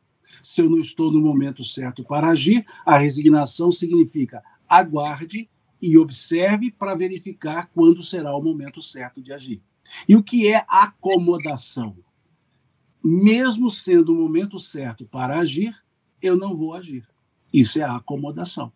Se 0.42 0.60
eu 0.60 0.68
não 0.68 0.78
estou 0.78 1.12
no 1.12 1.20
momento 1.20 1.64
certo 1.64 2.04
para 2.04 2.28
agir, 2.28 2.64
a 2.84 2.98
resignação 2.98 3.70
significa 3.70 4.42
aguarde 4.68 5.48
e 5.80 5.96
observe 5.96 6.70
para 6.70 6.94
verificar 6.94 7.70
quando 7.74 8.02
será 8.02 8.34
o 8.36 8.42
momento 8.42 8.80
certo 8.80 9.22
de 9.22 9.32
agir. 9.32 9.62
E 10.08 10.16
o 10.16 10.22
que 10.22 10.48
é 10.48 10.64
acomodação? 10.68 11.96
Mesmo 13.04 13.70
sendo 13.70 14.12
o 14.12 14.16
momento 14.16 14.58
certo 14.58 15.06
para 15.06 15.38
agir, 15.38 15.74
eu 16.20 16.36
não 16.36 16.56
vou 16.56 16.74
agir. 16.74 17.06
Isso 17.52 17.78
é 17.80 17.84
acomodação. 17.84 18.72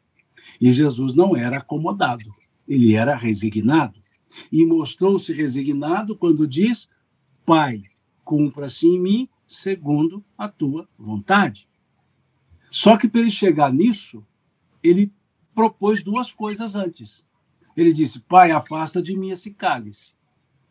E 0.60 0.72
Jesus 0.72 1.14
não 1.14 1.36
era 1.36 1.58
acomodado, 1.58 2.32
ele 2.66 2.94
era 2.94 3.16
resignado. 3.16 4.00
E 4.50 4.64
mostrou-se 4.64 5.32
resignado 5.32 6.16
quando 6.16 6.46
diz: 6.46 6.88
Pai, 7.44 7.82
cumpra-se 8.24 8.86
em 8.86 9.00
mim 9.00 9.28
segundo 9.50 10.24
a 10.38 10.48
tua 10.48 10.88
vontade. 10.96 11.68
Só 12.70 12.96
que 12.96 13.08
para 13.08 13.22
ele 13.22 13.32
chegar 13.32 13.72
nisso, 13.72 14.24
ele 14.80 15.12
propôs 15.52 16.04
duas 16.04 16.30
coisas 16.30 16.76
antes. 16.76 17.24
Ele 17.76 17.92
disse: 17.92 18.20
Pai, 18.20 18.52
afasta 18.52 19.02
de 19.02 19.16
mim 19.16 19.30
esse 19.30 19.50
cálice. 19.50 20.12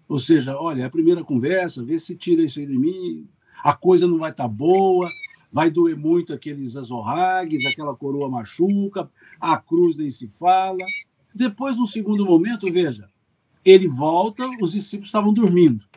Ou 0.08 0.18
seja, 0.18 0.58
olha, 0.58 0.84
é 0.84 0.86
a 0.86 0.90
primeira 0.90 1.26
conversa, 1.26 1.84
vê 1.84 2.00
se 2.00 2.16
tira 2.16 2.42
isso 2.42 2.58
aí 2.60 2.66
de 2.66 2.80
mim, 2.80 3.28
a 3.62 3.76
coisa 3.76 4.08
não 4.08 4.18
vai 4.18 4.32
estar 4.32 4.46
tá 4.46 4.50
boa, 4.50 5.10
vai 5.52 5.70
doer 5.70 5.98
muito 5.98 6.34
aqueles 6.34 6.78
azorragues, 6.78 7.66
aquela 7.66 7.94
coroa 7.94 8.30
machuca, 8.30 9.12
a 9.40 9.58
cruz 9.58 9.98
nem 9.98 10.10
se 10.10 10.30
fala. 10.30 10.84
Depois, 11.36 11.78
no 11.78 11.86
segundo 11.86 12.26
momento, 12.26 12.72
veja, 12.72 13.10
ele 13.64 13.90
volta, 13.90 14.50
os 14.62 14.72
discípulos 14.72 15.10
estavam 15.10 15.34
dormindo 15.34 15.90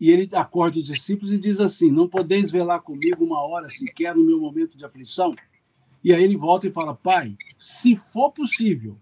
e 0.00 0.10
ele 0.10 0.28
acorda 0.32 0.78
os 0.78 0.86
discípulos 0.86 1.30
e 1.30 1.38
diz 1.38 1.60
assim: 1.60 1.90
Não 1.90 2.08
podeis 2.08 2.50
velar 2.50 2.80
comigo 2.80 3.22
uma 3.22 3.40
hora 3.44 3.68
sequer 3.68 4.14
no 4.14 4.24
meu 4.24 4.40
momento 4.40 4.78
de 4.78 4.84
aflição? 4.84 5.30
E 6.02 6.14
aí 6.14 6.24
ele 6.24 6.36
volta 6.36 6.66
e 6.66 6.72
fala: 6.72 6.94
Pai, 6.94 7.36
se 7.58 7.94
for 7.96 8.32
possível, 8.32 8.96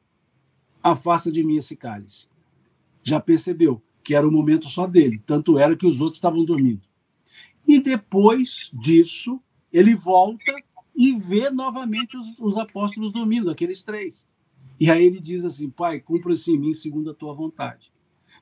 afasta 0.82 1.30
de 1.30 1.44
mim 1.44 1.57
esse 1.57 1.76
cálice. 1.76 2.26
Já 3.05 3.20
percebeu 3.20 3.80
que 4.03 4.14
era 4.14 4.26
o 4.26 4.32
momento 4.32 4.68
só 4.68 4.86
dele, 4.86 5.22
tanto 5.24 5.57
era 5.57 5.76
que 5.76 5.86
os 5.86 6.01
outros 6.01 6.16
estavam 6.16 6.44
dormindo. 6.44 6.82
E 7.66 7.78
depois 7.78 8.70
disso, 8.72 9.40
ele 9.72 9.94
volta 9.94 10.53
e 10.96 11.14
vê 11.14 11.49
novamente 11.49 12.16
os, 12.16 12.34
os 12.40 12.57
apóstolos 12.57 13.12
dormindo, 13.12 13.51
aqueles 13.51 13.84
três. 13.84 14.26
E 14.80 14.90
aí 14.90 15.05
ele 15.05 15.20
diz 15.20 15.44
assim: 15.44 15.70
Pai, 15.70 16.01
cumpra-se 16.01 16.51
em 16.51 16.59
mim 16.59 16.72
segundo 16.72 17.11
a 17.11 17.14
tua 17.14 17.32
vontade. 17.32 17.92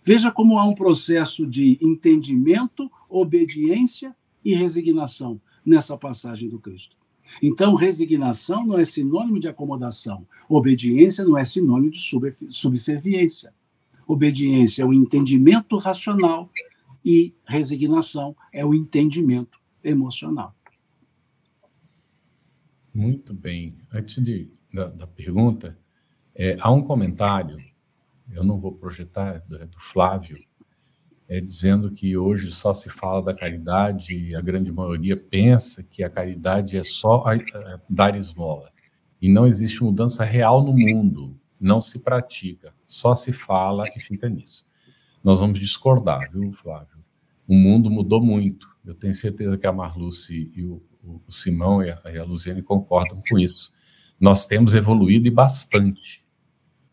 Veja 0.07 0.31
como 0.31 0.57
há 0.57 0.65
um 0.65 0.73
processo 0.73 1.45
de 1.45 1.77
entendimento, 1.83 2.89
obediência 3.09 4.15
e 4.45 4.55
resignação 4.55 5.41
nessa 5.65 5.99
passagem 5.99 6.49
do 6.49 6.61
Cristo. 6.61 6.97
Então, 7.43 7.75
resignação 7.75 8.65
não 8.65 8.79
é 8.79 8.85
sinônimo 8.85 9.41
de 9.41 9.49
acomodação, 9.49 10.25
obediência 10.49 11.25
não 11.25 11.37
é 11.37 11.45
sinônimo 11.45 11.91
de 11.91 11.99
subserviência. 12.51 13.53
Obediência 14.07 14.85
é 14.85 14.87
o 14.87 14.95
entendimento 14.95 15.77
racional 15.77 16.49
e 17.05 17.35
resignação 17.45 18.37
é 18.53 18.65
o 18.65 18.73
entendimento 18.73 19.59
emocional. 19.83 20.55
Muito 22.95 23.35
bem. 23.35 23.75
Antes 23.93 24.23
de, 24.23 24.49
da, 24.73 24.87
da 24.87 25.07
pergunta, 25.09 25.77
é, 26.33 26.57
há 26.61 26.71
um 26.71 26.81
comentário, 26.81 27.59
eu 28.31 28.45
não 28.45 28.61
vou 28.61 28.73
projetar, 28.73 29.39
do 29.47 29.79
Flávio, 29.79 30.37
é, 31.29 31.41
dizendo 31.41 31.91
que 31.91 32.17
hoje 32.17 32.51
só 32.51 32.73
se 32.73 32.89
fala 32.89 33.23
da 33.23 33.35
caridade 33.35 34.17
e 34.17 34.35
a 34.35 34.41
grande 34.41 34.71
maioria 34.71 35.17
pensa 35.17 35.83
que 35.83 36.05
a 36.05 36.11
caridade 36.11 36.77
é 36.77 36.85
só 36.85 37.25
a, 37.27 37.35
a, 37.35 37.81
dar 37.89 38.17
esmola. 38.17 38.71
E 39.21 39.33
não 39.33 39.47
existe 39.47 39.83
mudança 39.83 40.25
real 40.25 40.63
no 40.63 40.73
mundo, 40.73 41.39
não 41.59 41.81
se 41.81 42.01
pratica, 42.01 42.73
só 42.87 43.15
se 43.15 43.33
fala 43.33 43.85
e 43.97 44.01
fica 44.01 44.29
nisso. 44.29 44.67
Nós 45.23 45.41
vamos 45.41 45.59
discordar, 45.59 46.31
viu, 46.31 46.53
Flávio? 46.53 46.99
O 47.49 47.55
mundo 47.55 47.91
mudou 47.91 48.23
muito. 48.23 48.69
Eu 48.85 48.95
tenho 48.95 49.15
certeza 49.15 49.57
que 49.57 49.67
a 49.67 49.73
Marluce 49.73 50.51
e 50.55 50.65
o, 50.65 50.83
o 51.03 51.33
Simão 51.33 51.83
e 51.83 51.91
a, 51.91 52.01
e 52.13 52.19
a 52.19 52.25
Luziane 52.25 52.63
concordam 52.63 53.21
com 53.29 53.39
isso. 53.39 53.73
Nós 54.19 54.47
temos 54.47 54.75
evoluído 54.75 55.27
e 55.27 55.31
bastante. 55.31 56.26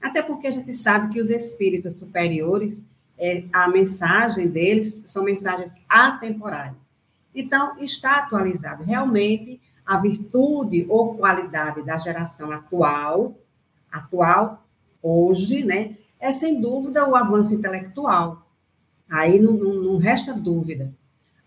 Até 0.00 0.22
porque 0.22 0.46
a 0.46 0.50
gente 0.50 0.72
sabe 0.72 1.12
que 1.12 1.20
os 1.20 1.30
espíritos 1.30 1.98
superiores, 1.98 2.88
é, 3.18 3.44
a 3.52 3.68
mensagem 3.68 4.48
deles 4.48 5.04
são 5.06 5.22
mensagens 5.22 5.74
atemporais. 5.88 6.90
Então, 7.34 7.80
está 7.80 8.16
atualizado. 8.16 8.82
Realmente, 8.82 9.60
a 9.86 9.98
virtude 9.98 10.86
ou 10.88 11.16
qualidade 11.16 11.82
da 11.82 11.98
geração 11.98 12.50
atual, 12.50 13.36
atual, 13.90 14.66
hoje, 15.02 15.64
né, 15.64 15.96
é 16.20 16.30
sem 16.30 16.60
dúvida 16.60 17.08
o 17.08 17.16
avanço 17.16 17.54
intelectual. 17.54 18.46
Aí 19.08 19.40
não, 19.40 19.52
não, 19.52 19.74
não 19.74 19.96
resta 19.96 20.34
dúvida. 20.34 20.92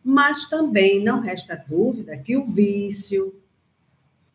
Mas 0.04 0.50
também 0.50 1.02
não 1.02 1.22
resta 1.22 1.56
dúvida 1.56 2.18
que 2.18 2.36
o 2.36 2.44
vício, 2.44 3.34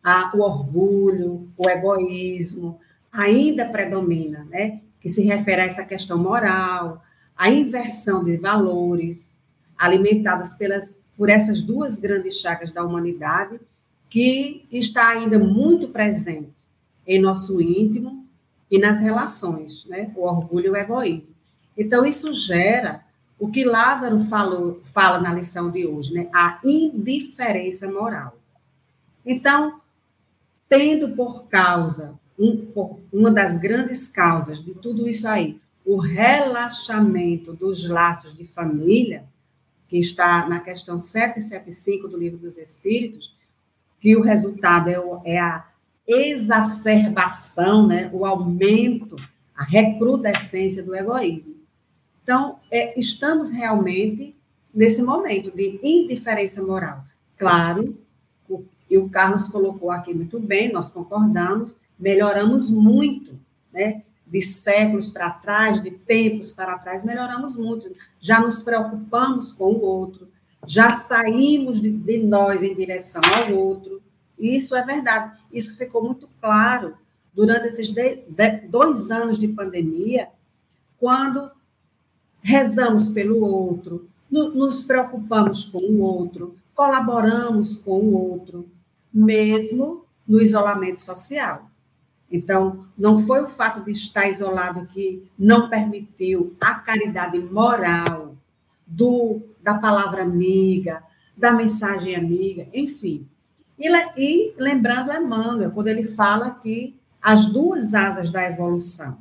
a, 0.02 0.34
o 0.34 0.40
orgulho, 0.40 1.48
o 1.56 1.68
egoísmo 1.68 2.78
ainda 3.12 3.66
predomina, 3.66 4.46
né? 4.48 4.80
Que 5.00 5.10
se 5.10 5.22
refere 5.22 5.62
a 5.62 5.64
essa 5.64 5.84
questão 5.84 6.16
moral, 6.16 7.02
a 7.36 7.50
inversão 7.50 8.24
de 8.24 8.36
valores 8.36 9.36
alimentadas 9.76 10.54
pelas, 10.54 11.04
por 11.16 11.28
essas 11.28 11.62
duas 11.62 11.98
grandes 11.98 12.36
chagas 12.40 12.72
da 12.72 12.82
humanidade, 12.82 13.60
que 14.08 14.66
está 14.72 15.10
ainda 15.10 15.38
muito 15.38 15.88
presente 15.88 16.48
em 17.06 17.20
nosso 17.20 17.60
íntimo 17.60 18.27
e 18.70 18.78
nas 18.78 19.00
relações, 19.00 19.84
né? 19.86 20.12
o 20.14 20.24
orgulho 20.24 20.66
e 20.66 20.70
o 20.70 20.76
egoísmo. 20.76 21.34
Então, 21.76 22.04
isso 22.04 22.34
gera 22.34 23.02
o 23.38 23.50
que 23.50 23.64
Lázaro 23.64 24.24
falou, 24.24 24.82
fala 24.92 25.20
na 25.20 25.32
lição 25.32 25.70
de 25.70 25.86
hoje, 25.86 26.12
né? 26.12 26.28
a 26.32 26.58
indiferença 26.64 27.90
moral. 27.90 28.36
Então, 29.24 29.80
tendo 30.68 31.10
por 31.10 31.44
causa, 31.44 32.18
um, 32.38 32.66
por 32.66 32.98
uma 33.12 33.30
das 33.30 33.58
grandes 33.58 34.08
causas 34.08 34.62
de 34.62 34.74
tudo 34.74 35.08
isso 35.08 35.26
aí, 35.28 35.60
o 35.84 35.96
relaxamento 35.96 37.52
dos 37.52 37.88
laços 37.88 38.36
de 38.36 38.44
família, 38.44 39.24
que 39.88 39.98
está 39.98 40.46
na 40.46 40.60
questão 40.60 40.98
775 40.98 42.08
do 42.08 42.18
Livro 42.18 42.38
dos 42.38 42.58
Espíritos, 42.58 43.34
que 44.00 44.14
o 44.16 44.20
resultado 44.20 44.90
é, 44.90 44.98
o, 44.98 45.22
é 45.24 45.38
a 45.38 45.66
exacerbação, 46.08 47.86
né, 47.86 48.08
o 48.12 48.24
aumento, 48.24 49.16
a 49.54 49.62
recrudescência 49.62 50.82
do 50.82 50.96
egoísmo. 50.96 51.54
Então, 52.22 52.58
é, 52.70 52.98
estamos 52.98 53.52
realmente 53.52 54.34
nesse 54.72 55.02
momento 55.02 55.50
de 55.54 55.78
indiferença 55.82 56.62
moral. 56.62 57.04
Claro, 57.36 57.96
o, 58.48 58.64
e 58.88 58.96
o 58.96 59.08
Carlos 59.08 59.48
colocou 59.48 59.90
aqui 59.90 60.14
muito 60.14 60.40
bem, 60.40 60.72
nós 60.72 60.90
concordamos, 60.90 61.78
melhoramos 61.98 62.70
muito, 62.70 63.38
né? 63.72 64.02
De 64.26 64.42
séculos 64.42 65.10
para 65.10 65.30
trás, 65.30 65.82
de 65.82 65.90
tempos 65.90 66.52
para 66.52 66.78
trás, 66.78 67.04
melhoramos 67.04 67.56
muito. 67.56 67.90
Já 68.20 68.40
nos 68.40 68.62
preocupamos 68.62 69.52
com 69.52 69.72
o 69.72 69.80
outro, 69.80 70.28
já 70.66 70.90
saímos 70.90 71.80
de, 71.80 71.90
de 71.90 72.18
nós 72.18 72.62
em 72.62 72.74
direção 72.74 73.22
ao 73.24 73.54
outro. 73.54 74.02
Isso 74.38 74.76
é 74.76 74.84
verdade. 74.84 75.36
Isso 75.52 75.76
ficou 75.76 76.02
muito 76.02 76.28
claro 76.40 76.94
durante 77.34 77.68
esses 77.68 77.94
dois 78.68 79.10
anos 79.10 79.38
de 79.38 79.48
pandemia, 79.48 80.28
quando 80.98 81.50
rezamos 82.42 83.08
pelo 83.08 83.44
outro, 83.44 84.08
no, 84.30 84.54
nos 84.54 84.82
preocupamos 84.82 85.64
com 85.64 85.78
o 85.78 86.00
outro, 86.00 86.56
colaboramos 86.74 87.76
com 87.76 87.98
o 87.98 88.30
outro, 88.30 88.68
mesmo 89.12 90.04
no 90.26 90.40
isolamento 90.40 91.00
social. 91.00 91.70
Então, 92.30 92.84
não 92.96 93.20
foi 93.26 93.42
o 93.42 93.48
fato 93.48 93.82
de 93.82 93.90
estar 93.92 94.28
isolado 94.28 94.86
que 94.92 95.26
não 95.38 95.68
permitiu 95.68 96.54
a 96.60 96.74
caridade 96.74 97.38
moral 97.38 98.34
do, 98.86 99.40
da 99.62 99.74
palavra 99.78 100.22
amiga, 100.22 101.02
da 101.36 101.52
mensagem 101.52 102.14
amiga, 102.14 102.66
enfim. 102.72 103.26
E, 103.78 103.88
e 104.16 104.54
lembrando 104.56 105.12
Emmanuel, 105.12 105.70
quando 105.70 105.88
ele 105.88 106.02
fala 106.02 106.50
que 106.50 106.98
as 107.22 107.46
duas 107.46 107.94
asas 107.94 108.30
da 108.30 108.44
evolução, 108.44 109.18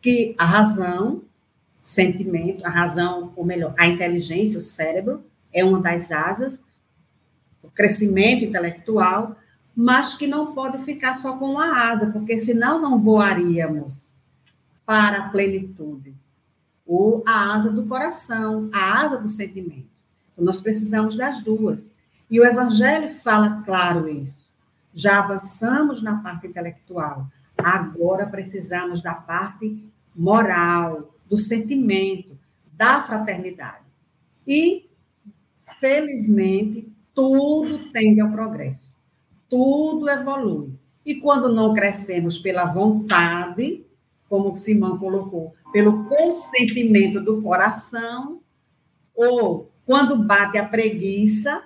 que 0.00 0.34
a 0.38 0.44
razão, 0.44 1.22
sentimento, 1.80 2.64
a 2.64 2.70
razão, 2.70 3.32
ou 3.36 3.44
melhor, 3.44 3.74
a 3.78 3.86
inteligência, 3.86 4.58
o 4.58 4.62
cérebro, 4.62 5.24
é 5.52 5.64
uma 5.64 5.80
das 5.80 6.10
asas, 6.10 6.66
o 7.62 7.70
crescimento 7.70 8.44
intelectual, 8.44 9.36
mas 9.74 10.14
que 10.14 10.26
não 10.26 10.54
pode 10.54 10.78
ficar 10.84 11.16
só 11.16 11.36
com 11.36 11.52
uma 11.52 11.88
asa, 11.90 12.10
porque 12.10 12.38
senão 12.38 12.80
não 12.80 12.98
voaríamos 12.98 14.10
para 14.84 15.18
a 15.18 15.28
plenitude. 15.28 16.14
Ou 16.86 17.22
a 17.26 17.54
asa 17.54 17.70
do 17.70 17.84
coração, 17.86 18.68
a 18.72 19.00
asa 19.02 19.18
do 19.18 19.30
sentimento. 19.30 19.86
Então, 20.32 20.44
nós 20.44 20.60
precisamos 20.60 21.16
das 21.16 21.42
duas. 21.44 21.92
E 22.30 22.40
o 22.40 22.44
Evangelho 22.44 23.14
fala 23.20 23.62
claro 23.64 24.08
isso. 24.08 24.48
já 24.98 25.20
avançamos 25.20 26.02
na 26.02 26.16
parte 26.16 26.48
intelectual, 26.48 27.26
agora 27.62 28.26
precisamos 28.26 29.00
da 29.00 29.14
parte 29.14 29.84
moral, 30.14 31.14
do 31.28 31.38
sentimento, 31.38 32.36
da 32.72 33.02
fraternidade. 33.02 33.84
E, 34.46 34.88
felizmente, 35.78 36.90
tudo 37.14 37.90
tende 37.92 38.20
ao 38.20 38.32
progresso, 38.32 38.98
tudo 39.48 40.08
evolui. 40.08 40.72
E 41.06 41.14
quando 41.14 41.52
não 41.52 41.72
crescemos 41.74 42.38
pela 42.38 42.64
vontade, 42.64 43.84
como 44.28 44.52
o 44.52 44.56
Simão 44.56 44.98
colocou, 44.98 45.54
pelo 45.72 46.04
consentimento 46.04 47.20
do 47.20 47.40
coração, 47.40 48.40
ou 49.14 49.70
quando 49.86 50.16
bate 50.16 50.58
a 50.58 50.66
preguiça, 50.66 51.62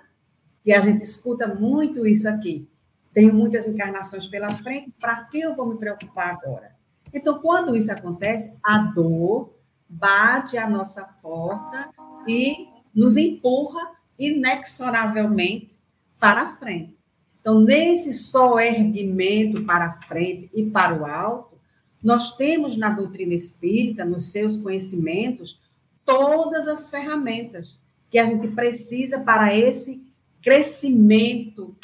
e 0.65 0.73
a 0.73 0.81
gente 0.81 1.03
escuta 1.03 1.47
muito 1.47 2.07
isso 2.07 2.29
aqui, 2.29 2.69
tenho 3.13 3.35
muitas 3.35 3.69
encarnações 3.69 4.27
pela 4.27 4.51
frente, 4.51 4.93
para 4.99 5.25
que 5.25 5.41
eu 5.41 5.55
vou 5.55 5.67
me 5.67 5.77
preocupar 5.77 6.31
agora? 6.31 6.73
Então, 7.13 7.39
quando 7.41 7.77
isso 7.77 7.93
acontece, 7.93 8.57
a 8.63 8.79
dor 8.79 9.55
bate 9.89 10.57
à 10.57 10.69
nossa 10.69 11.03
porta 11.21 11.91
e 12.27 12.69
nos 12.95 13.17
empurra 13.17 13.93
inexoravelmente 14.19 15.79
para 16.19 16.43
a 16.43 16.57
frente. 16.57 16.97
Então, 17.41 17.61
nesse 17.61 18.15
só 18.15 18.59
erguimento 18.61 19.65
para 19.65 19.87
a 19.87 20.03
frente 20.07 20.49
e 20.55 20.65
para 20.65 20.97
o 20.97 21.05
alto, 21.05 21.59
nós 22.03 22.37
temos 22.37 22.77
na 22.77 22.91
doutrina 22.91 23.35
espírita, 23.35 24.05
nos 24.05 24.31
seus 24.33 24.59
conhecimentos, 24.59 25.61
todas 26.05 26.67
as 26.67 26.89
ferramentas 26.89 27.79
que 28.11 28.19
a 28.19 28.27
gente 28.27 28.49
precisa 28.49 29.19
para 29.21 29.57
esse 29.57 30.03
crescimento 30.43 31.75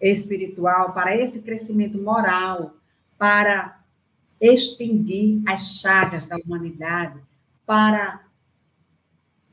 espiritual, 0.00 0.92
para 0.92 1.16
esse 1.16 1.42
crescimento 1.42 1.98
moral, 1.98 2.76
para 3.18 3.80
extinguir 4.40 5.42
as 5.46 5.78
chagas 5.78 6.26
da 6.26 6.36
humanidade, 6.36 7.18
para 7.64 8.22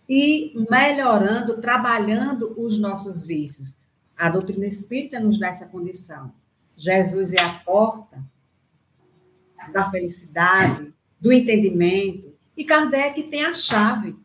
ir 0.07 0.53
melhorando, 0.69 1.59
trabalhando 1.61 2.53
os 2.59 2.79
nossos 2.79 3.25
vícios. 3.25 3.77
A 4.17 4.29
doutrina 4.29 4.65
espírita 4.65 5.19
nos 5.19 5.39
dá 5.39 5.47
essa 5.47 5.67
condição. 5.67 6.33
Jesus 6.75 7.33
é 7.33 7.41
a 7.41 7.59
porta 7.59 8.23
da 9.71 9.89
felicidade, 9.89 10.93
do 11.19 11.31
entendimento, 11.31 12.33
e 12.55 12.65
Kardec 12.65 13.23
tem 13.23 13.45
a 13.45 13.53
chave 13.53 14.15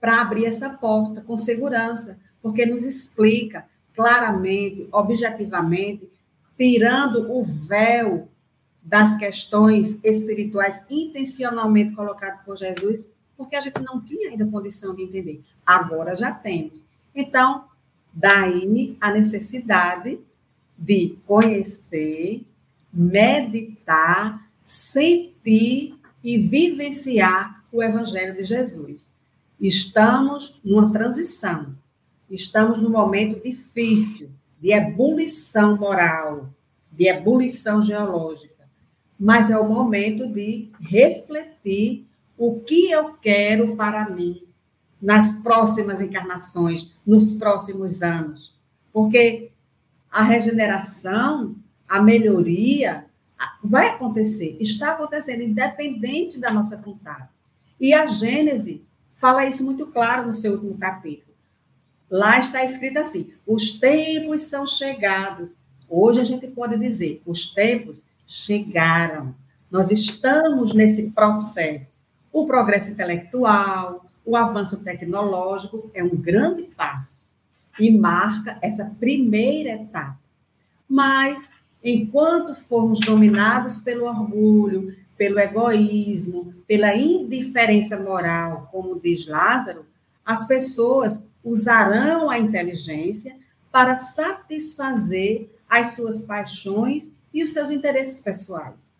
para 0.00 0.20
abrir 0.20 0.46
essa 0.46 0.70
porta 0.70 1.20
com 1.20 1.36
segurança, 1.36 2.18
porque 2.40 2.64
nos 2.64 2.84
explica 2.84 3.66
claramente, 3.96 4.86
objetivamente, 4.92 6.08
tirando 6.56 7.32
o 7.32 7.42
véu 7.42 8.28
das 8.82 9.16
questões 9.16 10.04
espirituais 10.04 10.86
intencionalmente 10.88 11.94
colocadas 11.94 12.40
por 12.44 12.56
Jesus, 12.56 13.10
porque 13.36 13.56
a 13.56 13.60
gente 13.60 13.80
não 13.80 14.00
tinha 14.00 14.30
ainda 14.30 14.46
condição 14.46 14.94
de 14.94 15.02
entender. 15.02 15.42
Agora 15.64 16.14
já 16.14 16.30
temos. 16.30 16.84
Então, 17.14 17.64
daí 18.12 18.96
a 19.00 19.10
necessidade 19.10 20.20
de 20.78 21.18
conhecer, 21.26 22.44
meditar, 22.92 24.46
sentir 24.64 25.98
e 26.22 26.38
vivenciar 26.38 27.64
o 27.72 27.82
Evangelho 27.82 28.36
de 28.36 28.44
Jesus. 28.44 29.12
Estamos 29.60 30.60
numa 30.64 30.92
transição 30.92 31.74
Estamos 32.30 32.78
num 32.78 32.90
momento 32.90 33.40
difícil 33.42 34.30
de 34.60 34.72
ebulição 34.72 35.76
moral, 35.76 36.48
de 36.90 37.08
ebulição 37.08 37.82
geológica, 37.82 38.68
mas 39.18 39.50
é 39.50 39.58
o 39.58 39.68
momento 39.68 40.26
de 40.26 40.70
refletir 40.80 42.06
o 42.36 42.60
que 42.60 42.90
eu 42.90 43.14
quero 43.14 43.76
para 43.76 44.10
mim 44.10 44.42
nas 45.00 45.38
próximas 45.38 46.00
encarnações, 46.00 46.90
nos 47.06 47.34
próximos 47.34 48.02
anos. 48.02 48.54
Porque 48.92 49.50
a 50.10 50.22
regeneração, 50.22 51.54
a 51.88 52.02
melhoria 52.02 53.06
vai 53.62 53.90
acontecer, 53.90 54.56
está 54.60 54.92
acontecendo, 54.92 55.42
independente 55.42 56.38
da 56.38 56.50
nossa 56.50 56.76
vontade. 56.76 57.28
E 57.78 57.92
a 57.92 58.06
Gênese 58.06 58.82
fala 59.12 59.46
isso 59.46 59.64
muito 59.64 59.86
claro 59.86 60.26
no 60.26 60.34
seu 60.34 60.52
último 60.52 60.76
capítulo. 60.78 61.25
Lá 62.10 62.38
está 62.38 62.64
escrito 62.64 62.98
assim: 62.98 63.32
os 63.46 63.78
tempos 63.78 64.42
são 64.42 64.66
chegados. 64.66 65.56
Hoje 65.88 66.20
a 66.20 66.24
gente 66.24 66.46
pode 66.46 66.78
dizer: 66.78 67.22
os 67.26 67.52
tempos 67.52 68.06
chegaram. 68.26 69.34
Nós 69.70 69.90
estamos 69.90 70.74
nesse 70.74 71.10
processo. 71.10 71.98
O 72.32 72.46
progresso 72.46 72.92
intelectual, 72.92 74.06
o 74.24 74.36
avanço 74.36 74.82
tecnológico 74.82 75.90
é 75.94 76.02
um 76.02 76.16
grande 76.16 76.64
passo 76.64 77.32
e 77.78 77.96
marca 77.96 78.58
essa 78.62 78.94
primeira 78.98 79.70
etapa. 79.70 80.18
Mas, 80.88 81.52
enquanto 81.82 82.54
formos 82.54 83.00
dominados 83.00 83.80
pelo 83.80 84.06
orgulho, 84.06 84.94
pelo 85.16 85.38
egoísmo, 85.38 86.54
pela 86.66 86.94
indiferença 86.94 87.98
moral, 88.02 88.68
como 88.70 89.00
diz 89.00 89.26
Lázaro, 89.26 89.86
as 90.24 90.46
pessoas 90.46 91.26
usarão 91.46 92.28
a 92.28 92.40
inteligência 92.40 93.36
para 93.70 93.94
satisfazer 93.94 95.48
as 95.70 95.94
suas 95.94 96.22
paixões 96.22 97.14
e 97.32 97.44
os 97.44 97.52
seus 97.52 97.70
interesses 97.70 98.20
pessoais. 98.20 98.92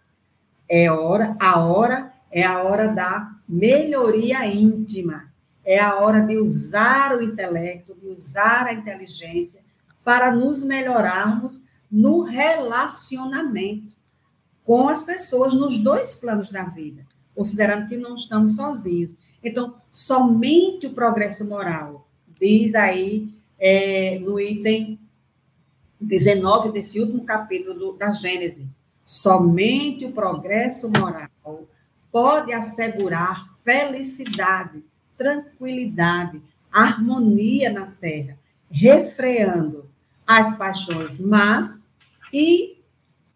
É 0.68 0.90
hora, 0.90 1.36
a 1.40 1.59
hora 1.59 2.12
é 2.30 2.44
a 2.44 2.62
hora 2.62 2.88
da 2.88 3.32
melhoria 3.49 4.47
íntima. 4.47 5.32
É 5.64 5.80
a 5.80 5.97
hora 5.97 6.20
de 6.20 6.36
usar 6.36 7.16
o 7.16 7.22
intelecto, 7.22 7.94
de 7.94 8.07
usar 8.07 8.66
a 8.66 8.72
inteligência 8.72 9.61
para 10.05 10.30
nos 10.30 10.64
melhorarmos 10.64 11.66
no 11.90 12.22
relacionamento 12.22 13.92
com 14.64 14.88
as 14.88 15.05
pessoas 15.05 15.53
nos 15.53 15.82
dois 15.82 16.14
planos 16.14 16.51
da 16.51 16.64
vida, 16.64 17.05
considerando 17.34 17.88
que 17.88 17.97
não 17.97 18.14
estamos 18.14 18.55
sozinhos. 18.55 19.12
Então, 19.42 19.74
somente 19.90 20.86
o 20.86 20.92
progresso 20.92 21.44
moral 21.44 22.05
diz 22.41 22.74
aí 22.74 23.28
é, 23.59 24.18
no 24.18 24.39
item 24.39 24.99
19 26.01 26.72
desse 26.72 27.01
último 27.01 27.24
capítulo 27.24 27.74
do, 27.78 27.93
da 27.93 28.12
Gênese: 28.12 28.66
somente 29.05 30.05
o 30.05 30.12
progresso 30.12 30.91
moral 30.91 31.66
pode 32.12 32.53
assegurar 32.53 33.47
felicidade, 33.62 34.82
tranquilidade, 35.16 36.41
harmonia 36.70 37.70
na 37.70 37.87
terra, 37.87 38.39
refreando 38.70 39.89
as 40.26 40.57
paixões 40.57 41.20
más 41.20 41.89
e 42.32 42.78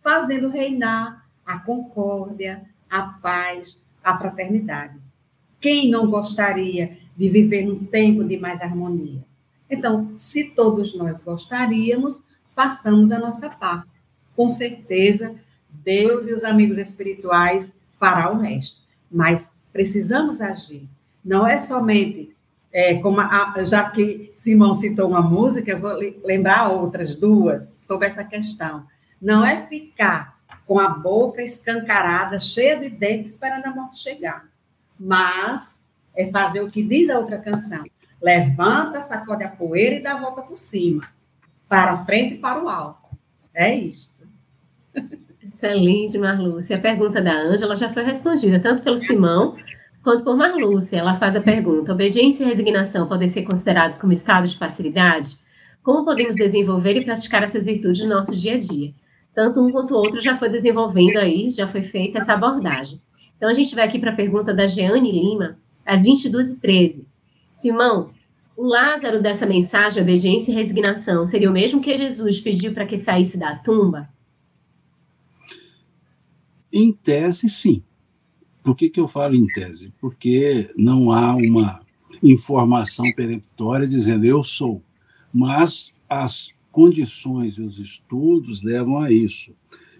fazendo 0.00 0.48
reinar 0.48 1.26
a 1.44 1.58
concórdia, 1.58 2.62
a 2.88 3.02
paz, 3.02 3.80
a 4.02 4.16
fraternidade. 4.16 4.98
Quem 5.60 5.90
não 5.90 6.10
gostaria 6.10 6.98
de 7.20 7.28
viver 7.28 7.66
num 7.66 7.84
tempo 7.84 8.24
de 8.24 8.38
mais 8.38 8.62
harmonia. 8.62 9.22
Então, 9.68 10.14
se 10.16 10.44
todos 10.44 10.96
nós 10.96 11.20
gostaríamos, 11.20 12.26
façamos 12.56 13.12
a 13.12 13.18
nossa 13.18 13.50
parte. 13.50 13.90
Com 14.34 14.48
certeza, 14.48 15.34
Deus 15.68 16.26
e 16.26 16.32
os 16.32 16.44
amigos 16.44 16.78
espirituais 16.78 17.78
fará 17.98 18.32
o 18.32 18.38
resto. 18.38 18.80
Mas 19.12 19.52
precisamos 19.70 20.40
agir. 20.40 20.88
Não 21.22 21.46
é 21.46 21.58
somente, 21.58 22.34
é, 22.72 22.94
como 22.94 23.20
a, 23.20 23.54
já 23.64 23.90
que 23.90 24.32
Simão 24.34 24.74
citou 24.74 25.06
uma 25.06 25.20
música, 25.20 25.72
eu 25.72 25.78
vou 25.78 25.92
lembrar 26.24 26.70
outras 26.70 27.14
duas 27.14 27.84
sobre 27.86 28.08
essa 28.08 28.24
questão. 28.24 28.86
Não 29.20 29.44
é 29.44 29.66
ficar 29.66 30.40
com 30.64 30.78
a 30.78 30.88
boca 30.88 31.42
escancarada, 31.42 32.40
cheia 32.40 32.78
de 32.78 32.88
dentes, 32.88 33.32
esperando 33.32 33.66
a 33.66 33.74
morte 33.74 33.98
chegar. 33.98 34.48
Mas 34.98 35.79
é 36.16 36.30
fazer 36.30 36.60
o 36.60 36.70
que 36.70 36.82
diz 36.82 37.08
a 37.10 37.18
outra 37.18 37.38
canção. 37.38 37.84
Levanta, 38.20 39.00
sacode 39.00 39.44
a 39.44 39.48
poeira 39.48 39.96
e 39.96 40.02
dá 40.02 40.12
a 40.12 40.20
volta 40.20 40.42
por 40.42 40.58
cima. 40.58 41.02
Para 41.68 42.04
frente 42.04 42.34
e 42.34 42.38
para 42.38 42.62
o 42.62 42.68
alto. 42.68 43.08
É 43.54 43.74
isto. 43.74 44.26
Excelente, 45.42 46.18
Marlúcia. 46.18 46.76
A 46.76 46.80
pergunta 46.80 47.20
da 47.20 47.32
Ângela 47.32 47.74
já 47.76 47.92
foi 47.92 48.02
respondida, 48.02 48.60
tanto 48.60 48.82
pelo 48.82 48.98
Simão 48.98 49.56
quanto 50.02 50.24
por 50.24 50.36
Marlúcia. 50.36 50.98
Ela 50.98 51.14
faz 51.14 51.36
a 51.36 51.40
pergunta: 51.40 51.92
obediência 51.92 52.44
e 52.44 52.46
resignação 52.46 53.06
podem 53.06 53.28
ser 53.28 53.42
considerados 53.42 53.98
como 53.98 54.12
estado 54.12 54.46
de 54.48 54.56
facilidade? 54.58 55.38
Como 55.82 56.04
podemos 56.04 56.36
desenvolver 56.36 56.96
e 56.96 57.04
praticar 57.04 57.42
essas 57.42 57.64
virtudes 57.64 58.04
no 58.04 58.10
nosso 58.10 58.36
dia 58.36 58.54
a 58.54 58.58
dia? 58.58 58.92
Tanto 59.34 59.64
um 59.64 59.70
quanto 59.70 59.94
o 59.94 59.96
outro 59.96 60.20
já 60.20 60.36
foi 60.36 60.48
desenvolvendo 60.48 61.16
aí, 61.16 61.50
já 61.50 61.66
foi 61.66 61.82
feita 61.82 62.18
essa 62.18 62.34
abordagem. 62.34 63.00
Então, 63.36 63.48
a 63.48 63.54
gente 63.54 63.74
vai 63.74 63.86
aqui 63.86 63.98
para 63.98 64.10
a 64.10 64.16
pergunta 64.16 64.52
da 64.52 64.66
Jeane 64.66 65.10
Lima, 65.10 65.56
às 65.90 66.04
22h13. 66.04 67.04
Simão, 67.52 68.10
o 68.56 68.64
Lázaro 68.64 69.20
dessa 69.20 69.44
mensagem, 69.44 70.00
obediência 70.00 70.52
e 70.52 70.54
resignação, 70.54 71.26
seria 71.26 71.50
o 71.50 71.52
mesmo 71.52 71.80
que 71.80 71.96
Jesus 71.96 72.40
pediu 72.40 72.72
para 72.72 72.86
que 72.86 72.96
saísse 72.96 73.36
da 73.36 73.56
tumba? 73.56 74.08
Em 76.72 76.92
tese, 76.92 77.48
sim. 77.48 77.82
Por 78.62 78.76
que, 78.76 78.88
que 78.88 79.00
eu 79.00 79.08
falo 79.08 79.34
em 79.34 79.48
tese? 79.48 79.92
Porque 80.00 80.72
não 80.76 81.10
há 81.10 81.34
uma 81.34 81.80
informação 82.22 83.06
peremptória 83.16 83.88
dizendo 83.88 84.24
eu 84.24 84.44
sou, 84.44 84.80
mas 85.32 85.92
as 86.08 86.50
condições 86.70 87.54
e 87.54 87.62
os 87.62 87.80
estudos 87.80 88.62
levam 88.62 89.00
a 89.00 89.10
isso. 89.10 89.52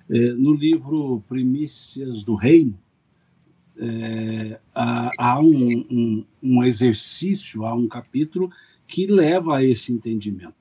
É, 0.08 0.34
no 0.34 0.54
livro 0.54 1.20
Primícias 1.28 2.22
do 2.22 2.36
Reino, 2.36 2.78
é, 3.80 4.60
há, 4.74 5.40
um, 5.40 5.86
um, 5.90 6.24
um, 6.42 6.62
exercício, 6.62 7.64
há 7.64 7.74
um 7.74 7.88
capítulo 7.88 8.50
que 8.86 9.06
leva 9.06 9.56
a 9.56 9.64
esse 9.64 9.92
entendimento. 9.92 10.54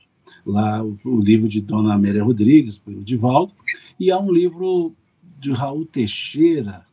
Lá, 0.45 0.83
o, 0.83 0.97
o 1.03 1.19
livro 1.19 1.49
de 1.49 1.59
Dona 1.59 1.95
Amélia 1.95 2.23
Rodrigues, 2.23 2.77
pelo 2.77 3.03
Divaldo, 3.03 3.53
e 3.99 4.09
há 4.09 4.17
um 4.17 4.31
livro 4.31 4.95
de 5.37 5.51
Raul 5.51 5.85
Teixeira, 5.85 6.85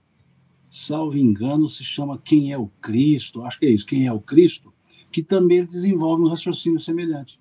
salvo 0.70 1.16
engano, 1.16 1.68
se 1.68 1.84
chama 1.84 2.20
Quem 2.24 2.52
é 2.52 2.58
o 2.58 2.68
Cristo, 2.80 3.42
acho 3.42 3.58
que 3.58 3.66
é 3.66 3.70
isso, 3.70 3.86
Quem 3.86 4.06
é 4.06 4.12
o 4.12 4.20
Cristo, 4.20 4.72
que 5.12 5.22
também 5.22 5.64
desenvolve 5.64 6.24
um 6.24 6.28
raciocínio 6.28 6.80
semelhante. 6.80 7.38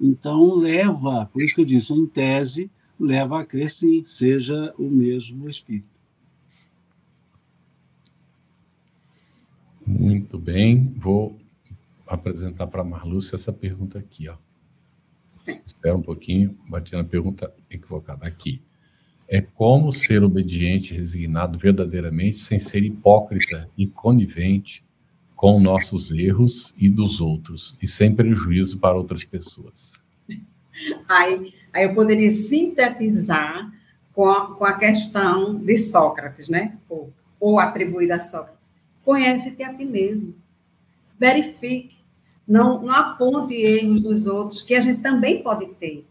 Então, 0.00 0.56
leva, 0.56 1.26
por 1.32 1.42
isso 1.42 1.54
que 1.54 1.60
eu 1.60 1.64
disse, 1.66 1.92
em 1.92 2.06
tese, 2.06 2.70
leva 2.98 3.40
a 3.40 3.44
crer 3.44 3.70
sim, 3.70 4.02
seja 4.04 4.74
o 4.78 4.88
mesmo 4.88 5.48
Espírito. 5.48 5.91
Muito 9.98 10.38
bem, 10.38 10.92
vou 10.96 11.38
apresentar 12.06 12.66
para 12.66 12.82
a 12.82 12.84
Marlúcia 12.84 13.36
essa 13.36 13.52
pergunta 13.52 13.98
aqui. 13.98 14.28
Ó. 14.28 14.36
Sim. 15.32 15.60
Espera 15.64 15.96
um 15.96 16.02
pouquinho, 16.02 16.56
bati 16.68 16.92
na 16.94 17.04
pergunta 17.04 17.52
equivocada 17.70 18.26
aqui 18.26 18.62
é 19.32 19.40
como 19.40 19.90
ser 19.90 20.22
obediente 20.22 20.92
resignado 20.92 21.58
verdadeiramente 21.58 22.36
sem 22.36 22.58
ser 22.58 22.82
hipócrita 22.84 23.66
e 23.78 23.86
conivente 23.86 24.84
com 25.34 25.58
nossos 25.58 26.10
erros 26.10 26.74
e 26.76 26.86
dos 26.90 27.18
outros, 27.18 27.74
e 27.80 27.88
sem 27.88 28.14
prejuízo 28.14 28.78
para 28.78 28.94
outras 28.94 29.24
pessoas. 29.24 29.94
Aí, 31.08 31.54
aí 31.72 31.84
eu 31.84 31.94
poderia 31.94 32.30
sintetizar 32.30 33.72
com 34.12 34.28
a, 34.28 34.54
com 34.54 34.66
a 34.66 34.74
questão 34.74 35.54
de 35.54 35.78
Sócrates, 35.78 36.50
né? 36.50 36.76
Ou, 36.86 37.10
ou 37.40 37.58
atribuída 37.58 38.16
a 38.16 38.22
Sócrates. 38.22 38.61
Conhece-te 39.04 39.62
a 39.62 39.74
ti 39.74 39.84
mesmo. 39.84 40.34
Verifique. 41.18 41.96
Não, 42.46 42.82
não 42.82 42.94
aponte 42.94 43.54
erros 43.54 44.02
dos 44.02 44.26
outros, 44.26 44.62
que 44.62 44.74
a 44.74 44.80
gente 44.80 45.00
também 45.00 45.42
pode 45.42 45.66
ter. 45.74 46.04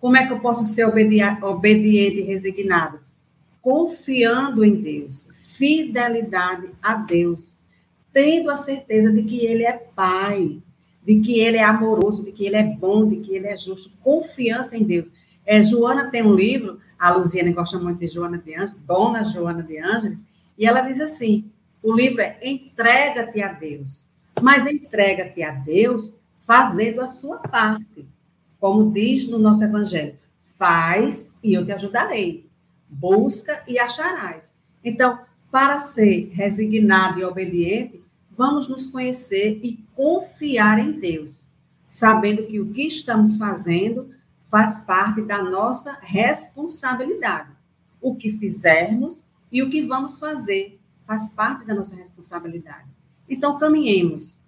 Como 0.00 0.16
é 0.16 0.26
que 0.26 0.32
eu 0.32 0.40
posso 0.40 0.64
ser 0.64 0.84
obediente 0.84 2.18
e 2.18 2.22
resignado? 2.22 3.00
Confiando 3.60 4.64
em 4.64 4.74
Deus, 4.74 5.28
fidelidade 5.56 6.70
a 6.82 6.94
Deus, 6.94 7.56
tendo 8.12 8.50
a 8.50 8.56
certeza 8.56 9.12
de 9.12 9.22
que 9.22 9.44
Ele 9.44 9.64
é 9.64 9.72
Pai, 9.72 10.60
de 11.04 11.20
que 11.20 11.38
Ele 11.38 11.56
é 11.56 11.64
amoroso, 11.64 12.24
de 12.24 12.32
que 12.32 12.44
Ele 12.44 12.56
é 12.56 12.64
bom, 12.64 13.08
de 13.08 13.16
que 13.16 13.34
Ele 13.34 13.46
é 13.46 13.56
justo, 13.56 13.90
confiança 14.00 14.76
em 14.76 14.84
Deus. 14.84 15.08
É, 15.44 15.62
Joana 15.62 16.10
tem 16.10 16.22
um 16.22 16.34
livro, 16.34 16.80
a 16.98 17.12
Luziane 17.12 17.52
gosta 17.52 17.78
muito 17.78 17.98
de 17.98 18.06
Joana 18.06 18.38
de 18.38 18.54
Ângeles, 18.54 18.80
Dona 18.86 19.24
Joana 19.24 19.62
de 19.62 19.78
Ângeles, 19.78 20.24
e 20.56 20.66
ela 20.66 20.80
diz 20.82 21.00
assim: 21.00 21.50
o 21.82 21.92
livro 21.94 22.20
é 22.20 22.38
Entrega-te 22.42 23.42
a 23.42 23.52
Deus, 23.52 24.06
mas 24.40 24.66
entrega-te 24.66 25.42
a 25.42 25.50
Deus 25.50 26.16
fazendo 26.46 27.00
a 27.00 27.08
sua 27.08 27.38
parte. 27.38 28.06
Como 28.60 28.92
diz 28.92 29.28
no 29.28 29.38
nosso 29.38 29.64
Evangelho, 29.64 30.16
faz 30.56 31.36
e 31.42 31.54
eu 31.54 31.64
te 31.64 31.72
ajudarei, 31.72 32.46
busca 32.88 33.62
e 33.66 33.78
acharás. 33.78 34.54
Então, 34.84 35.18
para 35.50 35.80
ser 35.80 36.30
resignado 36.32 37.18
e 37.18 37.24
obediente, 37.24 38.00
vamos 38.30 38.68
nos 38.68 38.88
conhecer 38.88 39.60
e 39.62 39.84
confiar 39.94 40.78
em 40.78 40.92
Deus, 40.92 41.46
sabendo 41.88 42.44
que 42.46 42.60
o 42.60 42.72
que 42.72 42.86
estamos 42.86 43.36
fazendo 43.36 44.14
faz 44.48 44.80
parte 44.80 45.20
da 45.22 45.42
nossa 45.42 45.98
responsabilidade. 46.00 47.50
O 48.00 48.14
que 48.14 48.32
fizermos 48.32 49.26
e 49.50 49.62
o 49.62 49.70
que 49.70 49.82
vamos 49.82 50.18
fazer 50.18 50.78
faz 51.12 51.28
parte 51.30 51.66
da 51.66 51.74
nossa 51.74 51.94
responsabilidade. 51.94 52.88
Então, 53.28 53.58
caminhemos, 53.58 54.38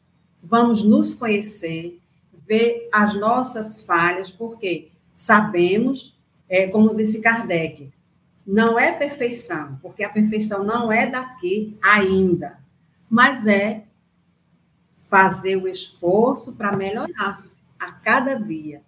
vamos 0.42 0.82
nos 0.82 1.14
conhecer, 1.14 2.00
ver 2.32 2.88
as 2.90 3.14
nossas 3.20 3.82
falhas, 3.82 4.30
porque 4.30 4.90
sabemos, 5.14 6.18
é, 6.48 6.66
como 6.68 6.94
disse 6.94 7.20
Kardec, 7.20 7.92
não 8.46 8.78
é 8.78 8.92
perfeição, 8.92 9.78
porque 9.82 10.02
a 10.02 10.08
perfeição 10.08 10.64
não 10.64 10.90
é 10.90 11.06
daqui 11.06 11.76
ainda, 11.82 12.58
mas 13.10 13.46
é 13.46 13.84
fazer 15.06 15.56
o 15.56 15.68
esforço 15.68 16.56
para 16.56 16.74
melhorar-se 16.74 17.62
a 17.78 17.92
cada 17.92 18.36
dia, 18.36 18.80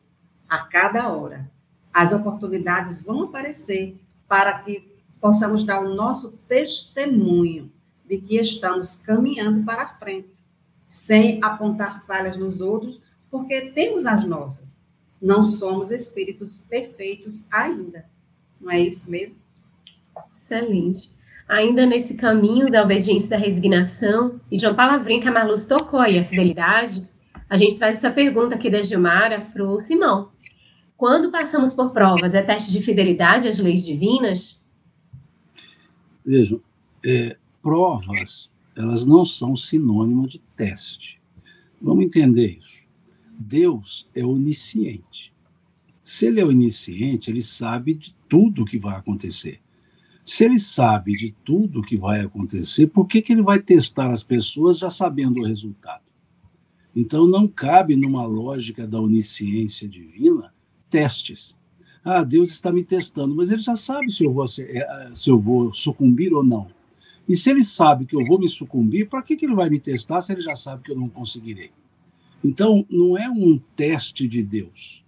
a 0.48 0.60
cada 0.60 1.12
hora. 1.12 1.50
As 1.92 2.12
oportunidades 2.12 3.02
vão 3.02 3.24
aparecer 3.24 3.98
para 4.26 4.58
que 4.60 4.95
possamos 5.26 5.64
dar 5.64 5.84
o 5.84 5.92
nosso 5.92 6.38
testemunho 6.46 7.68
de 8.08 8.16
que 8.16 8.38
estamos 8.38 8.98
caminhando 8.98 9.64
para 9.64 9.88
frente, 9.88 10.30
sem 10.86 11.42
apontar 11.42 12.06
falhas 12.06 12.36
nos 12.36 12.60
outros, 12.60 13.00
porque 13.28 13.72
temos 13.72 14.06
as 14.06 14.24
nossas. 14.24 14.68
Não 15.20 15.44
somos 15.44 15.90
espíritos 15.90 16.58
perfeitos 16.70 17.44
ainda. 17.50 18.06
Não 18.60 18.70
é 18.70 18.80
isso 18.80 19.10
mesmo? 19.10 19.34
Excelente. 20.38 21.16
Ainda 21.48 21.84
nesse 21.84 22.16
caminho 22.16 22.70
da 22.70 22.84
obediência 22.84 23.28
da 23.28 23.36
resignação, 23.36 24.40
e 24.48 24.56
de 24.56 24.64
uma 24.64 24.74
palavrinha 24.74 25.22
que 25.22 25.28
a 25.28 25.32
Marluz 25.32 25.66
tocou 25.66 25.98
aí, 25.98 26.20
a 26.20 26.24
fidelidade, 26.24 27.10
a 27.50 27.56
gente 27.56 27.78
traz 27.78 27.96
essa 27.96 28.12
pergunta 28.12 28.54
aqui 28.54 28.70
da 28.70 28.80
Gilmara 28.80 29.40
para 29.40 29.64
o 29.64 29.80
Simão. 29.80 30.30
Quando 30.96 31.32
passamos 31.32 31.74
por 31.74 31.92
provas, 31.92 32.32
é 32.32 32.42
teste 32.42 32.70
de 32.70 32.80
fidelidade 32.80 33.48
às 33.48 33.58
leis 33.58 33.84
divinas? 33.84 34.64
Vejam, 36.26 36.60
é, 37.04 37.36
provas, 37.62 38.50
elas 38.74 39.06
não 39.06 39.24
são 39.24 39.54
sinônimo 39.54 40.26
de 40.26 40.40
teste. 40.56 41.20
Vamos 41.80 42.04
entender 42.04 42.58
isso. 42.58 42.80
Deus 43.38 44.08
é 44.14 44.24
onisciente. 44.24 45.32
Se 46.02 46.26
ele 46.26 46.40
é 46.40 46.44
onisciente, 46.44 47.30
ele 47.30 47.42
sabe 47.42 47.94
de 47.94 48.14
tudo 48.28 48.62
o 48.62 48.64
que 48.64 48.78
vai 48.78 48.96
acontecer. 48.96 49.60
Se 50.24 50.44
ele 50.44 50.58
sabe 50.58 51.16
de 51.16 51.32
tudo 51.44 51.80
o 51.80 51.82
que 51.82 51.96
vai 51.96 52.20
acontecer, 52.20 52.88
por 52.88 53.06
que, 53.06 53.22
que 53.22 53.32
ele 53.32 53.42
vai 53.42 53.60
testar 53.60 54.10
as 54.10 54.24
pessoas 54.24 54.78
já 54.78 54.90
sabendo 54.90 55.40
o 55.40 55.46
resultado? 55.46 56.02
Então, 56.94 57.26
não 57.26 57.46
cabe 57.46 57.94
numa 57.94 58.26
lógica 58.26 58.86
da 58.86 59.00
onisciência 59.00 59.86
divina 59.86 60.52
testes. 60.90 61.56
Ah, 62.08 62.22
Deus 62.22 62.52
está 62.52 62.70
me 62.70 62.84
testando, 62.84 63.34
mas 63.34 63.50
ele 63.50 63.60
já 63.60 63.74
sabe 63.74 64.12
se 64.12 64.22
eu 64.22 64.32
vou, 64.32 64.46
se 64.46 64.62
eh, 64.62 65.12
eu 65.26 65.40
vou 65.40 65.74
sucumbir 65.74 66.32
ou 66.32 66.44
não. 66.44 66.68
E 67.28 67.36
se 67.36 67.50
ele 67.50 67.64
sabe 67.64 68.06
que 68.06 68.14
eu 68.14 68.24
vou 68.24 68.38
me 68.38 68.48
sucumbir, 68.48 69.08
para 69.08 69.20
que, 69.22 69.34
que 69.34 69.44
ele 69.44 69.56
vai 69.56 69.68
me 69.68 69.80
testar 69.80 70.20
se 70.20 70.32
ele 70.32 70.40
já 70.40 70.54
sabe 70.54 70.84
que 70.84 70.92
eu 70.92 70.96
não 70.96 71.08
conseguirei? 71.08 71.72
Então, 72.44 72.86
não 72.88 73.18
é 73.18 73.28
um 73.28 73.58
teste 73.74 74.28
de 74.28 74.40
Deus. 74.44 75.04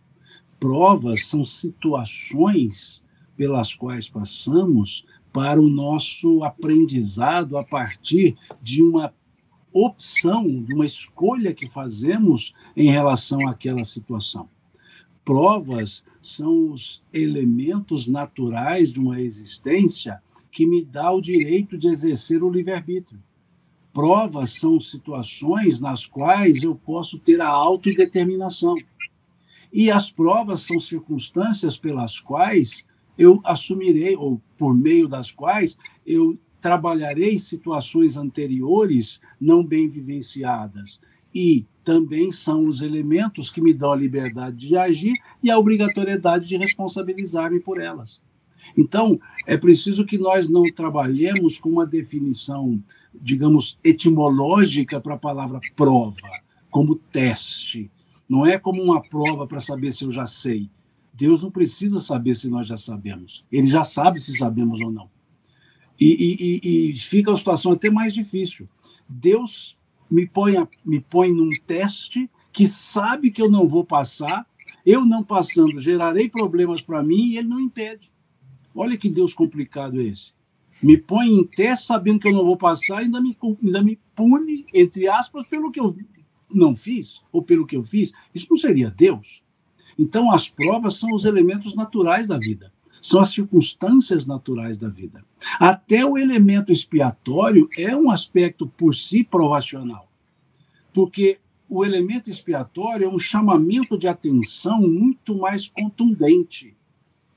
Provas 0.59 1.27
são 1.27 1.45
situações 1.45 3.01
pelas 3.37 3.73
quais 3.73 4.09
passamos 4.09 5.07
para 5.33 5.61
o 5.61 5.71
nosso 5.71 6.43
aprendizado 6.43 7.57
a 7.57 7.63
partir 7.63 8.37
de 8.61 8.83
uma 8.83 9.15
opção, 9.73 10.65
de 10.65 10.75
uma 10.75 10.85
escolha 10.85 11.55
que 11.55 11.69
fazemos 11.69 12.53
em 12.77 12.91
relação 12.91 13.47
àquela 13.47 13.85
situação. 13.85 14.49
Provas 15.25 16.03
são 16.29 16.73
os 16.73 17.03
elementos 17.13 18.07
naturais 18.07 18.93
de 18.93 19.01
uma 19.01 19.21
existência 19.21 20.23
que 20.51 20.67
me 20.67 20.85
dá 20.85 21.11
o 21.11 21.21
direito 21.21 21.77
de 21.77 21.89
exercer 21.89 22.43
o 22.43 22.51
livre-arbítrio. 22.51 23.23
Provas 23.93 24.59
são 24.59 24.79
situações 24.79 25.81
nas 25.81 26.07
quais 26.07 26.63
eu 26.63 26.75
posso 26.75 27.19
ter 27.19 27.41
a 27.41 27.49
autodeterminação. 27.49 28.75
E 29.73 29.91
as 29.91 30.11
provas 30.11 30.61
são 30.61 30.79
circunstâncias 30.79 31.79
pelas 31.79 32.19
quais 32.19 32.85
eu 33.17 33.41
assumirei, 33.45 34.17
ou 34.17 34.41
por 34.57 34.75
meio 34.75 35.09
das 35.09 35.31
quais 35.31 35.77
eu 36.07 36.39
trabalharei 36.61 37.39
situações 37.39 38.17
anteriores 38.17 39.21
não 39.41 39.65
bem 39.65 39.89
vivenciadas. 39.89 41.01
E 41.35 41.67
também 41.85 42.31
são 42.31 42.67
os 42.67 42.83
elementos 42.83 43.51
que 43.51 43.61
me 43.61 43.73
dão 43.73 43.93
a 43.93 43.97
liberdade 43.97 44.69
de 44.69 44.77
agir 44.77 45.15
e 45.43 45.51
a 45.51 45.59
obrigatoriedade 45.59 46.49
de 46.49 46.57
responsabilizar-me 46.57 47.61
por 47.61 47.81
elas. 47.81 48.23
Então, 48.77 49.19
é 49.47 49.57
preciso 49.57 50.05
que 50.05 50.19
nós 50.19 50.49
não 50.49 50.65
trabalhemos 50.65 51.59
com 51.59 51.71
uma 51.71 51.87
definição 51.87 52.83
digamos, 53.21 53.79
etimológica 53.83 55.01
para 55.01 55.15
a 55.15 55.19
palavra 55.19 55.61
prova, 55.75 56.29
como 56.71 56.95
teste. 56.95 57.91
Não 58.29 58.47
é 58.47 58.59
como 58.59 58.83
uma 58.83 59.03
prova 59.03 59.47
para 59.47 59.61
saber 59.61 59.93
se 59.93 60.05
eu 60.05 60.13
já 60.13 60.27
sei. 60.27 60.71
Deus 61.13 61.43
não 61.43 61.51
precisa 61.51 62.01
saber 62.01 62.35
se 62.35 62.49
nós 62.49 62.67
já 62.67 62.77
sabemos. 62.77 63.45
Ele 63.51 63.67
já 63.67 63.83
sabe 63.83 64.21
se 64.21 64.37
sabemos 64.37 64.81
ou 64.81 64.91
não. 64.91 65.09
E, 65.99 66.61
e, 66.63 66.91
e 66.91 66.93
fica 66.95 67.33
a 67.33 67.37
situação 67.37 67.73
até 67.73 67.91
mais 67.91 68.15
difícil. 68.15 68.69
Deus 69.09 69.77
me 70.11 70.27
põe, 70.27 70.57
a, 70.57 70.67
me 70.85 71.01
põe 71.01 71.33
num 71.33 71.51
teste 71.67 72.31
que 72.53 72.67
sabe 72.67 73.31
que 73.31 73.43
eu 73.43 73.51
não 73.51 73.67
vou 73.67 73.85
passar, 73.85 74.47
eu 74.85 75.05
não 75.05 75.23
passando, 75.23 75.79
gerarei 75.79 76.29
problemas 76.29 76.81
para 76.81 77.03
mim 77.03 77.27
e 77.27 77.39
ele 77.39 77.49
não 77.49 77.61
impede. 77.61 78.11
Olha 78.75 78.97
que 78.97 79.11
Deus 79.11 79.35
complicado 79.35 80.01
é 80.01 80.05
esse. 80.05 80.33
Me 80.83 80.97
põe 80.97 81.27
em 81.27 81.45
teste 81.45 81.87
sabendo 81.87 82.21
que 82.21 82.29
eu 82.29 82.33
não 82.33 82.45
vou 82.45 82.57
passar 82.57 83.03
e 83.03 83.07
ainda 83.07 83.21
me, 83.21 83.37
ainda 83.63 83.83
me 83.83 83.99
pune, 84.15 84.65
entre 84.73 85.09
aspas, 85.09 85.47
pelo 85.47 85.71
que 85.71 85.81
eu 85.81 85.97
não 86.53 86.75
fiz 86.75 87.21
ou 87.33 87.43
pelo 87.43 87.67
que 87.67 87.77
eu 87.77 87.83
fiz. 87.83 88.13
Isso 88.35 88.47
não 88.49 88.57
seria 88.57 88.91
Deus. 88.91 89.43
Então, 89.99 90.31
as 90.31 90.49
provas 90.49 90.95
são 90.95 91.13
os 91.13 91.25
elementos 91.25 91.75
naturais 91.75 92.27
da 92.27 92.39
vida, 92.39 92.73
são 93.01 93.21
as 93.21 93.31
circunstâncias 93.31 94.27
naturais 94.27 94.77
da 94.79 94.89
vida. 94.89 95.25
Até 95.59 96.05
o 96.05 96.19
elemento 96.19 96.73
expiatório 96.73 97.69
é 97.77 97.95
um 97.97 98.11
aspecto 98.11 98.67
por 98.67 98.95
si 98.95 99.25
provacional, 99.25 100.11
porque 100.93 101.39
o 101.69 101.85
elemento 101.85 102.31
expiatório 102.31 103.05
é 103.05 103.09
um 103.09 103.19
chamamento 103.19 103.99
de 103.99 104.09
atenção 104.09 104.81
muito 104.81 105.37
mais 105.37 105.69
contundente, 105.69 106.75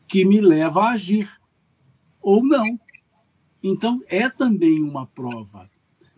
que 0.08 0.24
me 0.24 0.40
leva 0.40 0.84
a 0.84 0.92
agir, 0.92 1.30
ou 2.22 2.44
não. 2.44 2.80
Então, 3.64 4.00
é 4.08 4.30
também 4.30 4.82
uma 4.82 5.06
prova. 5.06 5.70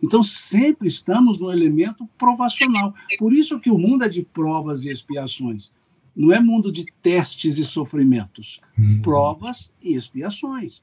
Então, 0.02 0.22
sempre 0.22 0.86
estamos 0.86 1.38
no 1.38 1.50
elemento 1.50 2.06
provacional. 2.18 2.94
Por 3.18 3.32
isso 3.32 3.58
que 3.58 3.70
o 3.70 3.78
mundo 3.78 4.04
é 4.04 4.08
de 4.08 4.22
provas 4.22 4.84
e 4.84 4.90
expiações. 4.90 5.72
Não 6.14 6.32
é 6.32 6.38
mundo 6.40 6.70
de 6.70 6.84
testes 7.02 7.58
e 7.58 7.64
sofrimentos. 7.64 8.60
Uhum. 8.78 9.02
Provas 9.02 9.70
e 9.82 9.94
expiações. 9.94 10.82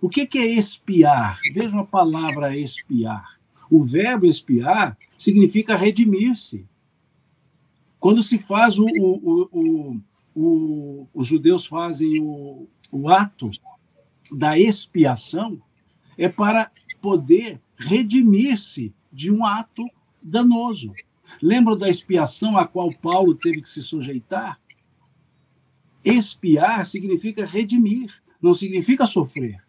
O 0.00 0.08
que 0.08 0.28
é 0.36 0.46
expiar? 0.46 1.38
Veja 1.52 1.78
a 1.78 1.84
palavra 1.84 2.56
expiar. 2.56 3.38
O 3.70 3.84
verbo 3.84 4.26
expiar 4.26 4.98
significa 5.16 5.76
redimir-se. 5.76 6.66
Quando 8.00 8.22
se 8.22 8.38
faz 8.38 8.78
o, 8.78 8.86
o, 8.98 9.48
o, 9.52 10.00
o, 10.34 11.08
os 11.14 11.26
judeus 11.26 11.66
fazem 11.66 12.20
o, 12.20 12.66
o 12.90 13.08
ato 13.08 13.50
da 14.32 14.58
expiação, 14.58 15.62
é 16.18 16.28
para 16.28 16.70
poder 17.00 17.60
redimir-se 17.76 18.92
de 19.12 19.30
um 19.30 19.46
ato 19.46 19.84
danoso. 20.20 20.92
Lembra 21.40 21.76
da 21.76 21.88
expiação 21.88 22.58
a 22.58 22.66
qual 22.66 22.92
Paulo 22.92 23.34
teve 23.34 23.62
que 23.62 23.68
se 23.68 23.82
sujeitar? 23.82 24.60
Expiar 26.04 26.84
significa 26.84 27.46
redimir, 27.46 28.12
não 28.40 28.54
significa 28.54 29.06
sofrer. 29.06 29.62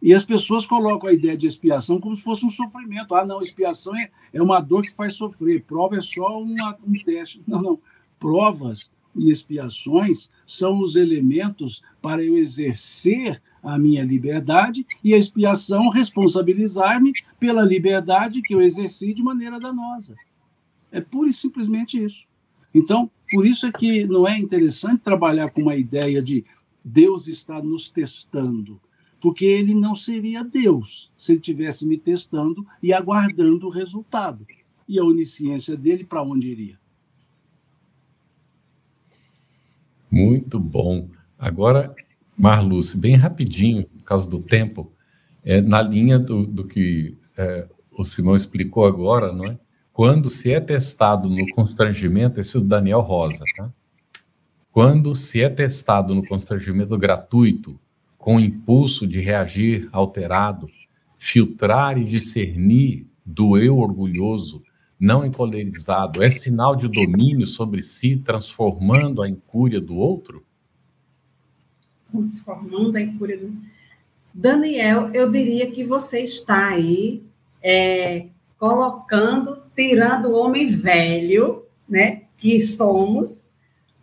E 0.00 0.14
as 0.14 0.24
pessoas 0.24 0.64
colocam 0.64 1.08
a 1.08 1.12
ideia 1.12 1.36
de 1.36 1.46
expiação 1.46 2.00
como 2.00 2.14
se 2.14 2.22
fosse 2.22 2.46
um 2.46 2.50
sofrimento. 2.50 3.14
Ah, 3.14 3.26
não, 3.26 3.42
expiação 3.42 3.96
é, 3.96 4.10
é 4.32 4.40
uma 4.40 4.60
dor 4.60 4.82
que 4.82 4.94
faz 4.94 5.14
sofrer, 5.14 5.64
prova 5.64 5.96
é 5.96 6.00
só 6.00 6.40
uma, 6.40 6.78
um 6.86 6.92
teste. 6.92 7.42
Não, 7.46 7.60
não. 7.60 7.80
Provas 8.18 8.90
e 9.16 9.30
expiações 9.30 10.28
são 10.46 10.80
os 10.80 10.94
elementos 10.94 11.82
para 12.00 12.22
eu 12.22 12.36
exercer 12.36 13.42
a 13.62 13.78
minha 13.78 14.04
liberdade 14.04 14.86
e 15.02 15.14
a 15.14 15.18
expiação 15.18 15.88
responsabilizar-me 15.88 17.12
pela 17.40 17.62
liberdade 17.62 18.42
que 18.42 18.54
eu 18.54 18.60
exerci 18.60 19.12
de 19.12 19.22
maneira 19.22 19.58
danosa. 19.58 20.14
É 20.90 21.00
pura 21.00 21.28
e 21.28 21.32
simplesmente 21.32 22.02
isso. 22.02 22.27
Então, 22.78 23.10
por 23.32 23.44
isso 23.44 23.66
é 23.66 23.72
que 23.72 24.06
não 24.06 24.26
é 24.26 24.38
interessante 24.38 25.02
trabalhar 25.02 25.50
com 25.50 25.62
uma 25.62 25.74
ideia 25.74 26.22
de 26.22 26.44
Deus 26.84 27.26
está 27.26 27.60
nos 27.60 27.90
testando, 27.90 28.80
porque 29.20 29.44
ele 29.44 29.74
não 29.74 29.96
seria 29.96 30.44
Deus 30.44 31.12
se 31.16 31.32
ele 31.32 31.40
estivesse 31.40 31.84
me 31.84 31.98
testando 31.98 32.64
e 32.80 32.92
aguardando 32.92 33.66
o 33.66 33.70
resultado. 33.70 34.46
E 34.88 34.96
a 34.96 35.04
onisciência 35.04 35.76
dele 35.76 36.04
para 36.04 36.22
onde 36.22 36.46
iria? 36.46 36.78
Muito 40.10 40.58
bom. 40.58 41.10
Agora, 41.36 41.94
Marluce, 42.38 42.98
bem 42.98 43.16
rapidinho, 43.16 43.86
por 43.88 44.04
causa 44.04 44.30
do 44.30 44.40
tempo, 44.40 44.92
é, 45.42 45.60
na 45.60 45.82
linha 45.82 46.18
do, 46.18 46.46
do 46.46 46.64
que 46.64 47.18
é, 47.36 47.68
o 47.90 48.04
Simão 48.04 48.36
explicou 48.36 48.86
agora, 48.86 49.32
não 49.32 49.44
é? 49.46 49.58
Quando 49.98 50.30
se 50.30 50.52
é 50.52 50.60
testado 50.60 51.28
no 51.28 51.44
constrangimento, 51.48 52.38
esse 52.38 52.56
é 52.56 52.60
o 52.60 52.62
Daniel 52.62 53.00
Rosa, 53.00 53.44
tá? 53.56 53.68
Quando 54.70 55.12
se 55.12 55.42
é 55.42 55.50
testado 55.50 56.14
no 56.14 56.24
constrangimento 56.24 56.96
gratuito, 56.96 57.80
com 58.16 58.36
o 58.36 58.40
impulso 58.40 59.08
de 59.08 59.18
reagir 59.18 59.88
alterado, 59.90 60.70
filtrar 61.18 61.98
e 61.98 62.04
discernir 62.04 63.08
do 63.26 63.58
eu 63.58 63.76
orgulhoso, 63.76 64.62
não 65.00 65.26
encolerizado, 65.26 66.22
é 66.22 66.30
sinal 66.30 66.76
de 66.76 66.86
domínio 66.86 67.48
sobre 67.48 67.82
si, 67.82 68.18
transformando 68.18 69.20
a 69.20 69.28
incúria 69.28 69.80
do 69.80 69.96
outro? 69.96 70.46
Transformando 72.08 72.94
a 72.94 73.02
incúria 73.02 73.36
do 73.36 73.52
Daniel, 74.32 75.10
eu 75.12 75.28
diria 75.28 75.68
que 75.68 75.82
você 75.82 76.20
está 76.20 76.68
aí 76.68 77.20
é, 77.60 78.28
colocando 78.56 79.57
tirando 79.78 80.24
o 80.24 80.36
homem 80.36 80.74
velho, 80.74 81.62
né, 81.88 82.22
que 82.36 82.60
somos, 82.60 83.46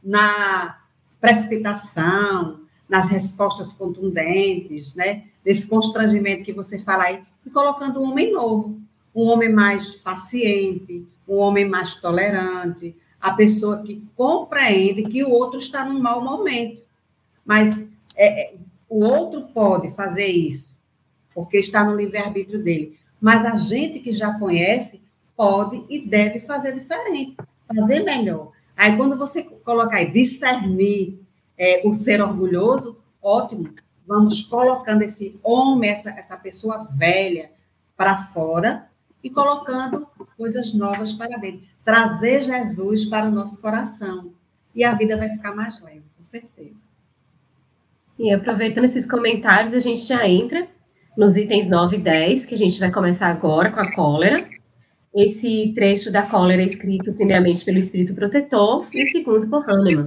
na 0.01 0.81
precipitação, 1.19 2.61
nas 2.87 3.09
respostas 3.09 3.73
contundentes, 3.73 4.95
né, 4.95 5.25
nesse 5.43 5.67
constrangimento 5.67 6.45
que 6.45 6.53
você 6.53 6.81
fala 6.81 7.03
aí, 7.03 7.21
e 7.45 7.49
colocando 7.49 7.99
um 7.99 8.09
homem 8.09 8.31
novo, 8.31 8.79
um 9.13 9.23
homem 9.23 9.51
mais 9.51 9.95
paciente, 9.95 11.05
um 11.27 11.35
homem 11.35 11.67
mais 11.67 11.95
tolerante, 11.97 12.95
a 13.19 13.31
pessoa 13.31 13.83
que 13.83 14.01
compreende 14.15 15.03
que 15.03 15.25
o 15.25 15.29
outro 15.29 15.59
está 15.59 15.83
num 15.83 15.99
mau 15.99 16.23
momento. 16.23 16.83
Mas 17.43 17.85
é, 18.15 18.43
é 18.43 18.55
o 18.87 19.03
outro 19.03 19.41
pode 19.53 19.91
fazer 19.91 20.27
isso, 20.27 20.77
porque 21.33 21.57
está 21.57 21.83
no 21.83 21.97
livre-arbítrio 21.97 22.63
dele. 22.63 22.97
Mas 23.19 23.45
a 23.45 23.57
gente 23.57 23.99
que 23.99 24.13
já 24.13 24.39
conhece 24.39 25.03
pode 25.35 25.83
e 25.89 26.07
deve 26.07 26.39
fazer 26.39 26.73
diferente, 26.73 27.35
fazer 27.67 28.01
melhor. 28.01 28.51
Aí, 28.75 28.95
quando 28.95 29.17
você 29.17 29.43
colocar 29.43 29.97
aí, 29.97 30.11
discernir 30.11 31.19
é, 31.57 31.81
o 31.85 31.93
ser 31.93 32.21
orgulhoso, 32.21 32.97
ótimo, 33.21 33.69
vamos 34.05 34.41
colocando 34.41 35.01
esse 35.01 35.39
homem, 35.43 35.89
essa, 35.89 36.11
essa 36.11 36.37
pessoa 36.37 36.87
velha 36.91 37.51
para 37.95 38.25
fora 38.25 38.87
e 39.23 39.29
colocando 39.29 40.07
coisas 40.37 40.73
novas 40.73 41.13
para 41.13 41.37
dentro. 41.37 41.61
Trazer 41.83 42.41
Jesus 42.41 43.05
para 43.05 43.27
o 43.27 43.31
nosso 43.31 43.61
coração. 43.61 44.31
E 44.73 44.83
a 44.83 44.93
vida 44.93 45.15
vai 45.15 45.29
ficar 45.29 45.55
mais 45.55 45.81
leve, 45.81 46.03
com 46.17 46.23
certeza. 46.23 46.83
E 48.19 48.31
aproveitando 48.31 48.85
esses 48.85 49.09
comentários, 49.09 49.73
a 49.73 49.79
gente 49.79 50.01
já 50.01 50.27
entra 50.27 50.67
nos 51.17 51.37
itens 51.37 51.69
9 51.69 51.97
e 51.97 52.01
10, 52.01 52.45
que 52.45 52.55
a 52.55 52.57
gente 52.57 52.79
vai 52.79 52.91
começar 52.91 53.27
agora 53.27 53.71
com 53.71 53.79
a 53.79 53.93
cólera. 53.93 54.37
Esse 55.15 55.71
trecho 55.73 56.11
da 56.11 56.23
cólera 56.23 56.61
é 56.61 56.65
escrito 56.65 57.13
primeiramente 57.13 57.63
pelo 57.63 57.77
Espírito 57.77 58.13
Protetor 58.13 58.85
e 58.93 59.05
segundo 59.05 59.47
por 59.47 59.63
Hahnemann. 59.63 60.05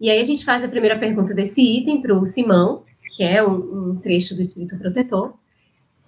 E 0.00 0.08
aí 0.08 0.20
a 0.20 0.22
gente 0.22 0.44
faz 0.44 0.62
a 0.62 0.68
primeira 0.68 0.96
pergunta 0.96 1.34
desse 1.34 1.60
item 1.60 2.00
para 2.00 2.16
o 2.16 2.24
Simão, 2.24 2.84
que 3.16 3.24
é 3.24 3.44
um, 3.44 3.90
um 3.90 3.96
trecho 3.96 4.36
do 4.36 4.40
Espírito 4.40 4.78
Protetor. 4.78 5.34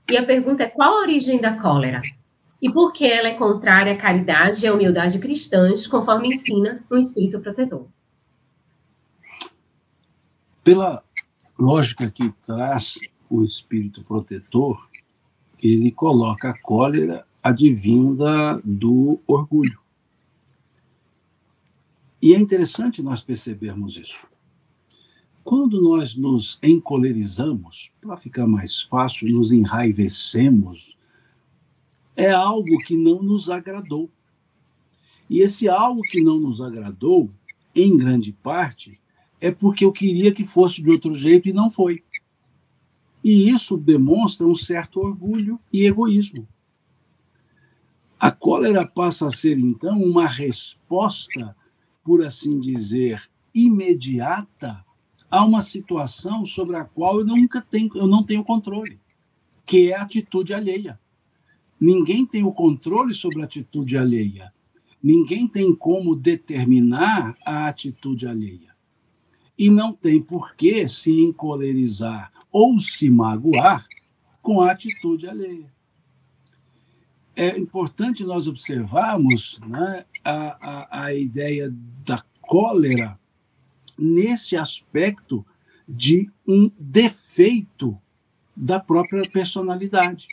E 0.08 0.16
a 0.16 0.24
pergunta 0.24 0.62
é: 0.62 0.68
qual 0.68 0.98
a 0.98 1.00
origem 1.00 1.40
da 1.40 1.60
cólera? 1.60 2.00
E 2.62 2.72
por 2.72 2.92
que 2.92 3.04
ela 3.04 3.28
é 3.28 3.34
contrária 3.34 3.92
à 3.92 3.96
caridade 3.96 4.64
e 4.64 4.68
à 4.68 4.72
humildade 4.72 5.18
cristãs, 5.18 5.84
conforme 5.84 6.28
ensina 6.28 6.84
o 6.88 6.96
Espírito 6.96 7.40
Protetor? 7.40 7.88
Pela 10.62 11.02
lógica 11.58 12.08
que 12.12 12.32
traz 12.46 12.94
o 13.28 13.42
Espírito 13.42 14.04
Protetor, 14.04 14.88
ele 15.60 15.90
coloca 15.90 16.50
a 16.50 16.62
cólera 16.62 17.26
advinda 17.44 18.58
do 18.64 19.20
orgulho. 19.26 19.78
E 22.22 22.32
é 22.32 22.38
interessante 22.38 23.02
nós 23.02 23.22
percebermos 23.22 23.98
isso. 23.98 24.26
Quando 25.44 25.78
nós 25.82 26.16
nos 26.16 26.58
encolerizamos, 26.62 27.92
para 28.00 28.16
ficar 28.16 28.46
mais 28.46 28.80
fácil, 28.80 29.28
nos 29.28 29.52
enraivecemos, 29.52 30.96
é 32.16 32.30
algo 32.30 32.78
que 32.78 32.96
não 32.96 33.22
nos 33.22 33.50
agradou. 33.50 34.08
E 35.28 35.40
esse 35.40 35.68
algo 35.68 36.00
que 36.00 36.22
não 36.22 36.40
nos 36.40 36.62
agradou, 36.62 37.30
em 37.74 37.94
grande 37.94 38.32
parte, 38.32 38.98
é 39.38 39.50
porque 39.50 39.84
eu 39.84 39.92
queria 39.92 40.32
que 40.32 40.46
fosse 40.46 40.80
de 40.80 40.88
outro 40.88 41.14
jeito 41.14 41.46
e 41.46 41.52
não 41.52 41.68
foi. 41.68 42.02
E 43.22 43.50
isso 43.50 43.76
demonstra 43.76 44.46
um 44.46 44.54
certo 44.54 44.98
orgulho 45.00 45.60
e 45.70 45.84
egoísmo. 45.84 46.48
A 48.24 48.32
cólera 48.32 48.86
passa 48.86 49.28
a 49.28 49.30
ser, 49.30 49.58
então, 49.58 50.02
uma 50.02 50.26
resposta, 50.26 51.54
por 52.02 52.24
assim 52.24 52.58
dizer, 52.58 53.22
imediata 53.54 54.82
a 55.30 55.44
uma 55.44 55.60
situação 55.60 56.46
sobre 56.46 56.74
a 56.74 56.86
qual 56.86 57.18
eu 57.18 57.26
nunca 57.26 57.60
tenho, 57.60 57.90
eu 57.94 58.06
não 58.06 58.22
tenho 58.22 58.42
controle. 58.42 58.98
que 59.66 59.92
é 59.92 59.94
a 59.94 60.00
atitude 60.04 60.54
alheia. 60.54 60.98
Ninguém 61.78 62.24
tem 62.24 62.42
o 62.42 62.50
controle 62.50 63.12
sobre 63.12 63.42
a 63.42 63.44
atitude 63.44 63.98
alheia. 63.98 64.54
Ninguém 65.02 65.46
tem 65.46 65.74
como 65.74 66.16
determinar 66.16 67.36
a 67.44 67.66
atitude 67.66 68.26
alheia. 68.26 68.74
E 69.58 69.68
não 69.68 69.92
tem 69.92 70.22
por 70.22 70.54
que 70.54 70.88
se 70.88 71.12
encolerizar 71.12 72.32
ou 72.50 72.80
se 72.80 73.10
magoar 73.10 73.86
com 74.40 74.62
a 74.62 74.70
atitude 74.70 75.28
alheia. 75.28 75.73
É 77.36 77.58
importante 77.58 78.22
nós 78.24 78.46
observarmos 78.46 79.58
né, 79.66 80.04
a, 80.24 80.68
a, 80.70 81.04
a 81.06 81.14
ideia 81.14 81.74
da 82.04 82.24
cólera 82.40 83.18
nesse 83.98 84.56
aspecto 84.56 85.44
de 85.88 86.30
um 86.46 86.70
defeito 86.78 87.98
da 88.56 88.78
própria 88.78 89.28
personalidade. 89.28 90.28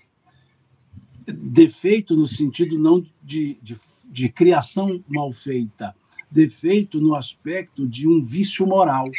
Defeito 1.28 2.16
no 2.16 2.28
sentido 2.28 2.78
não 2.78 3.06
de, 3.24 3.58
de, 3.62 3.78
de 4.10 4.30
criação 4.30 5.04
mal 5.08 5.32
feita, 5.32 5.96
defeito 6.30 7.00
no 7.00 7.16
aspecto 7.16 7.88
de 7.88 8.08
um 8.08 8.22
vício 8.22 8.66
moral. 8.66 9.10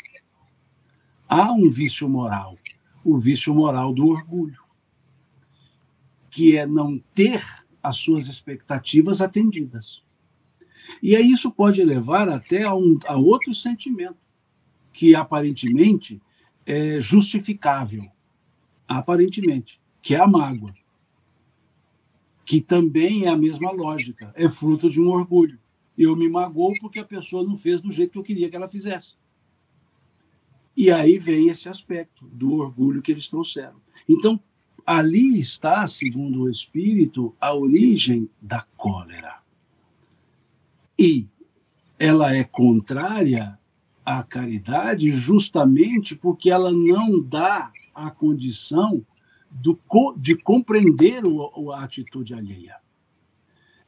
Há 1.28 1.52
um 1.52 1.70
vício 1.70 2.08
moral, 2.08 2.58
o 3.04 3.18
vício 3.18 3.54
moral 3.54 3.92
do 3.92 4.06
orgulho, 4.06 4.60
que 6.30 6.56
é 6.56 6.66
não 6.66 6.98
ter 7.14 7.61
as 7.82 7.96
suas 7.96 8.28
expectativas 8.28 9.20
atendidas. 9.20 10.02
E 11.02 11.16
aí 11.16 11.30
isso 11.30 11.50
pode 11.50 11.82
levar 11.82 12.28
até 12.28 12.62
a, 12.62 12.74
um, 12.74 12.98
a 13.06 13.16
outro 13.16 13.52
sentimento, 13.52 14.16
que 14.92 15.14
aparentemente 15.14 16.20
é 16.66 17.00
justificável, 17.00 18.08
aparentemente, 18.86 19.80
que 20.00 20.14
é 20.14 20.20
a 20.20 20.26
mágoa, 20.26 20.74
que 22.44 22.60
também 22.60 23.24
é 23.24 23.28
a 23.28 23.36
mesma 23.36 23.70
lógica, 23.70 24.32
é 24.36 24.50
fruto 24.50 24.90
de 24.90 25.00
um 25.00 25.08
orgulho. 25.08 25.58
Eu 25.96 26.16
me 26.16 26.28
magoo 26.28 26.74
porque 26.80 26.98
a 26.98 27.04
pessoa 27.04 27.44
não 27.44 27.56
fez 27.56 27.80
do 27.80 27.90
jeito 27.90 28.12
que 28.12 28.18
eu 28.18 28.22
queria 28.22 28.50
que 28.50 28.56
ela 28.56 28.68
fizesse. 28.68 29.14
E 30.76 30.90
aí 30.90 31.18
vem 31.18 31.48
esse 31.48 31.68
aspecto 31.68 32.26
do 32.26 32.54
orgulho 32.54 33.02
que 33.02 33.12
eles 33.12 33.28
trouxeram. 33.28 33.80
Então, 34.08 34.40
ali 34.86 35.38
está, 35.38 35.86
segundo 35.86 36.42
o 36.42 36.50
Espírito, 36.50 37.34
a 37.40 37.54
origem 37.54 38.28
da 38.40 38.66
cólera. 38.76 39.40
E 40.98 41.26
ela 41.98 42.34
é 42.34 42.44
contrária 42.44 43.58
à 44.04 44.22
caridade 44.22 45.10
justamente 45.10 46.16
porque 46.16 46.50
ela 46.50 46.72
não 46.72 47.20
dá 47.20 47.72
a 47.94 48.10
condição 48.10 49.04
do, 49.50 49.78
de 50.16 50.34
compreender 50.34 51.24
o, 51.24 51.72
a 51.72 51.84
atitude 51.84 52.34
alheia. 52.34 52.76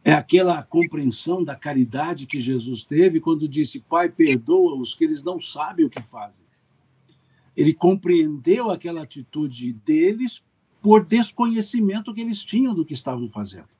É 0.04 0.12
aquela 0.12 0.62
compreensão 0.62 1.42
da 1.42 1.56
caridade 1.56 2.26
que 2.26 2.38
Jesus 2.38 2.84
teve 2.84 3.20
quando 3.20 3.48
disse: 3.48 3.80
Pai, 3.80 4.10
perdoa-os, 4.10 4.94
que 4.94 5.04
eles 5.04 5.22
não 5.22 5.40
sabem 5.40 5.86
o 5.86 5.90
que 5.90 6.02
fazem. 6.02 6.44
Ele 7.56 7.72
compreendeu 7.72 8.70
aquela 8.70 9.02
atitude 9.02 9.72
deles 9.72 10.42
por 10.84 11.02
desconhecimento 11.02 12.12
que 12.12 12.20
eles 12.20 12.44
tinham 12.44 12.74
do 12.74 12.84
que 12.84 12.92
estavam 12.92 13.26
fazendo. 13.26 13.70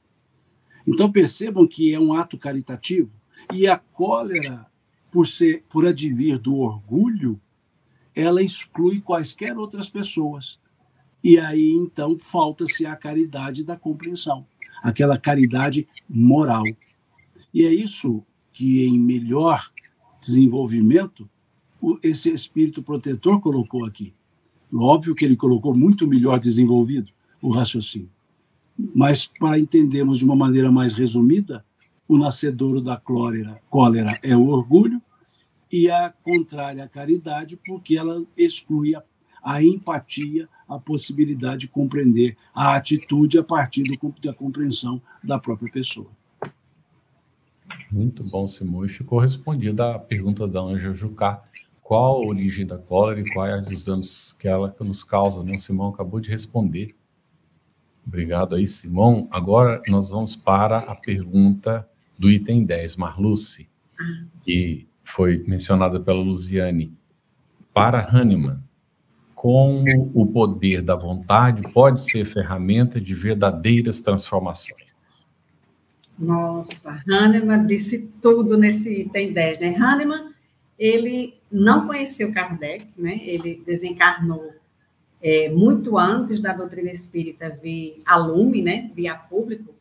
Então 0.89 1.13
percebam 1.13 1.67
que 1.67 1.93
é 1.93 2.01
um 2.01 2.15
ato 2.15 2.39
caritativo 2.39 3.11
e 3.53 3.67
a 3.67 3.77
cólera, 3.77 4.67
por 5.11 5.29
ser 5.29 5.65
por 5.69 5.87
advir 5.87 6.39
do 6.39 6.57
orgulho, 6.57 7.39
ela 8.15 8.43
exclui 8.43 9.03
quaisquer 9.03 9.55
outras 9.59 9.91
pessoas. 9.91 10.59
E 11.23 11.39
aí 11.39 11.73
então 11.73 12.19
falta-se 12.19 12.87
a 12.87 12.97
caridade 12.97 13.63
da 13.63 13.77
compreensão, 13.77 14.47
aquela 14.83 15.19
caridade 15.19 15.87
moral. 16.09 16.65
E 17.53 17.67
é 17.67 17.71
isso 17.71 18.25
que 18.51 18.83
em 18.83 18.99
melhor 18.99 19.71
desenvolvimento 20.19 21.29
esse 22.03 22.33
espírito 22.33 22.83
protetor 22.83 23.43
colocou 23.43 23.85
aqui. 23.85 24.15
Óbvio 24.75 25.15
que 25.15 25.25
ele 25.25 25.37
colocou 25.37 25.75
muito 25.75 26.07
melhor 26.07 26.39
desenvolvido 26.39 27.13
o 27.41 27.51
raciocínio. 27.51 28.11
Mas 28.95 29.27
para 29.27 29.59
entendermos 29.59 30.19
de 30.19 30.25
uma 30.25 30.35
maneira 30.35 30.73
mais 30.73 30.95
resumida, 30.95 31.65
o 32.09 32.19
nascedouro 32.19 32.83
da 32.83 32.97
cólera, 32.97 33.61
cólera 33.71 34.19
é 34.23 34.37
o 34.37 34.47
orgulho 34.49 35.01
e 35.71 35.91
a 35.91 36.11
contrária 36.11 36.85
a 36.85 36.89
caridade, 36.89 37.59
porque 37.65 37.97
ela 37.97 38.25
exclui 38.37 38.95
a, 38.95 39.03
a, 39.43 39.63
empatia, 39.63 40.49
a 40.69 40.79
possibilidade 40.79 41.63
de 41.63 41.69
compreender 41.69 42.37
a 42.55 42.77
atitude 42.77 43.39
a 43.39 43.43
partir 43.43 43.85
do, 43.85 44.15
da 44.23 44.33
compreensão 44.33 45.01
da 45.23 45.39
própria 45.39 45.71
pessoa. 45.71 46.09
Muito 47.91 48.23
bom, 48.25 48.47
Simão. 48.47 48.85
E 48.85 48.89
ficou 48.89 49.19
respondida 49.19 49.95
a 49.95 49.99
pergunta 49.99 50.47
da 50.47 50.61
Anja 50.61 50.93
Jucá. 50.93 51.43
Qual 51.85 52.23
a 52.23 52.27
origem 52.27 52.67
da 52.67 52.79
cólera 52.79 53.21
e 53.21 53.31
quais 53.31 53.69
os 53.69 53.85
danos 53.85 54.35
que 54.41 54.49
ela 54.49 54.75
nos 54.81 55.05
causa? 55.05 55.45
Né? 55.45 55.55
O 55.55 55.59
Simão 55.59 55.91
acabou 55.91 56.19
de 56.19 56.31
responder. 56.31 56.97
Obrigado 58.07 58.55
aí, 58.55 58.67
Simão. 58.67 59.29
Agora 59.31 59.83
nós 59.87 60.11
vamos 60.11 60.35
para 60.35 60.79
a 60.79 60.95
pergunta 60.95 61.87
do 62.19 62.31
item 62.31 62.65
10, 62.65 62.97
Marluce, 62.97 63.69
que 64.45 64.89
foi 65.03 65.45
mencionada 65.47 66.01
pela 66.01 66.21
Luziane, 66.21 66.91
para 67.73 68.01
Hahnemann, 68.01 68.63
como 69.35 70.11
o 70.15 70.27
poder 70.27 70.81
da 70.81 70.97
vontade 70.97 71.71
pode 71.71 72.03
ser 72.03 72.25
ferramenta 72.25 72.99
de 72.99 73.15
verdadeiras 73.15 74.01
transformações? 74.01 74.95
Nossa, 76.19 77.03
Hahnemann 77.07 77.67
disse 77.67 78.11
tudo 78.23 78.57
nesse 78.57 79.03
item 79.03 79.35
10, 79.35 79.61
né? 79.61 79.77
Hahnemann, 79.77 80.33
ele 80.79 81.35
não 81.55 81.87
conheceu 81.87 82.33
Kardec, 82.33 82.87
né? 82.97 83.21
Ele 83.23 83.63
desencarnou 83.65 84.53
é, 85.23 85.49
muito 85.51 85.97
antes 85.97 86.41
da 86.41 86.53
doutrina 86.53 86.91
espírita 86.91 87.49
vir 87.49 88.03
a 88.05 88.17
lume, 88.17 88.61
né? 88.61 88.91
Via 88.95 89.15
público. 89.15 89.73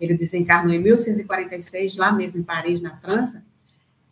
Ele 0.00 0.14
desencarnou 0.14 0.72
em 0.72 0.78
1846, 0.78 1.96
lá 1.96 2.10
mesmo 2.10 2.40
em 2.40 2.42
Paris, 2.42 2.80
na 2.80 2.96
França. 2.96 3.44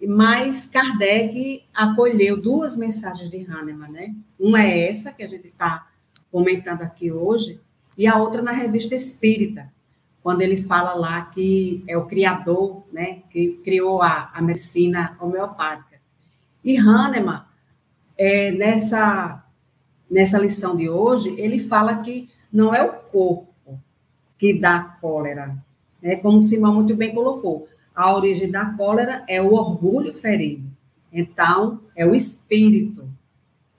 Mas 0.07 0.67
Kardec 0.67 1.65
acolheu 1.73 2.37
duas 2.37 2.77
mensagens 2.77 3.31
de 3.31 3.47
Hahnemann, 3.51 3.91
né? 3.91 4.15
Uma 4.39 4.63
é 4.63 4.91
essa, 4.91 5.11
que 5.11 5.23
a 5.23 5.29
gente 5.29 5.49
está 5.49 5.89
comentando 6.31 6.83
aqui 6.83 7.11
hoje, 7.11 7.59
e 7.97 8.07
a 8.07 8.19
outra 8.19 8.43
na 8.43 8.53
Revista 8.53 8.95
Espírita, 8.95 9.73
quando 10.23 10.43
ele 10.43 10.63
fala 10.65 10.93
lá 10.93 11.23
que 11.23 11.83
é 11.87 11.97
o 11.97 12.05
criador, 12.05 12.85
né, 12.93 13.23
que 13.31 13.53
criou 13.65 14.03
a, 14.03 14.31
a 14.35 14.43
medicina 14.43 15.17
homeopática. 15.19 15.96
E 16.67 16.77
Hahnemann, 16.77 17.43
é, 18.19 18.51
nessa, 18.51 19.45
nessa 20.11 20.37
lição 20.37 20.77
de 20.77 20.91
hoje, 20.91 21.33
ele 21.39 21.61
fala 21.61 21.99
que 21.99 22.29
não 22.53 22.75
é 22.75 22.83
o 22.83 22.93
corpo 22.93 23.81
que 24.37 24.59
dá 24.59 24.97
cólera, 25.01 25.57
né, 26.03 26.17
como 26.17 26.41
Simão 26.41 26.75
muito 26.75 26.97
bem 26.97 27.15
colocou, 27.15 27.69
a 27.95 28.13
origem 28.13 28.51
da 28.51 28.67
cólera 28.67 29.23
é 29.29 29.41
o 29.41 29.55
orgulho 29.55 30.13
ferido. 30.13 30.69
Então, 31.13 31.81
é 31.95 32.05
o 32.05 32.17
espírito 32.17 33.09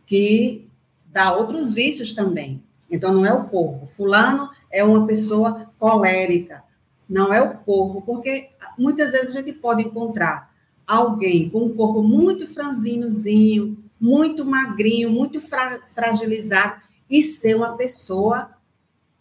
que 0.06 0.66
dá 1.08 1.36
outros 1.36 1.74
vícios 1.74 2.14
também. 2.14 2.64
Então, 2.90 3.14
não 3.14 3.26
é 3.26 3.34
o 3.34 3.44
corpo. 3.50 3.86
Fulano 3.98 4.50
é 4.72 4.82
uma 4.82 5.06
pessoa 5.06 5.70
colérica. 5.78 6.64
Não 7.08 7.34
é 7.34 7.42
o 7.42 7.58
corpo, 7.58 8.02
porque 8.02 8.50
muitas 8.78 9.12
vezes 9.12 9.36
a 9.36 9.42
gente 9.42 9.52
pode 9.52 9.84
encontrar 9.84 10.56
alguém 10.88 11.50
com 11.50 11.66
um 11.66 11.76
corpo 11.76 12.02
muito 12.02 12.48
franzinozinho, 12.48 13.78
muito 14.00 14.46
magrinho, 14.46 15.12
muito 15.12 15.42
fra 15.42 15.82
fragilizado, 15.94 16.82
e 17.10 17.22
ser 17.22 17.56
uma 17.56 17.76
pessoa 17.76 18.52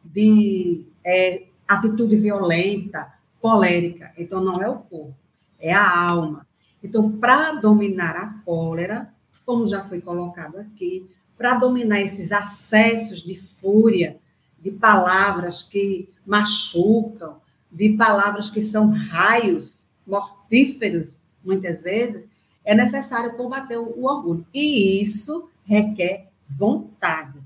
de 0.05 0.85
é, 1.05 1.45
atitude 1.67 2.17
violenta, 2.17 3.13
colérica. 3.41 4.13
Então, 4.17 4.41
não 4.41 4.63
é 4.63 4.69
o 4.69 4.77
corpo, 4.77 5.15
é 5.59 5.73
a 5.73 6.09
alma. 6.09 6.47
Então, 6.83 7.11
para 7.11 7.53
dominar 7.53 8.17
a 8.17 8.27
cólera, 8.45 9.13
como 9.45 9.69
já 9.69 9.85
foi 9.85 10.01
colocado 10.01 10.59
aqui, 10.59 11.09
para 11.37 11.55
dominar 11.55 12.01
esses 12.01 12.33
acessos 12.33 13.23
de 13.23 13.37
fúria, 13.37 14.19
de 14.59 14.71
palavras 14.71 15.63
que 15.63 16.09
machucam, 16.25 17.41
de 17.71 17.91
palavras 17.91 18.51
que 18.51 18.63
são 18.63 18.91
raios 18.91 19.87
mortíferos, 20.07 21.23
muitas 21.47 21.81
vezes, 21.83 22.29
é 22.65 22.75
necessário 22.75 23.37
combater 23.37 23.79
o 23.79 24.05
orgulho. 24.05 24.45
E 24.53 25.01
isso 25.01 25.49
requer 25.65 26.29
vontade. 26.49 27.39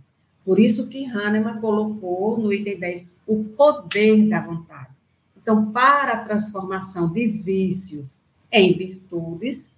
Por 0.45 0.59
isso 0.59 0.89
que 0.89 1.05
Hahnemann 1.05 1.61
colocou 1.61 2.39
no 2.39 2.53
item 2.53 2.79
10 2.79 3.13
o 3.27 3.45
poder 3.45 4.29
da 4.29 4.41
vontade. 4.41 4.89
Então, 5.37 5.71
para 5.71 6.15
a 6.15 6.25
transformação 6.25 7.09
de 7.13 7.27
vícios 7.27 8.21
em 8.51 8.77
virtudes, 8.77 9.77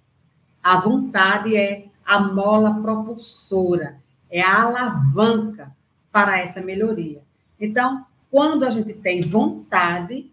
a 0.61 0.79
vontade 0.79 1.55
é 1.55 1.85
a 2.05 2.19
mola 2.19 2.81
propulsora, 2.81 3.97
é 4.29 4.41
a 4.41 4.61
alavanca 4.61 5.75
para 6.11 6.39
essa 6.39 6.61
melhoria. 6.61 7.21
Então, 7.59 8.05
quando 8.31 8.63
a 8.63 8.69
gente 8.69 8.93
tem 8.93 9.29
vontade, 9.29 10.31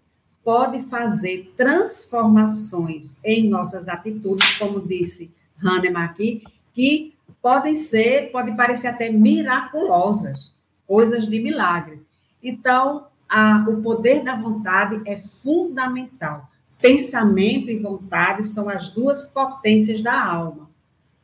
pode 0.50 0.82
fazer 0.86 1.54
transformações 1.56 3.14
em 3.24 3.48
nossas 3.48 3.86
atitudes, 3.86 4.58
como 4.58 4.80
disse 4.80 5.30
Hahnemann 5.64 6.02
aqui, 6.02 6.42
que 6.74 7.14
podem 7.40 7.76
ser, 7.76 8.32
podem 8.32 8.56
parecer 8.56 8.88
até 8.88 9.12
miraculosas, 9.12 10.52
coisas 10.88 11.28
de 11.28 11.38
milagres. 11.38 12.00
Então, 12.42 13.06
a, 13.28 13.64
o 13.68 13.80
poder 13.80 14.24
da 14.24 14.34
vontade 14.34 15.00
é 15.06 15.18
fundamental. 15.18 16.50
Pensamento 16.82 17.70
e 17.70 17.78
vontade 17.78 18.44
são 18.44 18.68
as 18.68 18.88
duas 18.88 19.26
potências 19.26 20.02
da 20.02 20.20
alma. 20.20 20.68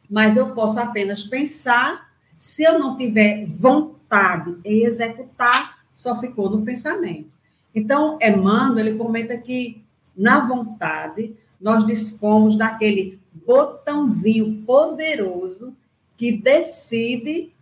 Mas 0.09 0.36
eu 0.36 0.55
posso 0.55 0.78
apenas 0.78 1.24
pensar, 1.24 2.12
se 2.39 2.62
eu 2.62 2.78
não 2.78 2.97
tiver 2.97 3.44
vontade 3.44 4.57
em 4.65 4.85
executar, 4.85 5.81
só 5.97 6.20
ficou 6.20 6.48
no 6.48 6.65
pensamento. 6.65 7.36
Então, 7.77 8.19
Emmanuel, 8.23 8.86
ele 8.86 8.97
comenta 8.97 9.36
que 9.36 9.85
na 10.16 10.47
vontade 10.47 11.36
nós 11.61 11.86
dispomos 11.86 12.57
daquele 12.57 13.20
botãozinho 13.47 14.62
poderoso 14.62 15.77
que 16.16 16.32
decide 16.32 17.53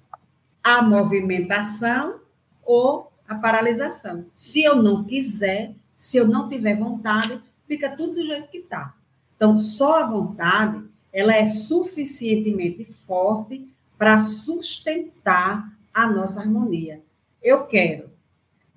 a 0.62 0.81
movimentação 0.81 2.20
ou 2.65 3.12
a 3.28 3.35
paralisação. 3.35 4.27
Se 4.36 4.62
eu 4.62 4.81
não 4.81 5.03
quiser, 5.03 5.74
se 5.97 6.16
eu 6.16 6.28
não 6.28 6.49
tiver 6.49 6.77
vontade, 6.77 7.41
fica 7.66 7.91
tudo 7.97 8.15
do 8.15 8.24
jeito 8.24 8.49
que 8.49 8.59
está. 8.59 8.95
Então, 9.35 9.59
só 9.59 10.01
a 10.01 10.07
vontade, 10.07 10.81
ela 11.12 11.35
é 11.35 11.45
suficientemente 11.47 12.85
forte 13.05 13.69
para 13.99 14.20
sustentar 14.20 15.73
a 15.93 16.09
nossa 16.09 16.41
harmonia. 16.41 17.03
Eu 17.43 17.66
quero, 17.66 18.14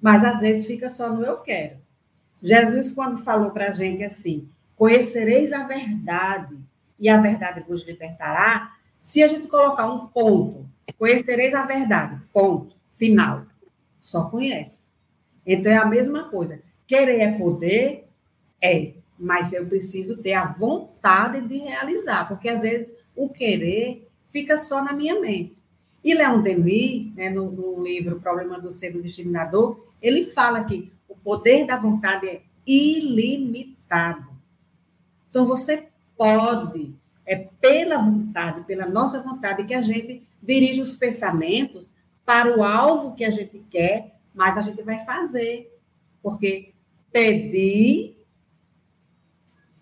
mas 0.02 0.24
às 0.24 0.42
vezes 0.42 0.66
fica 0.66 0.90
só 0.90 1.10
no 1.10 1.24
eu 1.24 1.38
quero. 1.38 1.78
Jesus, 2.42 2.94
quando 2.94 3.24
falou 3.24 3.52
para 3.52 3.68
a 3.68 3.72
gente 3.72 4.04
assim, 4.04 4.48
conhecereis 4.76 5.52
a 5.52 5.64
verdade 5.64 6.58
e 7.00 7.10
a 7.10 7.20
verdade 7.20 7.62
vos 7.68 7.86
libertará, 7.86 8.76
se 9.00 9.24
a 9.24 9.28
gente 9.28 9.48
colocar 9.48 9.88
um 9.88 10.08
ponto, 10.08 10.66
conhecereis 10.98 11.54
a 11.54 11.66
verdade, 11.66 12.20
ponto, 12.34 12.76
final, 12.94 13.46
só 14.00 14.30
conhece. 14.30 14.88
Então 15.46 15.72
é 15.72 15.78
a 15.78 15.86
mesma 15.86 16.26
coisa. 16.26 16.62
Querer 16.86 17.20
é 17.22 17.32
poder, 17.38 18.08
é, 18.62 18.94
mas 19.18 19.54
eu 19.54 19.66
preciso 19.66 20.18
ter 20.18 20.34
a 20.34 20.46
vontade 20.46 21.48
de 21.48 21.58
realizar, 21.58 22.28
porque 22.28 22.50
às 22.50 22.62
vezes 22.62 22.94
o 23.16 23.30
querer 23.30 24.08
fica 24.32 24.58
só 24.58 24.84
na 24.84 24.94
minha 24.94 25.20
mente. 25.20 25.58
E 26.04 26.14
Leon 26.14 26.42
Denis, 26.42 27.14
né, 27.16 27.30
no, 27.30 27.52
no 27.52 27.84
livro 27.84 28.20
Problema 28.20 28.60
do 28.60 28.72
Ser 28.72 28.92
do 28.92 29.02
Discriminador, 29.02 29.87
ele 30.02 30.32
fala 30.32 30.64
que 30.64 30.92
o 31.08 31.16
poder 31.16 31.66
da 31.66 31.76
vontade 31.76 32.28
é 32.28 32.42
ilimitado. 32.66 34.28
Então 35.30 35.46
você 35.46 35.88
pode, 36.16 36.94
é 37.26 37.36
pela 37.36 37.98
vontade, 37.98 38.64
pela 38.66 38.88
nossa 38.88 39.22
vontade, 39.22 39.66
que 39.66 39.74
a 39.74 39.82
gente 39.82 40.24
dirige 40.42 40.82
os 40.82 40.96
pensamentos 40.96 41.94
para 42.26 42.58
o 42.58 42.64
alvo 42.64 43.16
que 43.16 43.24
a 43.24 43.30
gente 43.30 43.60
quer, 43.70 44.20
mas 44.34 44.58
a 44.58 44.62
gente 44.62 44.82
vai 44.82 45.06
fazer. 45.06 45.74
Porque 46.22 46.74
pedir 47.12 48.18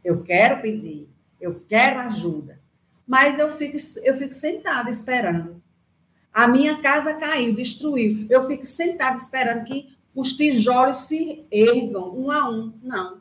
eu 0.05 0.21
quero 0.21 0.61
pedir, 0.61 1.09
eu 1.41 1.65
quero 1.67 1.99
ajuda, 2.01 2.59
mas 3.07 3.39
eu 3.39 3.57
fico, 3.57 3.75
eu 4.03 4.15
fico 4.15 4.35
sentada 4.35 4.87
esperando. 4.91 5.63
A 6.31 6.47
minha 6.47 6.79
casa 6.79 7.15
caiu, 7.15 7.55
destruiu. 7.55 8.27
Eu 8.29 8.45
fico 8.45 8.67
sentada 8.67 9.17
esperando 9.17 9.65
que 9.65 9.94
os 10.15 10.33
tijolos 10.33 10.99
se 10.99 11.45
ergam 11.51 12.17
um 12.17 12.31
a 12.31 12.49
um. 12.49 12.73
Não. 12.81 13.19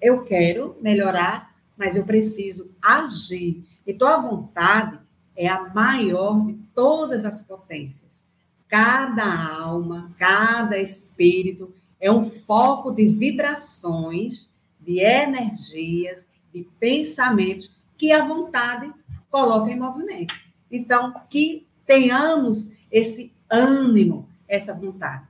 Eu 0.00 0.24
quero 0.24 0.76
melhorar, 0.80 1.54
mas 1.76 1.96
eu 1.96 2.04
preciso 2.06 2.70
agir. 2.80 3.64
Então, 3.84 4.06
a 4.06 4.18
vontade 4.18 4.98
é 5.36 5.48
a 5.48 5.68
maior 5.74 6.46
de 6.46 6.54
todas 6.74 7.24
as 7.24 7.42
potências. 7.42 8.24
Cada 8.68 9.50
alma, 9.58 10.14
cada 10.16 10.78
espírito 10.78 11.74
é 12.00 12.10
um 12.10 12.30
foco 12.30 12.92
de 12.92 13.06
vibrações 13.06 14.48
de 14.80 15.00
energias, 15.00 16.26
de 16.54 16.62
pensamentos 16.78 17.76
que 17.96 18.12
a 18.12 18.24
vontade 18.24 18.92
coloca 19.30 19.70
em 19.70 19.78
movimento. 19.78 20.34
Então, 20.70 21.12
que 21.28 21.66
tenhamos 21.84 22.72
esse 22.90 23.32
ânimo, 23.50 24.28
essa 24.46 24.74
vontade. 24.74 25.27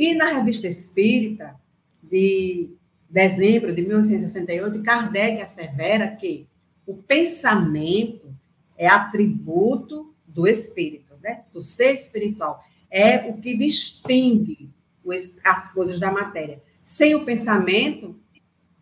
E 0.00 0.14
na 0.14 0.32
revista 0.32 0.66
Espírita, 0.66 1.60
de 2.02 2.70
dezembro 3.06 3.70
de 3.74 3.82
1968, 3.82 4.82
Kardec 4.82 5.42
assevera 5.42 6.16
que 6.16 6.46
o 6.86 6.94
pensamento 6.94 8.34
é 8.78 8.86
atributo 8.86 10.14
do 10.26 10.46
espírito, 10.46 11.16
né? 11.22 11.42
do 11.52 11.60
ser 11.60 11.92
espiritual. 11.92 12.64
É 12.90 13.28
o 13.28 13.42
que 13.42 13.54
distingue 13.54 14.70
as 15.44 15.70
coisas 15.70 16.00
da 16.00 16.10
matéria. 16.10 16.62
Sem 16.82 17.14
o 17.14 17.26
pensamento, 17.26 18.18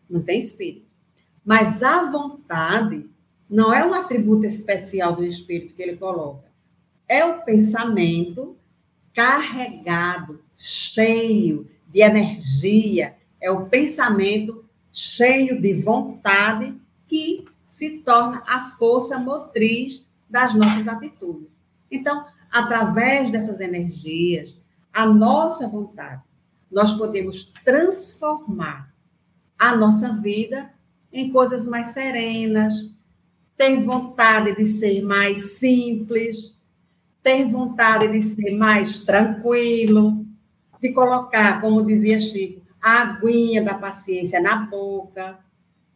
não 0.09 0.23
tem 0.23 0.39
espírito. 0.39 0.87
Mas 1.45 1.83
a 1.83 2.13
vontade 2.13 3.11
não 3.51 3.75
é 3.75 3.85
um 3.85 3.93
atributo 3.93 4.47
especial 4.47 5.17
do 5.17 5.25
espírito 5.25 5.75
que 5.75 5.83
ele 5.83 5.97
coloca. 5.97 6.47
É 7.09 7.25
o 7.25 7.43
pensamento 7.43 8.57
carregado, 9.13 10.47
cheio 10.59 11.71
de 11.87 12.01
energia, 12.01 13.15
é 13.41 13.51
o 13.51 13.67
pensamento 13.67 14.65
cheio 14.93 15.61
de 15.61 15.73
vontade 15.75 16.75
que 17.07 17.47
se 17.67 17.99
torna 17.99 18.43
a 18.47 18.73
força 18.73 19.19
motriz 19.19 20.05
das 20.29 20.55
nossas 20.55 20.89
atitudes. 20.89 21.63
Então, 21.91 22.27
através 22.51 23.31
dessas 23.31 23.61
energias, 23.61 24.57
a 24.93 25.07
nossa 25.07 25.69
vontade, 25.69 26.23
nós 26.71 26.95
podemos 26.99 27.53
transformar 27.65 28.93
a 29.59 29.77
nossa 29.77 30.13
vida 30.17 30.71
em 31.13 31.31
coisas 31.31 31.67
mais 31.67 31.89
serenas, 31.89 32.93
ter 33.57 33.83
vontade 33.83 34.55
de 34.57 34.67
ser 34.67 35.03
mais 35.03 35.59
simples, 35.59 36.57
ter 37.23 37.45
vontade 37.45 38.09
de 38.09 38.23
ser 38.23 38.51
mais 38.57 39.01
tranquilo, 39.01 40.27
de 40.81 40.93
colocar, 40.93 41.61
como 41.61 41.85
dizia 41.85 42.21
Chico, 42.21 42.63
a 42.81 43.03
aguinha 43.03 43.63
da 43.63 43.75
paciência 43.75 44.41
na 44.41 44.57
boca, 44.57 45.39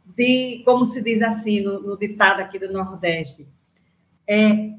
de, 0.05 0.63
como 0.65 0.87
se 0.87 1.03
diz 1.03 1.23
assim 1.23 1.61
no, 1.61 1.81
no 1.81 1.97
ditado 1.97 2.41
aqui 2.41 2.59
do 2.59 2.73
Nordeste, 2.73 3.47
é, 4.27 4.73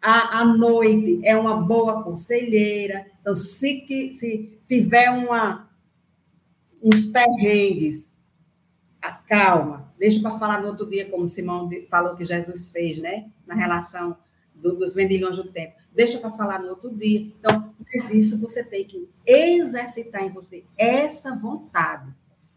a, 0.00 0.40
a 0.40 0.44
noite 0.44 1.20
é 1.22 1.36
uma 1.36 1.56
boa 1.56 2.02
conselheira. 2.02 3.06
Então, 3.20 3.34
se, 3.34 3.82
que, 3.82 4.12
se 4.12 4.58
tiver 4.68 5.10
uma, 5.10 5.70
uns 6.82 7.06
perrengues 7.06 8.12
calma, 9.26 9.92
deixa 9.98 10.20
para 10.20 10.38
falar 10.38 10.60
no 10.60 10.68
outro 10.68 10.88
dia, 10.88 11.08
como 11.08 11.26
Simão 11.26 11.68
falou 11.88 12.14
que 12.14 12.24
Jesus 12.24 12.70
fez, 12.70 12.98
né? 12.98 13.30
Na 13.46 13.54
relação 13.54 14.16
do, 14.54 14.76
dos 14.76 14.94
vendilhões 14.94 15.36
do 15.36 15.44
tempo. 15.44 15.74
Deixa 15.92 16.18
para 16.18 16.30
falar 16.30 16.60
no 16.60 16.68
outro 16.68 16.94
dia. 16.94 17.32
Então, 17.38 17.71
mas 17.92 18.10
isso 18.10 18.40
você 18.40 18.64
tem 18.64 18.84
que 18.84 19.08
exercitar 19.26 20.22
em 20.22 20.30
você 20.30 20.64
essa 20.76 21.36
vontade. 21.36 22.10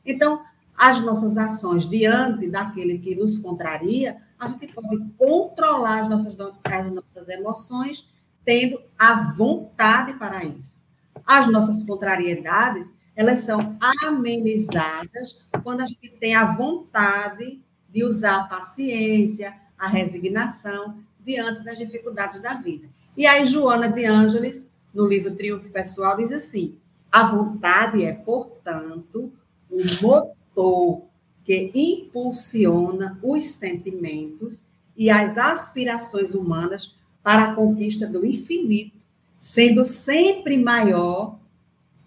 Então, 0.06 0.41
as 0.78 1.02
nossas 1.02 1.38
ações 1.38 1.88
diante 1.90 2.48
daquele 2.48 2.99
que 2.99 3.16
nos 3.16 3.38
contraria, 3.40 4.22
a 4.40 4.48
gente 4.48 4.68
pode 4.74 4.99
controlar 5.18 6.02
as 6.02 6.10
nossas, 6.10 6.38
as 6.64 6.91
nossas 6.91 7.30
emoções 7.30 8.10
tendo 8.44 8.80
a 8.98 9.34
vontade 9.34 10.14
para 10.14 10.44
isso. 10.44 10.84
As 11.26 11.52
nossas 11.52 11.86
contrariedades, 11.86 12.95
elas 13.16 13.41
são 13.41 13.78
amenizadas 14.03 15.44
quando 15.64 15.82
a 15.82 15.86
gente 15.86 16.10
tem 16.20 16.36
a 16.36 16.53
vontade 16.53 17.60
de 17.90 18.03
usar 18.03 18.41
a 18.41 18.44
paciência, 18.44 19.56
a 19.78 19.88
resignação 19.88 20.99
diante 21.20 21.64
das 21.64 21.78
dificuldades 21.78 22.41
da 22.41 22.53
vida. 22.53 22.88
E 23.18 23.26
aí, 23.26 23.48
Joana 23.48 23.90
de 23.90 24.06
Ângeles, 24.06 24.70
no 24.95 25.05
livro 25.05 25.35
Triunfo 25.35 25.69
Pessoal, 25.69 26.15
diz 26.15 26.31
assim: 26.31 26.76
a 27.11 27.30
vontade 27.30 28.03
é, 28.03 28.13
portanto, 28.13 29.31
o 29.69 29.77
motor 30.01 31.03
que 31.43 31.72
impulsiona 31.76 33.19
os 33.22 33.45
sentimentos 33.51 34.67
e 34.97 35.09
as 35.09 35.38
aspirações 35.38 36.34
humanas 36.34 36.95
para 37.22 37.51
a 37.51 37.55
conquista 37.55 38.07
do 38.07 38.26
infinito, 38.26 38.97
sendo 39.39 39.85
sempre 39.85 40.57
maior 40.57 41.38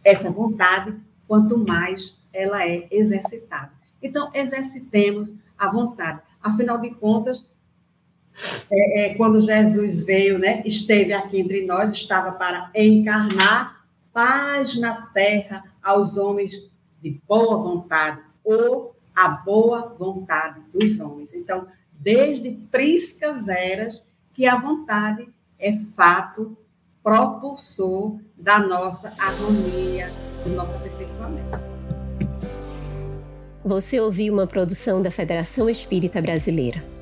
essa 0.02 0.31
vontade, 0.31 0.94
quanto 1.27 1.59
mais 1.59 2.19
ela 2.32 2.66
é 2.66 2.89
exercitada. 2.90 3.73
Então, 4.02 4.31
exercitemos 4.32 5.35
a 5.56 5.69
vontade. 5.69 6.20
Afinal 6.43 6.81
de 6.81 6.90
contas, 6.90 7.48
é, 8.70 9.01
é, 9.01 9.15
quando 9.15 9.40
Jesus 9.40 10.01
veio, 10.01 10.39
né, 10.39 10.62
esteve 10.65 11.12
aqui 11.12 11.40
entre 11.40 11.65
nós, 11.66 11.93
estava 11.93 12.32
para 12.32 12.70
encarnar 12.74 13.85
paz 14.12 14.78
na 14.78 15.02
terra 15.06 15.65
aos 15.82 16.16
homens 16.16 16.52
de 17.01 17.20
boa 17.27 17.56
vontade, 17.56 18.20
ou 18.44 18.94
a 19.15 19.28
boa 19.28 19.94
vontade 19.98 20.60
dos 20.73 21.01
homens. 21.01 21.35
Então, 21.35 21.66
desde 21.93 22.51
priscas 22.70 23.48
eras, 23.48 24.06
que 24.32 24.47
a 24.47 24.56
vontade 24.56 25.28
é 25.59 25.73
fato 25.97 26.56
propulsor 27.02 28.19
da 28.36 28.59
nossa 28.59 29.12
harmonia, 29.19 30.10
do 30.44 30.51
nosso 30.51 30.74
aperfeiçoamento. 30.77 31.59
Você 33.65 33.98
ouviu 33.98 34.32
uma 34.32 34.47
produção 34.47 35.02
da 35.02 35.10
Federação 35.10 35.69
Espírita 35.69 36.23
Brasileira. 36.23 36.98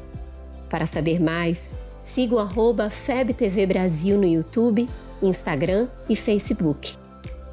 Para 0.68 0.86
saber 0.86 1.20
mais, 1.20 1.76
siga 2.02 2.34
o 2.34 2.38
arroba 2.38 2.90
FebTV 2.90 3.66
Brasil 3.66 4.16
no 4.16 4.24
YouTube, 4.24 4.88
Instagram 5.22 5.88
e 6.08 6.16
Facebook. 6.16 6.96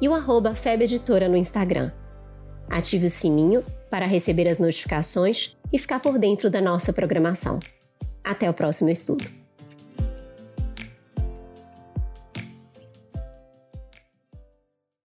E 0.00 0.08
o 0.08 0.14
arroba 0.14 0.54
FebEditora 0.54 1.28
no 1.28 1.36
Instagram. 1.36 1.90
Ative 2.68 3.06
o 3.06 3.10
sininho 3.10 3.64
para 3.90 4.06
receber 4.06 4.48
as 4.48 4.58
notificações 4.58 5.56
e 5.72 5.78
ficar 5.78 6.00
por 6.00 6.18
dentro 6.18 6.50
da 6.50 6.60
nossa 6.60 6.92
programação. 6.92 7.60
Até 8.22 8.48
o 8.48 8.54
próximo 8.54 8.90
estudo! 8.90 9.43